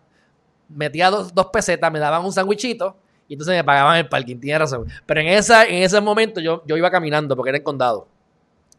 metía 0.76 1.10
dos, 1.10 1.32
pesetas, 1.52 1.92
me 1.92 2.00
daban 2.00 2.24
un 2.24 2.32
sandwichito 2.32 2.98
y 3.28 3.34
entonces 3.34 3.56
me 3.56 3.64
pagaban 3.64 3.98
el 3.98 4.10
parking. 4.10 4.38
Tiene 4.40 4.60
razón. 4.60 4.88
Pero 5.06 5.22
en, 5.22 5.28
esa, 5.28 5.66
en 5.66 5.84
ese 5.84 6.00
momento 6.02 6.40
yo, 6.42 6.64
yo 6.66 6.78
iba 6.78 6.90
caminando 6.92 7.36
porque 7.36 7.50
era 7.50 7.58
en 7.58 7.64
condado. 7.64 8.08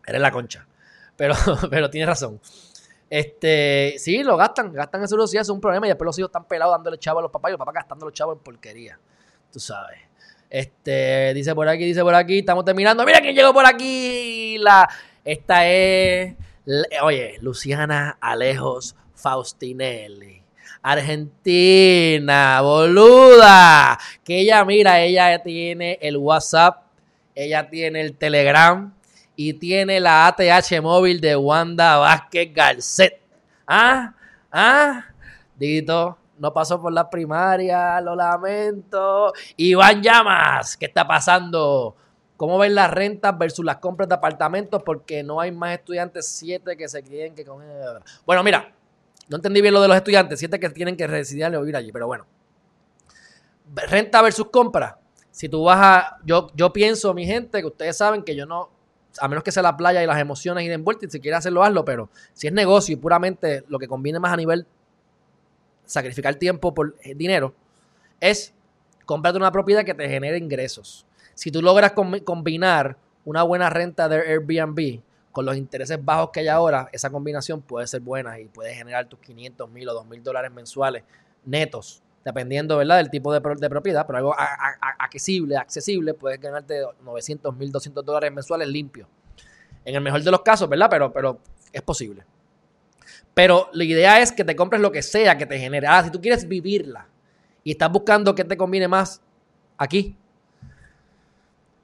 Era 0.07 0.16
en 0.16 0.22
la 0.22 0.30
concha. 0.30 0.66
Pero, 1.16 1.34
pero 1.70 1.90
tiene 1.90 2.07
razón. 2.07 2.40
Este, 3.09 3.95
sí, 3.99 4.22
lo 4.22 4.36
gastan, 4.36 4.72
gastan 4.72 5.03
eso 5.03 5.26
sí, 5.26 5.36
es 5.36 5.49
un 5.51 5.61
problema 5.61 5.86
y 5.86 5.90
después 5.90 6.07
los 6.07 6.18
hijos 6.18 6.28
están 6.28 6.47
pelados 6.49 6.74
dándole 6.74 6.99
chavo 6.99 7.18
a 7.18 7.22
los 7.22 7.30
papás 7.30 7.51
y 7.51 7.53
los 7.53 7.59
papás 7.59 7.74
gastando 7.74 8.07
los 8.07 8.14
chavos 8.14 8.36
en 8.36 8.43
porquería. 8.43 8.99
Tú 9.53 9.61
sabes. 9.61 9.99
Este, 10.49 11.32
dice 11.34 11.55
por 11.55 11.68
aquí, 11.68 11.84
dice 11.84 12.03
por 12.03 12.14
aquí, 12.14 12.38
estamos 12.38 12.64
terminando. 12.64 13.05
Mira 13.05 13.20
quién 13.20 13.34
llegó 13.34 13.53
por 13.53 13.66
aquí. 13.66 14.57
La, 14.59 14.88
esta 15.24 15.66
es 15.66 16.36
Oye, 17.03 17.38
Luciana 17.40 18.18
Alejos 18.20 18.95
Faustinelli. 19.14 20.41
Argentina, 20.83 22.61
boluda. 22.61 23.99
Que 24.24 24.41
ella, 24.41 24.64
mira, 24.64 25.01
ella 25.01 25.43
tiene 25.43 25.99
el 26.03 26.16
WhatsApp, 26.16 26.83
ella 27.35 27.70
tiene 27.70 28.01
el 28.01 28.16
Telegram 28.16 28.93
y 29.37 29.55
tiene 29.55 30.01
la 30.01 30.26
ATH 30.26 30.83
móvil 30.83 31.20
de 31.20 31.37
Wanda 31.37 31.99
Vázquez 31.99 32.53
Garcet. 32.53 33.20
¿Ah? 33.66 34.14
¿Ah? 34.51 35.07
Dito, 35.57 36.18
no 36.39 36.53
pasó 36.53 36.83
por 36.83 36.93
la 36.93 37.09
primaria, 37.09 38.01
lo 38.01 38.16
lamento. 38.16 39.33
Iván 39.57 40.03
Llamas, 40.03 40.76
¿qué 40.76 40.87
está 40.87 41.07
pasando? 41.07 41.97
¿Cómo 42.37 42.59
ven 42.59 42.74
las 42.74 42.91
rentas 42.91 43.39
versus 43.39 43.64
las 43.64 43.76
compras 43.76 44.09
de 44.09 44.16
apartamentos? 44.16 44.83
Porque 44.83 45.22
no 45.22 45.41
hay 45.41 45.53
más 45.53 45.78
estudiantes, 45.78 46.26
siete 46.26 46.76
que 46.76 46.89
se 46.89 47.01
quieren 47.05 47.37
que 47.37 47.45
con... 47.45 47.62
Bueno, 48.26 48.43
mira, 48.43 48.72
no 49.33 49.37
entendí 49.37 49.62
bien 49.62 49.72
lo 49.72 49.80
de 49.80 49.89
los 49.89 49.97
estudiantes, 49.97 50.39
siete 50.39 50.61
que 50.61 50.68
tienen 50.68 50.95
que 50.95 51.07
residir 51.07 51.47
o 51.47 51.61
vivir 51.61 51.74
allí, 51.74 51.91
pero 51.91 52.07
bueno. 52.07 52.26
Renta 53.89 54.20
versus 54.20 54.49
compra. 54.51 54.99
Si 55.30 55.49
tú 55.49 55.64
vas 55.64 55.78
a... 55.80 56.18
Yo, 56.24 56.49
yo 56.55 56.72
pienso, 56.72 57.14
mi 57.14 57.24
gente, 57.24 57.61
que 57.61 57.66
ustedes 57.66 57.97
saben 57.97 58.22
que 58.22 58.37
yo 58.37 58.45
no... 58.45 58.70
A 59.18 59.28
menos 59.28 59.43
que 59.43 59.51
sea 59.51 59.62
la 59.62 59.76
playa 59.76 60.03
y 60.03 60.07
las 60.07 60.18
emociones 60.18 60.64
y 60.64 60.68
de 60.68 60.74
envueltas, 60.74 61.09
y 61.09 61.11
si 61.12 61.20
quieres 61.20 61.39
hacerlo, 61.39 61.62
hazlo, 61.62 61.85
pero 61.85 62.11
si 62.35 62.47
es 62.47 62.53
negocio 62.53 62.93
y 62.93 62.97
puramente 62.97 63.64
lo 63.68 63.78
que 63.78 63.89
conviene 63.89 64.18
más 64.18 64.33
a 64.33 64.37
nivel 64.37 64.66
sacrificar 65.85 66.35
tiempo 66.37 66.74
por 66.74 66.97
eh, 67.03 67.14
dinero, 67.14 67.55
es 68.20 68.55
comprarte 69.05 69.39
una 69.39 69.53
propiedad 69.53 69.85
que 69.85 69.95
te 69.95 70.09
genere 70.09 70.39
ingresos. 70.39 71.07
Si 71.35 71.51
tú 71.51 71.61
logras 71.62 71.93
combinar 71.93 72.97
una 73.24 73.43
buena 73.43 73.70
renta 73.70 74.09
de 74.09 74.16
Airbnb 74.16 75.01
con 75.33 75.47
los 75.47 75.57
intereses 75.57 75.99
bajos 76.05 76.30
que 76.30 76.41
hay 76.41 76.49
ahora, 76.49 76.89
esa 76.93 77.11
combinación 77.11 77.62
puede 77.62 77.87
ser 77.87 78.03
buena 78.03 78.39
y 78.39 78.47
puede 78.49 78.74
generar 78.74 79.07
tus 79.07 79.18
500 79.20 79.68
mil 79.70 79.89
o 79.89 79.95
2 79.95 80.07
mil 80.07 80.22
dólares 80.22 80.53
mensuales 80.53 81.03
netos, 81.45 82.03
dependiendo 82.22 82.76
¿verdad? 82.76 82.99
del 82.99 83.11
tipo 83.11 83.33
de, 83.33 83.41
propiedad, 83.41 84.07
pero 84.07 84.18
algo 84.18 84.37
accesible, 84.99 85.57
accesible, 85.57 86.12
puedes 86.12 86.39
ganarte 86.39 86.83
900 87.03 87.57
mil, 87.57 87.72
200 87.72 88.05
dólares 88.05 88.30
mensuales 88.30 88.68
limpios. 88.68 89.09
En 89.85 89.95
el 89.95 90.01
mejor 90.03 90.22
de 90.22 90.30
los 90.30 90.43
casos, 90.43 90.68
¿verdad? 90.68 90.89
Pero, 90.91 91.12
pero 91.12 91.41
es 91.72 91.83
posible. 91.83 92.24
Pero 93.35 93.68
la 93.72 93.85
idea 93.85 94.20
es 94.20 94.30
que 94.30 94.45
te 94.45 94.55
compres 94.55 94.80
lo 94.80 94.93
que 94.93 95.03
sea 95.03 95.37
que 95.37 95.47
te 95.47 95.59
genere. 95.59 95.87
Ah, 95.87 96.05
si 96.05 96.11
tú 96.11 96.20
quieres 96.20 96.47
vivirla 96.47 97.09
y 97.64 97.72
estás 97.72 97.91
buscando 97.91 98.35
que 98.35 98.45
te 98.45 98.57
conviene 98.57 98.87
más 98.87 99.20
aquí, 99.78 100.14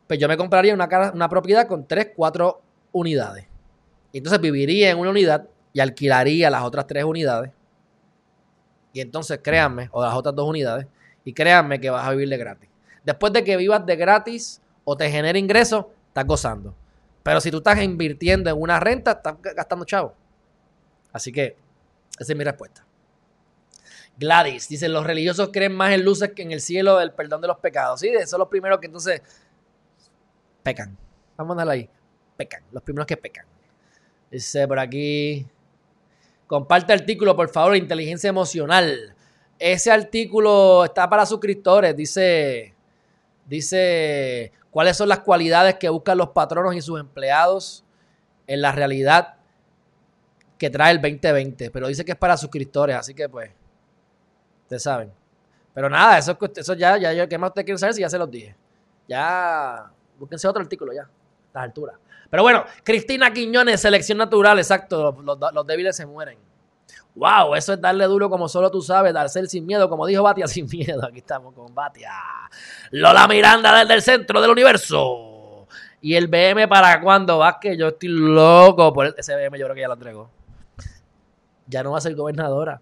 pues 0.06 0.20
yo 0.20 0.28
me 0.28 0.36
compraría 0.36 0.74
una, 0.74 0.88
una 1.12 1.28
propiedad 1.28 1.66
con 1.66 1.86
3, 1.86 2.12
4 2.14 2.62
unidades. 2.98 3.46
Y 4.12 4.18
entonces 4.18 4.40
viviría 4.40 4.90
en 4.90 4.98
una 4.98 5.10
unidad 5.10 5.48
y 5.72 5.80
alquilaría 5.80 6.50
las 6.50 6.62
otras 6.62 6.86
3 6.86 7.04
unidades. 7.04 7.52
Y 8.92 9.00
entonces 9.00 9.40
créanme, 9.42 9.88
o 9.92 10.02
las 10.02 10.14
otras 10.14 10.34
2 10.34 10.48
unidades, 10.48 10.86
y 11.24 11.32
créanme 11.32 11.80
que 11.80 11.90
vas 11.90 12.06
a 12.06 12.10
vivir 12.10 12.28
de 12.28 12.36
gratis. 12.36 12.68
Después 13.04 13.32
de 13.32 13.44
que 13.44 13.56
vivas 13.56 13.84
de 13.84 13.96
gratis 13.96 14.60
o 14.84 14.96
te 14.96 15.10
genere 15.10 15.38
ingresos, 15.38 15.86
estás 16.08 16.26
gozando. 16.26 16.74
Pero 17.22 17.40
si 17.40 17.50
tú 17.50 17.58
estás 17.58 17.82
invirtiendo 17.82 18.50
en 18.50 18.60
una 18.60 18.80
renta, 18.80 19.12
estás 19.12 19.36
gastando 19.40 19.84
chavo. 19.84 20.14
Así 21.12 21.30
que 21.30 21.56
esa 22.18 22.32
es 22.32 22.38
mi 22.38 22.44
respuesta. 22.44 22.84
Gladys 24.18 24.68
dice, 24.68 24.88
los 24.88 25.06
religiosos 25.06 25.50
creen 25.52 25.76
más 25.76 25.92
en 25.92 26.04
luces 26.04 26.32
que 26.34 26.42
en 26.42 26.50
el 26.50 26.60
cielo 26.60 26.98
del 26.98 27.12
perdón 27.12 27.40
de 27.40 27.48
los 27.48 27.58
pecados. 27.58 28.00
Sí, 28.00 28.10
son 28.26 28.40
los 28.40 28.48
primeros 28.48 28.80
que 28.80 28.86
entonces 28.86 29.22
pecan. 30.62 30.96
Vamos 31.36 31.54
a 31.54 31.58
darle 31.58 31.72
ahí. 31.72 31.90
Pecan. 32.38 32.62
Los 32.72 32.82
primeros 32.82 33.06
que 33.06 33.18
pecan. 33.18 33.44
Dice 34.30 34.66
por 34.66 34.78
aquí, 34.78 35.46
comparte 36.46 36.94
artículo, 36.94 37.36
por 37.36 37.50
favor, 37.50 37.76
inteligencia 37.76 38.28
emocional. 38.28 39.14
Ese 39.58 39.90
artículo 39.90 40.86
está 40.86 41.10
para 41.10 41.26
suscriptores. 41.26 41.94
Dice, 41.94 42.74
dice, 43.44 44.52
¿cuáles 44.70 44.96
son 44.96 45.10
las 45.10 45.18
cualidades 45.18 45.74
que 45.74 45.90
buscan 45.90 46.16
los 46.16 46.30
patronos 46.30 46.74
y 46.74 46.80
sus 46.80 46.98
empleados 46.98 47.84
en 48.46 48.62
la 48.62 48.72
realidad 48.72 49.34
que 50.58 50.68
trae 50.70 50.90
el 50.90 51.00
2020, 51.00 51.70
pero 51.70 51.86
dice 51.86 52.04
que 52.04 52.12
es 52.12 52.18
para 52.18 52.36
suscriptores, 52.36 52.96
así 52.96 53.14
que 53.14 53.28
pues, 53.28 53.50
ustedes 54.62 54.82
saben. 54.82 55.12
Pero 55.72 55.88
nada, 55.88 56.18
eso, 56.18 56.36
eso 56.56 56.74
ya, 56.74 56.98
ya, 56.98 57.28
¿qué 57.28 57.38
más 57.38 57.50
ustedes 57.50 57.64
quieren 57.64 57.78
saber 57.78 57.94
si 57.94 58.00
ya 58.00 58.10
se 58.10 58.18
los 58.18 58.28
dije? 58.28 58.56
Ya, 59.06 59.90
búsquense 60.18 60.48
otro 60.48 60.60
artículo 60.60 60.92
ya, 60.92 61.02
a 61.02 61.10
estas 61.46 61.62
alturas. 61.62 61.96
Pero 62.30 62.42
bueno, 62.42 62.64
Cristina 62.84 63.32
Quiñones, 63.32 63.80
selección 63.80 64.18
natural, 64.18 64.58
exacto, 64.58 65.16
los, 65.22 65.66
débiles 65.66 65.96
se 65.96 66.06
mueren. 66.06 66.38
Wow, 67.14 67.54
eso 67.54 67.72
es 67.72 67.80
darle 67.80 68.04
duro 68.04 68.30
como 68.30 68.48
solo 68.48 68.70
tú 68.70 68.80
sabes, 68.80 69.12
darse 69.12 69.40
el 69.40 69.48
sin 69.48 69.66
miedo, 69.66 69.88
como 69.88 70.06
dijo 70.06 70.22
Batia, 70.22 70.46
sin 70.48 70.66
miedo. 70.66 71.04
Aquí 71.04 71.18
estamos 71.18 71.54
con 71.54 71.74
Batia. 71.74 72.12
Lola 72.90 73.26
Miranda 73.26 73.76
desde 73.78 73.94
el 73.94 74.02
centro 74.02 74.40
del 74.40 74.50
universo. 74.50 75.66
Y 76.00 76.14
el 76.14 76.28
BM 76.28 76.68
para 76.68 77.00
cuando 77.00 77.38
vas 77.38 77.56
que 77.60 77.76
yo 77.76 77.88
estoy 77.88 78.10
loco 78.10 78.92
por 78.92 79.14
ese 79.16 79.34
BM, 79.34 79.58
yo 79.58 79.66
creo 79.66 79.74
que 79.74 79.80
ya 79.80 79.88
lo 79.88 79.94
entregó 79.94 80.30
ya 81.68 81.82
no 81.82 81.92
va 81.92 81.98
a 81.98 82.00
ser 82.00 82.14
gobernadora. 82.14 82.80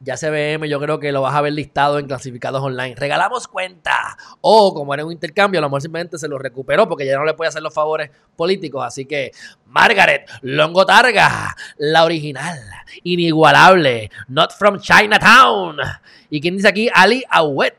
Ya 0.00 0.16
CBM 0.16 0.68
yo 0.68 0.78
creo 0.78 1.00
que 1.00 1.10
lo 1.10 1.22
vas 1.22 1.34
a 1.34 1.40
ver 1.40 1.54
listado 1.54 1.98
en 1.98 2.06
clasificados 2.06 2.62
online. 2.62 2.94
Regalamos 2.94 3.48
cuenta. 3.48 4.16
O 4.42 4.74
como 4.74 4.92
era 4.92 5.04
un 5.04 5.12
intercambio, 5.12 5.58
a 5.58 5.62
lo 5.62 5.68
mejor 5.68 5.80
simplemente 5.80 6.18
se 6.18 6.28
lo 6.28 6.38
recuperó 6.38 6.86
porque 6.86 7.06
ya 7.06 7.16
no 7.16 7.24
le 7.24 7.32
puede 7.32 7.48
hacer 7.48 7.62
los 7.62 7.72
favores 7.72 8.10
políticos. 8.36 8.84
Así 8.84 9.06
que 9.06 9.32
Margaret 9.66 10.28
Longo 10.42 10.84
Targa, 10.84 11.56
la 11.78 12.04
original, 12.04 12.58
inigualable, 13.04 14.10
not 14.28 14.52
from 14.52 14.78
Chinatown. 14.80 15.78
¿Y 16.28 16.40
quién 16.42 16.56
dice 16.56 16.68
aquí? 16.68 16.90
Ali 16.92 17.24
Awet. 17.30 17.76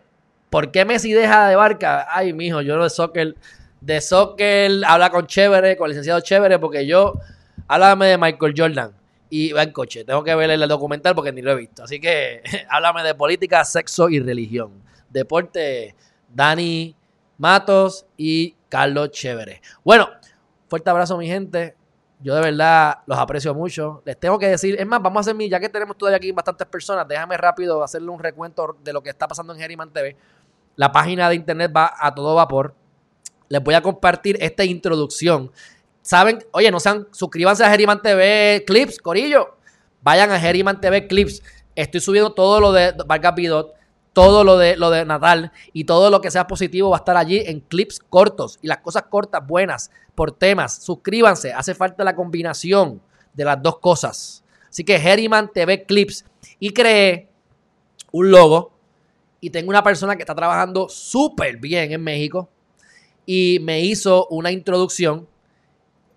¿Por 0.50 0.72
qué 0.72 0.86
Messi 0.86 1.12
deja 1.12 1.50
de 1.50 1.56
barca? 1.56 2.08
Ay, 2.10 2.34
mijo, 2.34 2.62
yo 2.62 2.82
de 2.82 2.90
soccer, 2.90 3.36
de 3.82 4.02
soccer 4.02 4.72
habla 4.88 5.12
con 5.12 5.28
Chévere, 5.28 5.78
con 5.78 5.86
el 5.86 5.92
licenciado 5.92 6.22
Chévere, 6.22 6.58
porque 6.58 6.88
yo, 6.88 7.20
háblame 7.68 8.08
de 8.08 8.18
Michael 8.18 8.54
Jordan 8.58 8.94
y 9.30 9.52
va 9.52 9.64
en 9.64 9.72
coche. 9.72 10.04
Tengo 10.06 10.24
que 10.24 10.34
ver 10.36 10.50
el 10.50 10.68
documental 10.68 11.16
porque 11.16 11.32
ni 11.32 11.42
lo 11.42 11.52
he 11.52 11.56
visto. 11.56 11.84
Así 11.84 12.00
que 12.00 12.42
háblame 12.70 13.04
de 13.04 13.16
política, 13.16 13.64
sexo 13.66 14.10
y 14.10 14.20
religión. 14.20 14.72
Deporte, 15.10 15.96
Dani 16.34 16.96
Matos 17.38 18.06
y 18.18 18.56
Carlos 18.70 19.12
Chévere. 19.12 19.62
Bueno, 19.84 20.10
fuerte 20.68 20.90
abrazo, 20.90 21.18
mi 21.18 21.28
gente. 21.28 21.76
Yo 22.20 22.34
de 22.34 22.42
verdad 22.42 23.00
los 23.06 23.18
aprecio 23.18 23.54
mucho. 23.54 24.02
Les 24.06 24.20
tengo 24.20 24.40
que 24.40 24.48
decir, 24.48 24.76
es 24.80 24.88
más, 24.88 25.02
vamos 25.02 25.18
a 25.18 25.22
hacer 25.22 25.36
mi, 25.36 25.50
ya 25.50 25.60
que 25.60 25.70
tenemos 25.70 25.98
todavía 25.98 26.18
aquí 26.18 26.32
bastantes 26.32 26.68
personas, 26.68 27.08
déjame 27.08 27.38
rápido 27.38 27.84
hacerle 27.84 28.10
un 28.10 28.20
recuento 28.20 28.76
de 28.84 28.92
lo 28.92 29.04
que 29.04 29.12
está 29.12 29.28
pasando 29.28 29.54
en 29.54 29.60
Geriman 29.60 29.92
TV. 29.92 30.16
La 30.76 30.92
página 30.92 31.30
de 31.30 31.36
internet 31.36 31.72
va 31.76 31.94
a 31.96 32.14
todo 32.14 32.34
vapor. 32.36 32.74
Les 33.50 33.64
voy 33.64 33.76
a 33.76 33.82
compartir 33.82 34.38
esta 34.42 34.66
introducción 34.66 35.52
saben, 36.08 36.40
oye, 36.52 36.72
no 36.72 36.80
sean, 36.80 37.06
suscríbanse 37.12 37.66
a 37.66 37.70
Geriman 37.70 38.02
TV 38.02 38.64
Clips, 38.66 38.98
Corillo. 38.98 39.58
Vayan 40.02 40.32
a 40.32 40.40
Geriman 40.40 40.80
TV 40.80 41.06
Clips. 41.06 41.44
Estoy 41.76 42.00
subiendo 42.00 42.32
todo 42.32 42.62
lo 42.62 42.72
de 42.72 42.94
Vargas 43.06 43.36
Bidot, 43.36 43.74
todo 44.14 44.46
lo 44.46 44.58
de, 44.58 44.78
lo 44.78 44.90
de 44.90 45.04
Natal 45.04 45.52
y 45.74 45.84
todo 45.84 46.10
lo 46.10 46.22
que 46.22 46.32
sea 46.32 46.48
positivo 46.48 46.92
va 46.92 46.98
a 46.98 47.00
estar 47.00 47.18
allí 47.18 47.44
en 47.46 47.60
clips 47.60 48.00
cortos 48.00 48.58
y 48.62 48.68
las 48.68 48.78
cosas 48.78 49.04
cortas, 49.10 49.46
buenas, 49.46 49.92
por 50.16 50.32
temas. 50.32 50.82
Suscríbanse, 50.82 51.52
hace 51.52 51.76
falta 51.76 52.06
la 52.06 52.16
combinación 52.16 53.02
de 53.34 53.44
las 53.44 53.62
dos 53.62 53.80
cosas. 53.80 54.46
Así 54.70 54.86
que 54.86 54.98
Geriman 55.00 55.52
TV 55.52 55.84
Clips. 55.84 56.24
Y 56.58 56.72
creé 56.72 57.30
un 58.14 58.32
logo 58.32 58.72
y 59.42 59.50
tengo 59.50 59.70
una 59.70 59.84
persona 59.84 60.16
que 60.16 60.22
está 60.22 60.34
trabajando 60.34 60.88
súper 60.88 61.58
bien 61.58 61.92
en 61.92 62.02
México 62.02 62.50
y 63.26 63.60
me 63.62 63.82
hizo 63.82 64.26
una 64.30 64.52
introducción 64.52 65.28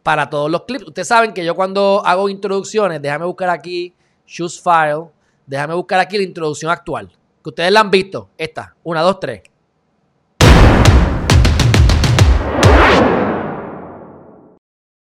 para 0.02 0.30
todos 0.30 0.50
los 0.50 0.64
clips. 0.64 0.86
Ustedes 0.88 1.08
saben 1.08 1.32
que 1.32 1.44
yo 1.44 1.54
cuando 1.54 2.02
hago 2.04 2.28
introducciones, 2.28 3.00
déjame 3.02 3.26
buscar 3.26 3.50
aquí 3.50 3.94
Choose 4.26 4.60
File, 4.62 5.10
déjame 5.46 5.74
buscar 5.74 6.00
aquí 6.00 6.16
la 6.16 6.24
introducción 6.24 6.70
actual. 6.70 7.10
Que 7.42 7.50
ustedes 7.50 7.72
la 7.72 7.80
han 7.80 7.90
visto. 7.90 8.30
Esta, 8.36 8.74
una, 8.82 9.00
dos, 9.02 9.18
tres. 9.18 9.42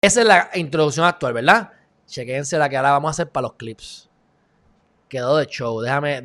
Esa 0.02 0.22
es 0.22 0.28
la 0.28 0.50
introducción 0.54 1.06
actual, 1.06 1.34
¿verdad? 1.34 1.72
Chequense 2.06 2.58
la 2.58 2.70
que 2.70 2.78
ahora 2.78 2.92
vamos 2.92 3.10
a 3.10 3.12
hacer 3.12 3.30
para 3.30 3.48
los 3.48 3.54
clips. 3.54 4.10
Quedó 5.10 5.38
de 5.38 5.48
show. 5.48 5.82
Déjame. 5.82 6.18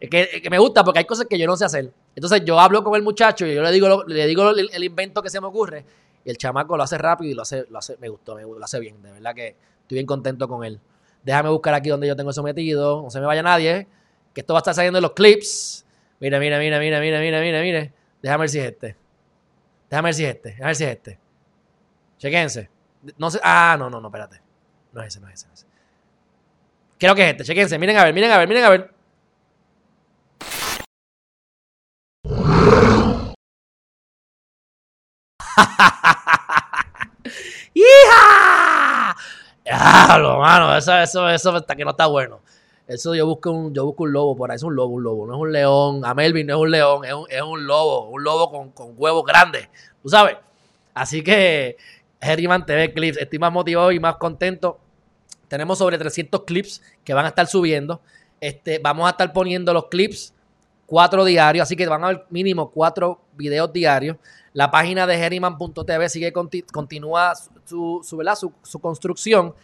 es, 0.00 0.10
que, 0.10 0.48
me 0.50 0.58
gusta 0.58 0.84
porque 0.84 0.98
hay 1.00 1.04
cosas 1.06 1.26
que 1.28 1.38
yo 1.38 1.46
no 1.46 1.56
sé 1.56 1.64
hacer. 1.64 1.92
Entonces 2.14 2.42
yo 2.44 2.60
hablo 2.60 2.84
con 2.84 2.94
el 2.96 3.02
muchacho 3.02 3.46
y 3.46 3.54
yo 3.54 3.62
le 3.62 3.72
digo, 3.72 4.04
le 4.04 4.26
digo 4.26 4.50
el 4.50 4.84
invento 4.84 5.22
que 5.22 5.30
se 5.30 5.40
me 5.40 5.46
ocurre 5.46 5.84
el 6.30 6.36
chamaco 6.36 6.76
lo 6.76 6.82
hace 6.82 6.98
rápido 6.98 7.30
y 7.30 7.34
lo 7.34 7.42
hace, 7.42 7.64
lo 7.70 7.78
hace, 7.78 7.96
me 7.98 8.08
gustó, 8.08 8.34
me, 8.34 8.42
lo 8.42 8.62
hace 8.62 8.78
bien. 8.80 9.00
De 9.02 9.12
verdad 9.12 9.34
que 9.34 9.56
estoy 9.82 9.96
bien 9.96 10.06
contento 10.06 10.48
con 10.48 10.64
él. 10.64 10.80
Déjame 11.22 11.48
buscar 11.50 11.74
aquí 11.74 11.88
donde 11.88 12.06
yo 12.06 12.16
tengo 12.16 12.30
eso 12.30 12.42
metido. 12.42 13.02
No 13.02 13.10
se 13.10 13.20
me 13.20 13.26
vaya 13.26 13.42
nadie. 13.42 13.86
Que 14.34 14.42
esto 14.42 14.52
va 14.54 14.58
a 14.58 14.60
estar 14.60 14.74
saliendo 14.74 14.98
en 14.98 15.02
los 15.02 15.12
clips. 15.12 15.86
Mira, 16.20 16.38
mira, 16.38 16.58
mira, 16.58 16.78
mira, 16.78 17.00
mira, 17.00 17.20
mira, 17.20 17.40
mira, 17.40 17.60
mira. 17.62 17.92
Déjame 18.22 18.42
ver 18.42 18.48
si 18.50 18.58
es 18.58 18.66
este. 18.66 18.96
Déjame 19.90 20.06
ver 20.08 20.14
si 20.14 20.24
es 20.24 20.34
este. 20.34 20.48
Déjame 20.50 20.66
ver 20.66 20.76
si 20.76 20.84
es 20.84 20.90
este. 20.90 21.18
Chequense. 22.18 22.70
No 23.16 23.30
sé. 23.30 23.40
Ah, 23.42 23.76
no, 23.78 23.88
no, 23.88 24.00
no, 24.00 24.08
espérate. 24.08 24.40
No 24.92 25.00
es 25.02 25.08
ese, 25.08 25.20
no 25.20 25.28
es 25.28 25.34
ese. 25.34 25.46
No 25.46 25.54
es 25.54 25.60
ese. 25.60 25.68
Creo 26.98 27.14
que 27.14 27.22
es 27.22 27.30
este. 27.30 27.44
Chequense. 27.44 27.78
Miren 27.78 27.96
a 27.96 28.04
ver, 28.04 28.14
miren 28.14 28.30
a 28.30 28.38
ver, 28.38 28.48
miren 28.48 28.64
a 28.64 28.70
ver. 28.70 28.94
¡Hija! 37.74 39.16
Diablo, 39.64 40.38
mano. 40.38 40.76
Eso, 40.76 40.96
eso, 40.96 41.28
eso 41.28 41.56
hasta 41.56 41.76
que 41.76 41.84
no 41.84 41.90
está 41.90 42.06
bueno. 42.06 42.40
Eso 42.86 43.14
yo 43.14 43.26
busco 43.26 43.50
un, 43.50 43.74
yo 43.74 43.84
busco 43.84 44.04
un 44.04 44.12
lobo 44.12 44.36
por 44.36 44.50
ahí. 44.50 44.56
Es 44.56 44.62
un 44.62 44.74
lobo, 44.74 44.94
un 44.94 45.02
lobo. 45.02 45.26
No 45.26 45.34
es 45.34 45.40
un 45.40 45.52
león. 45.52 46.04
A 46.04 46.14
Melvin 46.14 46.46
no 46.46 46.54
es 46.54 46.60
un 46.60 46.70
león. 46.70 47.04
Es 47.04 47.12
un, 47.12 47.26
es 47.28 47.42
un 47.42 47.66
lobo. 47.66 48.08
Un 48.08 48.24
lobo 48.24 48.50
con, 48.50 48.70
con 48.72 48.94
huevos 48.96 49.24
grandes. 49.24 49.68
¿Tú 50.02 50.08
sabes? 50.08 50.36
Así 50.94 51.22
que, 51.22 51.76
Herriman 52.20 52.66
TV 52.66 52.92
Clips. 52.92 53.18
Estoy 53.18 53.38
más 53.38 53.52
motivado 53.52 53.92
y 53.92 54.00
más 54.00 54.16
contento. 54.16 54.80
Tenemos 55.48 55.78
sobre 55.78 55.98
300 55.98 56.44
clips 56.44 56.82
que 57.04 57.14
van 57.14 57.24
a 57.24 57.28
estar 57.28 57.46
subiendo. 57.46 58.00
Este, 58.40 58.78
vamos 58.78 59.06
a 59.06 59.10
estar 59.10 59.32
poniendo 59.32 59.72
los 59.72 59.86
clips 59.86 60.34
cuatro 60.88 61.24
diarios, 61.24 61.64
así 61.64 61.76
que 61.76 61.86
van 61.86 62.02
a 62.02 62.06
haber 62.08 62.24
mínimo 62.30 62.70
cuatro 62.70 63.20
videos 63.36 63.70
diarios. 63.72 64.16
La 64.54 64.70
página 64.70 65.06
de 65.06 65.14
Herriman.tv 65.14 66.08
sigue 66.08 66.32
continúa 66.32 67.34
su, 67.66 68.00
su, 68.02 68.52
su, 68.62 68.78
construcción. 68.80 69.54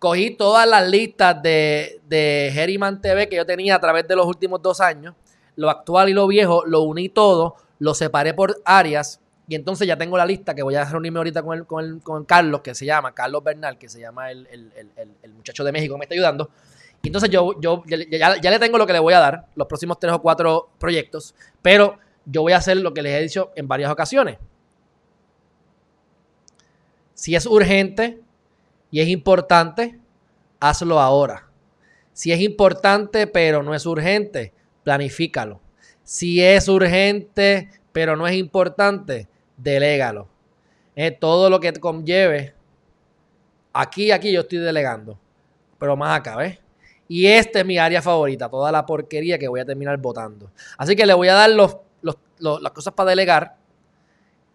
Cogí 0.00 0.32
todas 0.32 0.68
las 0.68 0.86
listas 0.88 1.40
de, 1.40 2.00
de 2.08 2.48
Herriman 2.48 3.00
TV 3.00 3.28
que 3.28 3.36
yo 3.36 3.46
tenía 3.46 3.76
a 3.76 3.80
través 3.80 4.06
de 4.08 4.16
los 4.16 4.26
últimos 4.26 4.60
dos 4.60 4.80
años, 4.80 5.14
lo 5.54 5.70
actual 5.70 6.08
y 6.08 6.12
lo 6.12 6.26
viejo, 6.26 6.66
lo 6.66 6.82
uní 6.82 7.08
todo, 7.08 7.54
lo 7.78 7.94
separé 7.94 8.34
por 8.34 8.60
áreas 8.64 9.20
y 9.46 9.54
entonces 9.54 9.86
ya 9.86 9.96
tengo 9.96 10.16
la 10.16 10.24
lista 10.24 10.54
que 10.54 10.62
voy 10.62 10.74
a 10.74 10.84
reunirme 10.84 11.18
ahorita 11.18 11.42
con, 11.42 11.58
el, 11.58 11.66
con, 11.66 11.84
el, 11.84 12.02
con 12.02 12.24
Carlos, 12.24 12.62
que 12.62 12.74
se 12.74 12.86
llama 12.86 13.12
Carlos 13.12 13.44
Bernal, 13.44 13.78
que 13.78 13.88
se 13.88 14.00
llama 14.00 14.30
el, 14.30 14.48
el, 14.50 15.32
muchacho 15.34 15.64
de 15.64 15.72
México 15.72 15.94
que 15.94 15.98
me 15.98 16.04
está 16.04 16.14
ayudando. 16.14 16.50
Y 17.04 17.08
entonces 17.08 17.28
yo, 17.28 17.60
yo 17.60 17.82
ya, 17.86 18.50
le 18.50 18.58
tengo 18.58 18.78
lo 18.78 18.86
que 18.86 18.94
le 18.94 18.98
voy 18.98 19.12
a 19.12 19.20
dar, 19.20 19.46
los 19.56 19.68
próximos 19.68 19.98
tres 20.00 20.14
o 20.14 20.22
cuatro 20.22 20.70
proyectos, 20.78 21.34
pero 21.60 21.98
yo 22.24 22.40
voy 22.40 22.54
a 22.54 22.56
hacer 22.56 22.78
lo 22.78 22.94
que 22.94 23.02
les 23.02 23.12
he 23.12 23.20
dicho 23.20 23.52
en 23.56 23.68
varias 23.68 23.92
ocasiones. 23.92 24.38
Si 27.12 27.36
es 27.36 27.44
urgente 27.44 28.20
y 28.90 29.00
es 29.00 29.08
importante, 29.08 30.00
hazlo 30.60 30.98
ahora. 30.98 31.50
Si 32.14 32.32
es 32.32 32.40
importante 32.40 33.26
pero 33.26 33.62
no 33.62 33.74
es 33.74 33.84
urgente, 33.84 34.54
planifícalo. 34.82 35.60
Si 36.04 36.42
es 36.42 36.68
urgente 36.68 37.68
pero 37.92 38.16
no 38.16 38.26
es 38.26 38.34
importante, 38.34 39.28
delégalo. 39.58 40.26
todo 41.20 41.50
lo 41.50 41.60
que 41.60 41.74
conlleve. 41.74 42.54
Aquí, 43.74 44.10
aquí 44.10 44.32
yo 44.32 44.40
estoy 44.40 44.58
delegando. 44.60 45.18
Pero 45.78 45.98
más 45.98 46.18
acá, 46.18 46.36
¿ves? 46.36 46.63
Y 47.08 47.26
esta 47.26 47.60
es 47.60 47.66
mi 47.66 47.78
área 47.78 48.00
favorita, 48.00 48.48
toda 48.48 48.72
la 48.72 48.86
porquería 48.86 49.38
que 49.38 49.48
voy 49.48 49.60
a 49.60 49.64
terminar 49.64 49.96
votando. 49.98 50.50
Así 50.78 50.96
que 50.96 51.04
le 51.04 51.14
voy 51.14 51.28
a 51.28 51.34
dar 51.34 51.50
los, 51.50 51.76
las 52.02 52.72
cosas 52.72 52.94
para 52.94 53.10
delegar 53.10 53.56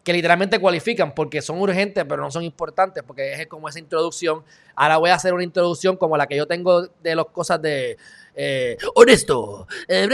que 0.04 0.14
literalmente 0.14 0.60
cualifican 0.60 1.14
porque 1.14 1.42
son 1.42 1.60
urgentes 1.60 2.06
pero 2.08 2.22
no 2.22 2.32
son 2.32 2.44
importantes 2.44 3.04
porque 3.04 3.34
es 3.34 3.48
como 3.48 3.70
esa 3.70 3.80
introducción. 3.80 4.44
Ahora 4.76 4.98
voy 4.98 5.10
a 5.10 5.16
hacer 5.16 5.34
una 5.34 5.44
introducción 5.44 5.98
como 5.98 6.18
la 6.18 6.26
que 6.26 6.36
yo 6.36 6.48
tengo 6.48 6.88
de 6.88 7.16
las 7.16 7.26
cosas 7.28 7.62
de 7.62 7.98
eh, 8.36 8.78
honesto. 8.96 9.68
Eh, 9.88 10.08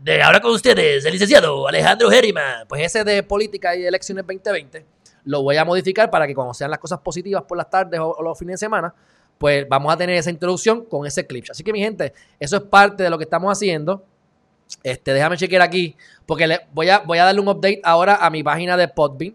de 0.00 0.22
ahora 0.22 0.40
con 0.40 0.52
ustedes, 0.52 1.04
el 1.04 1.12
licenciado 1.12 1.68
Alejandro 1.68 2.10
Herriman. 2.10 2.66
Pues 2.66 2.82
ese 2.82 3.04
de 3.04 3.22
política 3.22 3.76
y 3.76 3.84
elecciones 3.84 4.26
2020 4.26 4.86
lo 5.24 5.42
voy 5.42 5.56
a 5.56 5.64
modificar 5.64 6.10
para 6.10 6.26
que 6.26 6.34
cuando 6.34 6.54
sean 6.54 6.70
las 6.70 6.78
cosas 6.78 7.00
positivas 7.00 7.42
por 7.44 7.56
las 7.56 7.70
tardes 7.70 8.00
o, 8.00 8.22
los 8.22 8.38
fines 8.38 8.54
de 8.54 8.58
semana, 8.58 8.94
pues 9.44 9.68
vamos 9.68 9.92
a 9.92 9.96
tener 9.98 10.16
esa 10.16 10.30
introducción 10.30 10.86
con 10.86 11.06
ese 11.06 11.26
clip. 11.26 11.44
Así 11.50 11.62
que 11.62 11.70
mi 11.70 11.78
gente, 11.78 12.14
eso 12.40 12.56
es 12.56 12.62
parte 12.62 13.02
de 13.02 13.10
lo 13.10 13.18
que 13.18 13.24
estamos 13.24 13.52
haciendo. 13.52 14.02
Este, 14.82 15.12
déjame 15.12 15.36
chequear 15.36 15.60
aquí, 15.60 15.98
porque 16.24 16.60
voy, 16.72 16.88
a, 16.88 17.00
voy 17.00 17.18
a 17.18 17.24
darle 17.26 17.42
un 17.42 17.48
update 17.48 17.82
ahora 17.84 18.16
a 18.24 18.30
mi 18.30 18.42
página 18.42 18.74
de 18.78 18.88
Podbean. 18.88 19.34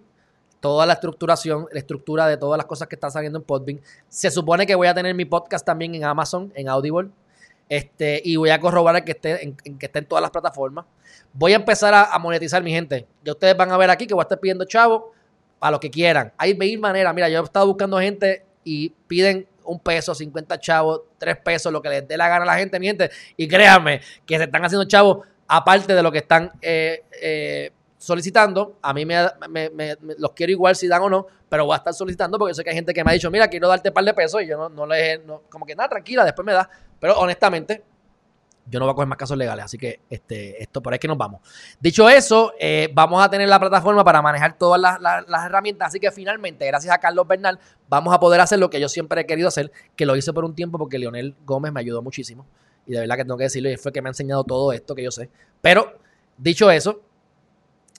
Toda 0.60 0.88
la 0.88 0.93
estructuración, 0.93 1.68
la 1.72 1.78
estructura 1.78 2.26
de 2.26 2.38
todas 2.38 2.57
las 2.57 2.66
cosas 2.66 2.88
que 2.88 2.95
están 2.95 3.12
saliendo 3.12 3.38
en 3.38 3.45
Podbean. 3.45 3.82
Se 4.07 4.32
supone 4.32 4.66
que 4.66 4.74
voy 4.74 4.88
a 4.88 4.95
tener 4.95 5.14
mi 5.14 5.26
podcast 5.26 5.64
también 5.64 5.93
en 5.93 6.03
Amazon, 6.03 6.51
en 6.55 6.70
Audible. 6.70 7.12
Este, 7.70 8.20
y 8.26 8.36
voy 8.36 8.49
a 8.49 8.60
corroborar 8.60 9.05
que 9.05 9.12
esté 9.12 9.43
en, 9.45 9.55
que 9.78 9.86
esté 9.86 9.99
en 9.99 10.05
todas 10.05 10.24
las 10.24 10.32
plataformas. 10.32 10.86
Voy 11.34 11.53
a 11.53 11.57
empezar 11.57 11.93
a, 11.93 12.18
monetizar, 12.18 12.64
mi 12.64 12.72
gente. 12.72 13.05
Ya 13.24 13.34
ustedes 13.34 13.55
van 13.55 13.72
a 13.72 13.78
ver 13.78 13.91
aquí 13.91 14.07
que 14.07 14.16
voy 14.16 14.22
a 14.22 14.24
estar 14.24 14.39
pidiendo 14.39 14.66
chavo 14.66 15.12
a 15.60 15.70
lo 15.70 15.80
que 15.80 15.91
quieran. 15.91 16.34
Hay 16.36 16.57
mil 16.57 16.80
maneras. 16.80 17.14
Mira, 17.14 17.30
yo 17.30 17.41
he 17.41 17.43
estado 17.43 17.68
buscando 17.68 17.99
gente 17.99 18.43
y 18.64 18.89
piden 19.07 19.47
un 19.70 19.80
peso, 19.80 20.15
50 20.15 20.59
chavos, 20.59 21.01
tres 21.17 21.38
pesos, 21.38 21.72
lo 21.72 21.82
que 21.82 21.89
les 21.89 22.07
dé 22.07 22.17
la 22.17 22.28
gana 22.28 22.43
a 22.43 22.47
la 22.47 22.57
gente, 22.57 22.80
mi 22.80 22.88
gente. 22.88 23.11
Y 23.38 23.47
créanme 23.47 24.01
que 24.26 24.38
se 24.38 24.45
están 24.45 24.65
haciendo 24.65 24.86
chavos 24.86 25.26
aparte 25.47 25.93
de 25.93 26.03
lo 26.03 26.11
que 26.11 26.20
están 26.20 26.51
eh, 26.61 27.03
eh, 27.22 27.72
solicitando. 27.97 28.78
A 28.82 28.93
mí 28.93 29.05
me, 29.05 29.28
los 30.17 30.32
quiero 30.32 30.51
igual 30.51 30.76
si 30.76 30.88
dan 30.88 31.03
o 31.03 31.09
no, 31.09 31.28
pero 31.47 31.65
voy 31.65 31.74
a 31.74 31.78
estar 31.78 31.93
solicitando 31.93 32.39
porque 32.39 32.55
sé 32.55 32.63
que 32.63 32.72
hay 32.72 32.76
gente 32.76 32.93
que 32.93 33.03
me 33.03 33.11
ha 33.11 33.13
dicho, 33.13 33.30
mira, 33.30 33.47
quiero 33.47 33.67
darte 33.67 33.89
un 33.89 33.93
par 33.93 34.03
de 34.03 34.13
pesos 34.13 34.41
y 34.41 34.47
yo 34.47 34.57
no, 34.57 34.70
no 34.70 34.86
le, 34.88 35.20
no, 35.20 35.43
como 35.49 35.65
que 35.65 35.76
nada, 35.76 35.89
tranquila, 35.89 36.26
después 36.26 36.45
me 36.45 36.53
da. 36.53 36.70
Pero 36.99 37.20
honestamente, 37.20 37.84
yo 38.70 38.80
no 38.80 38.86
voy 38.86 38.91
a 38.91 38.95
coger 38.95 39.07
más 39.07 39.17
casos 39.17 39.38
legales, 39.38 39.65
así 39.65 39.78
que 39.78 40.01
este, 40.09 40.61
esto 40.61 40.82
por 40.82 40.93
ahí 40.93 40.99
que 40.99 41.07
nos 41.07 41.17
vamos. 41.17 41.41
Dicho 41.80 42.09
eso, 42.09 42.53
eh, 42.59 42.89
vamos 42.93 43.24
a 43.24 43.30
tener 43.30 43.49
la 43.49 43.59
plataforma 43.59 44.03
para 44.03 44.22
manejar 44.22 44.57
todas 44.57 44.80
las, 44.80 45.45
herramientas, 45.45 45.89
así 45.89 45.99
que 45.99 46.11
finalmente, 46.11 46.65
gracias 46.65 46.93
a 46.93 46.97
Carlos 46.99 47.28
Bernal, 47.28 47.59
vamos 47.88 48.13
a 48.13 48.20
poder 48.20 48.41
hacer 48.41 48.59
lo 48.59 48.70
que 48.70 48.80
yo 48.80 48.89
siempre 48.89 49.22
he 49.22 49.26
querido 49.26 49.47
hacer, 49.47 49.72
que 49.95 50.05
lo 50.05 50.15
hice 50.15 50.34
por 50.34 50.45
un 50.45 50.55
tiempo 50.55 50.78
porque 50.78 50.99
Leonel 50.99 51.36
Gómez 51.45 51.72
me 51.72 51.80
ayudó 51.80 52.01
muchísimo, 52.01 52.45
y 52.86 52.93
de 52.93 52.99
verdad 53.01 53.17
que 53.17 53.24
tengo 53.24 53.38
que 53.38 53.45
decirlo, 53.45 53.70
y 53.70 53.78
fue 53.78 53.91
que 53.91 54.01
me 54.01 54.09
ha 54.09 54.11
enseñado 54.11 54.43
todo 54.43 54.72
esto 54.72 54.95
que 54.95 55.03
yo 55.03 55.11
sé. 55.11 55.30
Pero, 55.61 55.99
dicho 56.38 56.70
eso, 56.72 57.01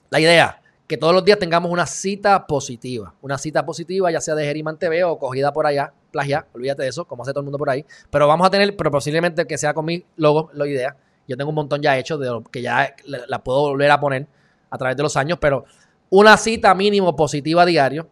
la 0.09 0.19
idea, 0.19 0.61
que 0.91 0.97
todos 0.97 1.13
los 1.13 1.23
días 1.23 1.39
tengamos 1.39 1.71
una 1.71 1.85
cita 1.85 2.45
positiva. 2.45 3.13
Una 3.21 3.37
cita 3.37 3.65
positiva, 3.65 4.11
ya 4.11 4.19
sea 4.19 4.35
de 4.35 4.43
Geriman 4.43 4.77
TV 4.77 5.05
o 5.05 5.17
cogida 5.17 5.53
por 5.53 5.65
allá, 5.65 5.93
plagia, 6.11 6.45
olvídate 6.53 6.83
de 6.83 6.89
eso, 6.89 7.05
como 7.05 7.23
hace 7.23 7.31
todo 7.31 7.41
el 7.41 7.45
mundo 7.45 7.57
por 7.57 7.69
ahí. 7.69 7.85
Pero 8.09 8.27
vamos 8.27 8.45
a 8.45 8.49
tener, 8.49 8.75
pero 8.75 8.91
posiblemente 8.91 9.45
que 9.47 9.57
sea 9.57 9.73
con 9.73 9.85
mi 9.85 10.03
logo, 10.17 10.49
la 10.53 10.67
idea. 10.67 10.95
Yo 11.27 11.37
tengo 11.37 11.49
un 11.49 11.55
montón 11.55 11.81
ya 11.81 11.97
hecho, 11.97 12.17
de 12.17 12.41
que 12.51 12.61
ya 12.61 12.93
la 13.05 13.43
puedo 13.43 13.61
volver 13.61 13.91
a 13.91 13.99
poner 13.99 14.27
a 14.69 14.77
través 14.77 14.97
de 14.97 15.03
los 15.03 15.15
años, 15.17 15.37
pero 15.39 15.65
una 16.09 16.37
cita 16.37 16.73
mínimo 16.75 17.15
positiva 17.15 17.65
diario. 17.65 18.09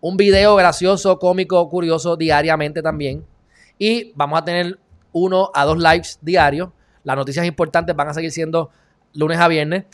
Un 0.00 0.16
video 0.16 0.56
gracioso, 0.56 1.18
cómico, 1.18 1.68
curioso 1.68 2.16
diariamente 2.16 2.82
también. 2.82 3.24
Y 3.78 4.12
vamos 4.14 4.40
a 4.40 4.44
tener 4.44 4.78
uno 5.12 5.50
a 5.52 5.64
dos 5.64 5.78
lives 5.78 6.18
diarios. 6.22 6.70
Las 7.04 7.16
noticias 7.16 7.44
importantes 7.44 7.94
van 7.94 8.08
a 8.08 8.14
seguir 8.14 8.30
siendo 8.30 8.70
lunes 9.12 9.38
a 9.38 9.48
viernes 9.48 9.84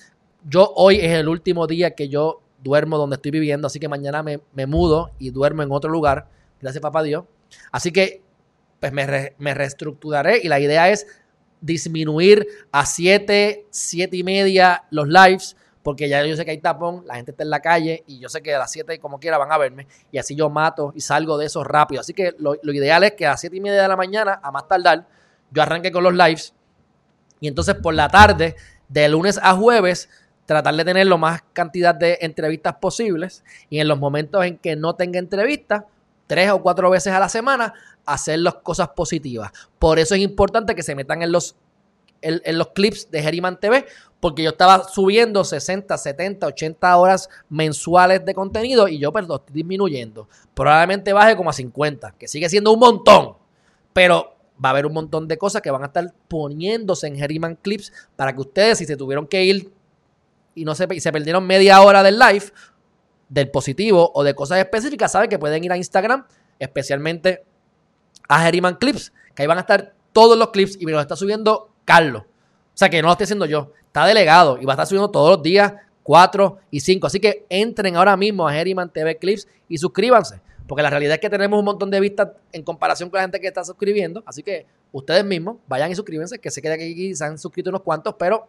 yo 0.48 0.72
hoy 0.76 0.96
es 0.96 1.12
el 1.12 1.28
último 1.28 1.66
día 1.66 1.92
que 1.92 2.08
yo 2.08 2.40
duermo 2.62 2.98
donde 2.98 3.16
estoy 3.16 3.30
viviendo, 3.30 3.66
así 3.66 3.78
que 3.78 3.88
mañana 3.88 4.22
me, 4.22 4.66
mudo 4.66 5.10
y 5.18 5.30
duermo 5.30 5.62
en 5.62 5.72
otro 5.72 5.90
lugar, 5.90 6.28
gracias 6.60 6.80
papá 6.80 7.02
Dios. 7.02 7.24
Así 7.72 7.92
que 7.92 8.22
pues 8.80 8.92
me, 8.92 9.54
reestructuraré 9.54 10.40
y 10.42 10.48
la 10.48 10.60
idea 10.60 10.90
es 10.90 11.06
disminuir 11.60 12.46
a 12.70 12.84
7, 12.84 13.66
7 13.70 14.16
y 14.16 14.22
media 14.22 14.84
los 14.90 15.08
lives, 15.08 15.56
porque 15.82 16.08
ya 16.08 16.24
yo 16.24 16.36
sé 16.36 16.44
que 16.44 16.50
hay 16.50 16.58
tapón, 16.58 17.04
la 17.06 17.14
gente 17.16 17.30
está 17.30 17.42
en 17.42 17.50
la 17.50 17.60
calle 17.60 18.04
y 18.06 18.18
yo 18.18 18.28
sé 18.28 18.42
que 18.42 18.54
a 18.54 18.58
las 18.58 18.70
7 18.72 18.98
como 18.98 19.18
quiera 19.18 19.38
van 19.38 19.52
a 19.52 19.58
verme 19.58 19.86
y 20.12 20.18
así 20.18 20.34
yo 20.34 20.50
mato 20.50 20.92
y 20.94 21.00
salgo 21.00 21.38
de 21.38 21.46
eso 21.46 21.64
rápido. 21.64 22.00
Así 22.00 22.12
que 22.12 22.34
lo, 22.38 22.56
lo 22.62 22.72
ideal 22.72 23.02
es 23.04 23.12
que 23.12 23.26
a 23.26 23.36
7 23.36 23.56
y 23.56 23.60
media 23.60 23.82
de 23.82 23.88
la 23.88 23.96
mañana, 23.96 24.40
a 24.42 24.50
más 24.50 24.68
tardar, 24.68 25.06
yo 25.50 25.62
arranque 25.62 25.92
con 25.92 26.02
los 26.02 26.14
lives 26.14 26.52
y 27.40 27.48
entonces 27.48 27.74
por 27.74 27.94
la 27.94 28.08
tarde, 28.08 28.56
de 28.88 29.08
lunes 29.08 29.38
a 29.42 29.54
jueves, 29.54 30.08
tratar 30.46 30.74
de 30.74 30.84
tener 30.84 31.06
lo 31.06 31.18
más 31.18 31.42
cantidad 31.52 31.94
de 31.94 32.18
entrevistas 32.20 32.74
posibles 32.76 33.44
y 33.68 33.80
en 33.80 33.88
los 33.88 33.98
momentos 33.98 34.44
en 34.44 34.58
que 34.58 34.76
no 34.76 34.94
tenga 34.94 35.18
entrevistas, 35.18 35.84
tres 36.26 36.50
o 36.50 36.62
cuatro 36.62 36.90
veces 36.90 37.12
a 37.12 37.20
la 37.20 37.28
semana, 37.28 37.74
hacer 38.04 38.40
las 38.40 38.54
cosas 38.54 38.88
positivas. 38.90 39.50
Por 39.78 39.98
eso 39.98 40.14
es 40.14 40.20
importante 40.20 40.74
que 40.74 40.82
se 40.82 40.94
metan 40.94 41.22
en 41.22 41.32
los, 41.32 41.56
en, 42.22 42.58
los 42.58 42.68
clips 42.68 43.10
de 43.10 43.22
Geriman 43.22 43.58
TV, 43.58 43.86
porque 44.20 44.42
yo 44.42 44.50
estaba 44.50 44.84
subiendo 44.84 45.44
60, 45.44 45.96
70, 45.96 46.46
80 46.46 46.96
horas 46.96 47.28
mensuales 47.48 48.24
de 48.24 48.34
contenido 48.34 48.88
y 48.88 48.98
yo, 48.98 49.12
perdón, 49.12 49.40
estoy 49.40 49.54
disminuyendo. 49.54 50.28
Probablemente 50.54 51.12
baje 51.12 51.36
como 51.36 51.50
a 51.50 51.52
50, 51.52 52.12
que 52.12 52.28
sigue 52.28 52.48
siendo 52.48 52.72
un 52.72 52.80
montón, 52.80 53.34
pero 53.92 54.36
va 54.62 54.70
a 54.70 54.72
haber 54.72 54.86
un 54.86 54.94
montón 54.94 55.28
de 55.28 55.36
cosas 55.36 55.62
que 55.62 55.70
van 55.70 55.82
a 55.82 55.86
estar 55.86 56.12
poniéndose 56.28 57.06
en 57.06 57.16
Geriman 57.16 57.56
Clips 57.56 57.92
para 58.16 58.32
que 58.32 58.40
ustedes, 58.40 58.78
si 58.78 58.86
se 58.86 58.96
tuvieron 58.96 59.26
que 59.26 59.44
ir 59.44 59.72
y 60.54 60.64
no 60.64 60.74
se, 60.74 60.88
se 61.00 61.12
perdieron 61.12 61.46
media 61.46 61.82
hora 61.82 62.02
del 62.02 62.18
live, 62.18 62.46
del 63.28 63.50
positivo 63.50 64.10
o 64.14 64.24
de 64.24 64.34
cosas 64.34 64.58
específicas, 64.58 65.12
saben 65.12 65.28
que 65.28 65.38
pueden 65.38 65.64
ir 65.64 65.72
a 65.72 65.76
Instagram, 65.76 66.26
especialmente 66.58 67.44
a 68.28 68.40
Geriman 68.42 68.76
Clips, 68.76 69.12
que 69.34 69.42
ahí 69.42 69.46
van 69.46 69.58
a 69.58 69.62
estar 69.62 69.94
todos 70.12 70.38
los 70.38 70.48
clips 70.48 70.78
y 70.80 70.86
me 70.86 70.92
los 70.92 71.02
está 71.02 71.16
subiendo 71.16 71.70
Carlos. 71.84 72.22
O 72.22 72.78
sea 72.78 72.88
que 72.88 73.00
no 73.02 73.08
lo 73.08 73.12
estoy 73.12 73.24
haciendo 73.24 73.46
yo, 73.46 73.72
está 73.86 74.06
delegado 74.06 74.58
y 74.60 74.64
va 74.64 74.72
a 74.72 74.74
estar 74.74 74.86
subiendo 74.86 75.10
todos 75.10 75.30
los 75.36 75.42
días 75.42 75.74
4 76.02 76.58
y 76.70 76.80
5. 76.80 77.06
Así 77.06 77.20
que 77.20 77.44
entren 77.48 77.96
ahora 77.96 78.16
mismo 78.16 78.46
a 78.46 78.52
Geriman 78.52 78.90
TV 78.90 79.18
Clips 79.18 79.48
y 79.68 79.78
suscríbanse 79.78 80.40
Porque 80.66 80.82
la 80.82 80.90
realidad 80.90 81.14
es 81.14 81.20
que 81.20 81.28
tenemos 81.28 81.58
un 81.58 81.64
montón 81.64 81.90
de 81.90 82.00
vistas 82.00 82.28
en 82.52 82.62
comparación 82.62 83.10
con 83.10 83.18
la 83.18 83.22
gente 83.22 83.40
que 83.40 83.46
está 83.48 83.64
suscribiendo. 83.64 84.22
Así 84.24 84.42
que 84.42 84.66
ustedes 84.92 85.24
mismos 85.24 85.56
vayan 85.66 85.90
y 85.90 85.94
suscríbanse, 85.94 86.38
que 86.38 86.50
sé 86.50 86.62
que 86.62 86.70
aquí 86.70 87.14
se 87.14 87.24
han 87.24 87.38
suscrito 87.38 87.70
unos 87.70 87.82
cuantos, 87.82 88.14
pero 88.18 88.48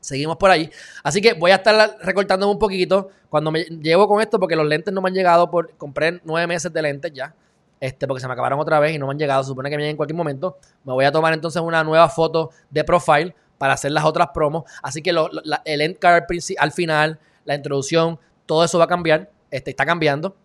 seguimos 0.00 0.36
por 0.36 0.50
ahí. 0.50 0.70
Así 1.02 1.20
que 1.20 1.34
voy 1.34 1.50
a 1.50 1.56
estar 1.56 1.96
recortando 2.02 2.50
un 2.50 2.58
poquito 2.58 3.08
cuando 3.28 3.50
me 3.50 3.64
llevo 3.64 4.08
con 4.08 4.20
esto, 4.20 4.38
porque 4.38 4.56
los 4.56 4.66
lentes 4.66 4.92
no 4.92 5.00
me 5.00 5.08
han 5.08 5.14
llegado. 5.14 5.50
por 5.50 5.76
Compré 5.76 6.20
nueve 6.24 6.46
meses 6.46 6.72
de 6.72 6.82
lentes 6.82 7.12
ya. 7.12 7.34
Este, 7.80 8.06
porque 8.06 8.20
se 8.20 8.26
me 8.26 8.34
acabaron 8.34 8.60
otra 8.60 8.78
vez 8.78 8.94
y 8.94 8.98
no 8.98 9.06
me 9.06 9.12
han 9.12 9.18
llegado. 9.18 9.42
Supone 9.42 9.70
que 9.70 9.76
me 9.76 9.82
lleguen 9.82 9.92
en 9.92 9.96
cualquier 9.96 10.16
momento. 10.16 10.58
Me 10.84 10.92
voy 10.92 11.04
a 11.04 11.12
tomar 11.12 11.32
entonces 11.32 11.62
una 11.62 11.82
nueva 11.82 12.08
foto 12.08 12.50
de 12.70 12.84
profile 12.84 13.34
para 13.58 13.74
hacer 13.74 13.92
las 13.92 14.04
otras 14.04 14.28
promos. 14.34 14.64
Así 14.82 15.02
que 15.02 15.10
el 15.10 15.80
end 15.80 15.98
card 15.98 16.24
al 16.58 16.72
final, 16.72 17.18
la 17.44 17.54
introducción, 17.54 18.18
todo 18.46 18.64
eso 18.64 18.78
va 18.78 18.84
a 18.84 18.88
cambiar. 18.88 19.30
Este, 19.50 19.70
está 19.70 19.84
cambiando. 19.86 20.36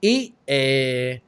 Y, 0.00 0.34
eh, 0.46 1.22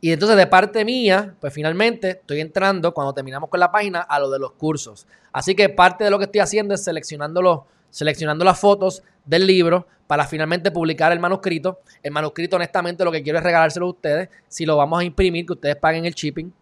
y 0.00 0.12
entonces 0.12 0.36
de 0.36 0.46
parte 0.46 0.84
mía, 0.84 1.34
pues 1.40 1.52
finalmente 1.52 2.10
estoy 2.10 2.40
entrando, 2.40 2.94
cuando 2.94 3.12
terminamos 3.12 3.50
con 3.50 3.60
la 3.60 3.70
página, 3.70 4.00
a 4.00 4.18
lo 4.18 4.30
de 4.30 4.38
los 4.38 4.52
cursos. 4.52 5.06
Así 5.32 5.54
que 5.54 5.68
parte 5.68 6.04
de 6.04 6.10
lo 6.10 6.18
que 6.18 6.24
estoy 6.24 6.40
haciendo 6.40 6.74
es 6.74 6.82
seleccionando, 6.82 7.42
los, 7.42 7.60
seleccionando 7.90 8.44
las 8.44 8.58
fotos 8.58 9.02
del 9.24 9.46
libro 9.46 9.86
para 10.06 10.26
finalmente 10.26 10.70
publicar 10.70 11.12
el 11.12 11.20
manuscrito. 11.20 11.80
El 12.02 12.12
manuscrito, 12.12 12.56
honestamente, 12.56 13.04
lo 13.04 13.12
que 13.12 13.22
quiero 13.22 13.38
es 13.38 13.44
regalárselo 13.44 13.86
a 13.86 13.90
ustedes. 13.90 14.28
Si 14.48 14.66
lo 14.66 14.76
vamos 14.76 15.00
a 15.00 15.04
imprimir, 15.04 15.46
que 15.46 15.52
ustedes 15.52 15.76
paguen 15.76 16.06
el 16.06 16.14
shipping. 16.14 16.52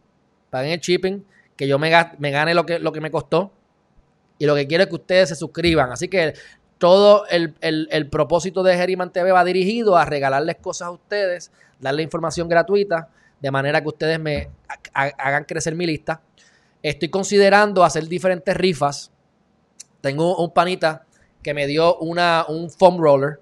Paguen 0.51 0.73
el 0.73 0.81
shipping, 0.81 1.25
que 1.57 1.69
yo 1.69 1.79
me, 1.79 1.91
me 2.19 2.31
gane 2.31 2.55
lo 2.55 2.67
que, 2.67 2.79
lo 2.79 2.93
que 2.93 3.01
me 3.01 3.11
costó. 3.11 3.53
Y 4.39 4.47
lo 4.47 4.55
que 4.55 4.67
quiero 4.67 4.85
es 4.85 4.89
que 4.89 4.97
ustedes 4.97 5.29
se 5.31 5.37
suscriban. 5.37 5.91
Así 5.93 6.09
que 6.09 6.35
todo 6.79 7.25
el, 7.29 8.09
propósito 8.11 8.63
de 8.63 8.77
Geriman 8.77 9.13
TV 9.13 9.33
va 9.33 9.45
dirigido 9.45 9.97
a 9.97 10.05
regalarles 10.05 10.57
cosas 10.57 10.89
a 10.89 10.91
ustedes, 10.93 11.51
darle 11.81 12.03
información 12.03 12.49
gratuita, 12.49 13.09
de 13.41 13.51
manera 13.51 13.81
que 13.81 13.89
ustedes 13.89 14.19
me 14.19 14.51
hagan 14.93 15.45
crecer 15.45 15.75
mi 15.75 15.87
lista. 15.87 16.21
Estoy 16.83 17.09
considerando 17.09 17.85
hacer 17.85 18.07
diferentes 18.07 18.57
rifas. 18.57 19.11
Tengo 20.01 20.37
un 20.37 20.53
panita 20.53 21.07
que 21.43 21.55
me 21.55 21.67
dio 21.67 21.97
una, 21.99 22.45
un 22.49 22.71
foam 22.71 22.99
roller 22.99 23.41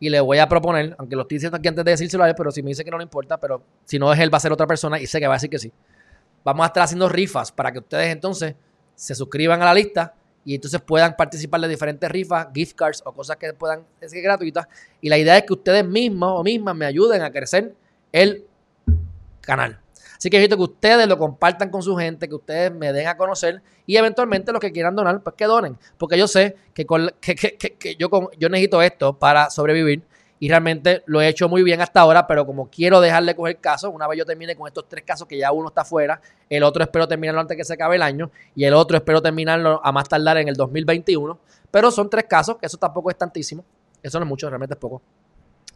y 0.00 0.10
le 0.10 0.20
voy 0.20 0.38
a 0.38 0.48
proponer, 0.48 0.94
aunque 0.98 1.16
lo 1.16 1.22
estoy 1.22 1.36
diciendo 1.36 1.56
aquí 1.56 1.68
antes 1.68 1.84
de 1.84 1.90
decírselo 1.90 2.24
a 2.24 2.28
él, 2.28 2.34
pero 2.36 2.50
si 2.50 2.62
me 2.62 2.68
dice 2.68 2.84
que 2.84 2.90
no 2.90 2.98
le 2.98 3.04
importa, 3.04 3.38
pero 3.38 3.62
si 3.84 3.98
no 3.98 4.12
es 4.12 4.18
él, 4.20 4.32
va 4.32 4.38
a 4.38 4.40
ser 4.40 4.52
otra 4.52 4.66
persona 4.66 5.00
y 5.00 5.06
sé 5.06 5.18
que 5.18 5.26
va 5.26 5.34
a 5.34 5.36
decir 5.36 5.50
que 5.50 5.58
sí. 5.58 5.72
Vamos 6.44 6.64
a 6.64 6.68
estar 6.68 6.82
haciendo 6.84 7.08
rifas 7.08 7.50
para 7.50 7.72
que 7.72 7.80
ustedes 7.80 8.12
entonces 8.12 8.54
se 8.94 9.14
suscriban 9.14 9.60
a 9.62 9.66
la 9.66 9.74
lista 9.74 10.14
y 10.44 10.54
entonces 10.54 10.80
puedan 10.80 11.16
participar 11.16 11.60
de 11.60 11.68
diferentes 11.68 12.10
rifas, 12.10 12.48
gift 12.54 12.76
cards 12.76 13.02
o 13.04 13.12
cosas 13.12 13.36
que 13.36 13.52
puedan 13.52 13.84
ser 14.00 14.22
gratuitas. 14.22 14.66
Y 15.00 15.08
la 15.08 15.18
idea 15.18 15.36
es 15.36 15.44
que 15.44 15.52
ustedes 15.52 15.84
mismos 15.84 16.40
o 16.40 16.44
mismas 16.44 16.74
me 16.74 16.86
ayuden 16.86 17.22
a 17.22 17.30
crecer 17.30 17.74
el 18.12 18.47
canal. 19.48 19.80
Así 20.18 20.28
que 20.28 20.38
visto 20.38 20.56
que 20.56 20.62
ustedes 20.62 21.08
lo 21.08 21.16
compartan 21.16 21.70
con 21.70 21.82
su 21.82 21.96
gente, 21.96 22.28
que 22.28 22.34
ustedes 22.34 22.70
me 22.70 22.92
den 22.92 23.06
a 23.06 23.16
conocer 23.16 23.62
y 23.86 23.96
eventualmente 23.96 24.52
los 24.52 24.60
que 24.60 24.72
quieran 24.72 24.94
donar, 24.94 25.22
pues 25.22 25.36
que 25.36 25.46
donen. 25.46 25.78
Porque 25.96 26.18
yo 26.18 26.28
sé 26.28 26.56
que, 26.74 26.84
con, 26.84 27.10
yo, 27.98 28.30
yo 28.36 28.48
necesito 28.48 28.82
esto 28.82 29.18
para 29.18 29.48
sobrevivir 29.48 30.02
y 30.38 30.48
realmente 30.48 31.02
lo 31.06 31.20
he 31.20 31.28
hecho 31.28 31.48
muy 31.48 31.62
bien 31.62 31.80
hasta 31.80 32.00
ahora, 32.00 32.26
pero 32.26 32.44
como 32.44 32.68
quiero 32.68 33.00
dejarle 33.00 33.34
coger 33.34 33.58
caso, 33.58 33.90
una 33.90 34.06
vez 34.06 34.18
yo 34.18 34.26
termine 34.26 34.54
con 34.54 34.66
estos 34.66 34.88
tres 34.88 35.04
casos 35.04 35.26
que 35.26 35.38
ya 35.38 35.50
uno 35.50 35.68
está 35.68 35.84
fuera, 35.84 36.20
el 36.50 36.62
otro 36.62 36.82
espero 36.82 37.08
terminarlo 37.08 37.40
antes 37.40 37.56
que 37.56 37.64
se 37.64 37.74
acabe 37.74 37.96
el 37.96 38.02
año 38.02 38.30
y 38.54 38.64
el 38.64 38.74
otro 38.74 38.96
espero 38.96 39.22
terminarlo 39.22 39.80
a 39.82 39.92
más 39.92 40.08
tardar 40.08 40.36
en 40.36 40.48
el 40.48 40.54
2021, 40.54 41.38
pero 41.70 41.90
son 41.90 42.10
tres 42.10 42.24
casos, 42.28 42.56
que 42.58 42.66
eso 42.66 42.76
tampoco 42.76 43.10
es 43.10 43.16
tantísimo, 43.16 43.64
eso 44.02 44.18
no 44.18 44.24
es 44.24 44.28
mucho, 44.28 44.48
realmente 44.48 44.74
es 44.74 44.80
poco, 44.80 45.02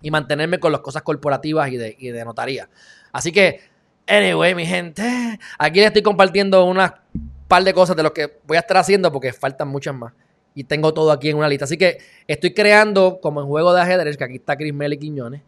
y 0.02 0.10
mantenerme 0.10 0.58
con 0.58 0.72
las 0.72 0.80
cosas 0.80 1.02
corporativas 1.02 1.70
y 1.70 1.76
de, 1.76 1.96
y 1.98 2.08
de 2.08 2.24
notaría. 2.24 2.68
Así 3.12 3.32
que, 3.32 3.60
anyway, 4.06 4.54
mi 4.54 4.66
gente, 4.66 5.38
aquí 5.58 5.78
les 5.78 5.86
estoy 5.86 6.02
compartiendo 6.02 6.64
unas 6.64 6.92
par 7.48 7.64
de 7.64 7.72
cosas 7.74 7.96
de 7.96 8.02
lo 8.02 8.12
que 8.12 8.38
voy 8.46 8.56
a 8.56 8.60
estar 8.60 8.76
haciendo 8.78 9.12
porque 9.12 9.32
faltan 9.32 9.68
muchas 9.68 9.94
más 9.94 10.12
y 10.54 10.64
tengo 10.64 10.92
todo 10.94 11.12
aquí 11.12 11.30
en 11.30 11.36
una 11.36 11.48
lista. 11.48 11.64
Así 11.64 11.76
que 11.76 11.98
estoy 12.26 12.52
creando, 12.54 13.20
como 13.20 13.40
en 13.40 13.46
juego 13.46 13.72
de 13.72 13.80
ajedrez, 13.80 14.16
que 14.16 14.24
aquí 14.24 14.36
está 14.36 14.56
Chris 14.56 14.74
Mel 14.74 14.98
Quiñones, 14.98 15.42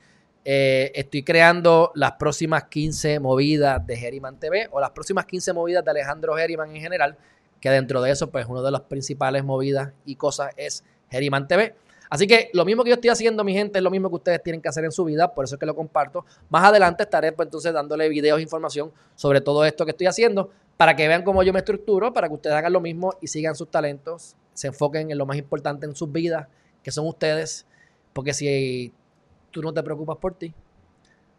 eh, 0.44 0.92
estoy 0.94 1.22
creando 1.22 1.90
las 1.94 2.12
próximas 2.12 2.64
15 2.64 3.18
movidas 3.20 3.86
de 3.86 3.96
Geriman 3.96 4.38
TV 4.38 4.68
o 4.70 4.80
las 4.80 4.90
próximas 4.90 5.24
15 5.24 5.54
movidas 5.54 5.84
de 5.84 5.90
Alejandro 5.90 6.36
Geriman 6.36 6.74
en 6.76 6.82
general, 6.82 7.16
que 7.60 7.70
dentro 7.70 8.02
de 8.02 8.10
eso, 8.10 8.30
pues, 8.30 8.44
una 8.46 8.60
de 8.60 8.70
las 8.70 8.82
principales 8.82 9.42
movidas 9.42 9.92
y 10.04 10.16
cosas 10.16 10.52
es 10.56 10.84
Geriman 11.10 11.48
TV. 11.48 11.74
Así 12.10 12.26
que 12.26 12.50
lo 12.52 12.64
mismo 12.64 12.84
que 12.84 12.90
yo 12.90 12.94
estoy 12.94 13.10
haciendo, 13.10 13.44
mi 13.44 13.54
gente, 13.54 13.78
es 13.78 13.82
lo 13.82 13.90
mismo 13.90 14.08
que 14.08 14.16
ustedes 14.16 14.42
tienen 14.42 14.60
que 14.60 14.68
hacer 14.68 14.84
en 14.84 14.92
su 14.92 15.04
vida, 15.04 15.34
por 15.34 15.44
eso 15.44 15.56
es 15.56 15.58
que 15.58 15.66
lo 15.66 15.74
comparto. 15.74 16.24
Más 16.48 16.64
adelante 16.64 17.02
estaré 17.02 17.32
pues, 17.32 17.46
entonces 17.46 17.72
dándole 17.72 18.08
videos 18.08 18.40
información 18.40 18.92
sobre 19.14 19.40
todo 19.40 19.64
esto 19.64 19.84
que 19.84 19.92
estoy 19.92 20.06
haciendo, 20.06 20.50
para 20.76 20.96
que 20.96 21.08
vean 21.08 21.22
cómo 21.22 21.42
yo 21.42 21.52
me 21.52 21.60
estructuro, 21.60 22.12
para 22.12 22.28
que 22.28 22.34
ustedes 22.34 22.56
hagan 22.56 22.72
lo 22.72 22.80
mismo 22.80 23.14
y 23.20 23.28
sigan 23.28 23.54
sus 23.54 23.70
talentos 23.70 24.36
se 24.54 24.68
enfoquen 24.68 25.10
en 25.10 25.18
lo 25.18 25.26
más 25.26 25.36
importante 25.36 25.84
en 25.84 25.94
sus 25.94 26.10
vidas, 26.10 26.46
que 26.82 26.90
son 26.90 27.06
ustedes, 27.06 27.66
porque 28.12 28.32
si 28.32 28.94
tú 29.50 29.60
no 29.60 29.74
te 29.74 29.82
preocupas 29.82 30.16
por 30.16 30.34
ti, 30.34 30.54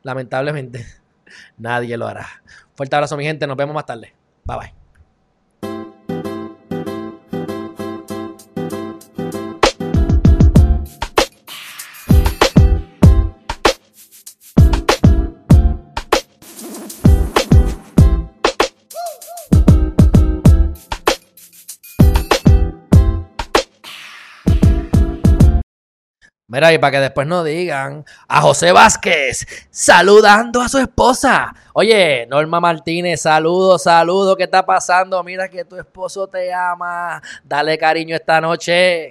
lamentablemente 0.04 0.86
nadie 1.58 1.98
lo 1.98 2.08
hará. 2.08 2.28
Fuerte 2.76 2.96
abrazo 2.96 3.18
mi 3.18 3.24
gente, 3.24 3.48
nos 3.48 3.58
vemos 3.58 3.74
más 3.74 3.86
tarde. 3.86 4.14
Bye 4.44 4.58
bye. 4.58 4.85
Mira, 26.56 26.72
y 26.72 26.78
para 26.78 26.92
que 26.92 27.00
después 27.02 27.28
no 27.28 27.44
digan 27.44 28.06
a 28.30 28.40
José 28.40 28.72
Vázquez 28.72 29.46
saludando 29.70 30.62
a 30.62 30.70
su 30.70 30.78
esposa. 30.78 31.54
Oye, 31.74 32.26
Norma 32.28 32.62
Martínez, 32.62 33.24
saludo, 33.24 33.78
saludo, 33.78 34.38
¿qué 34.38 34.44
está 34.44 34.66
pasando? 34.66 35.22
Mira 35.22 35.50
que 35.50 35.66
tu 35.66 35.76
esposo 35.76 36.28
te 36.30 36.54
ama. 36.54 37.22
Dale 37.44 37.78
cariño 37.78 38.16
esta 38.16 38.40
noche. 38.40 39.04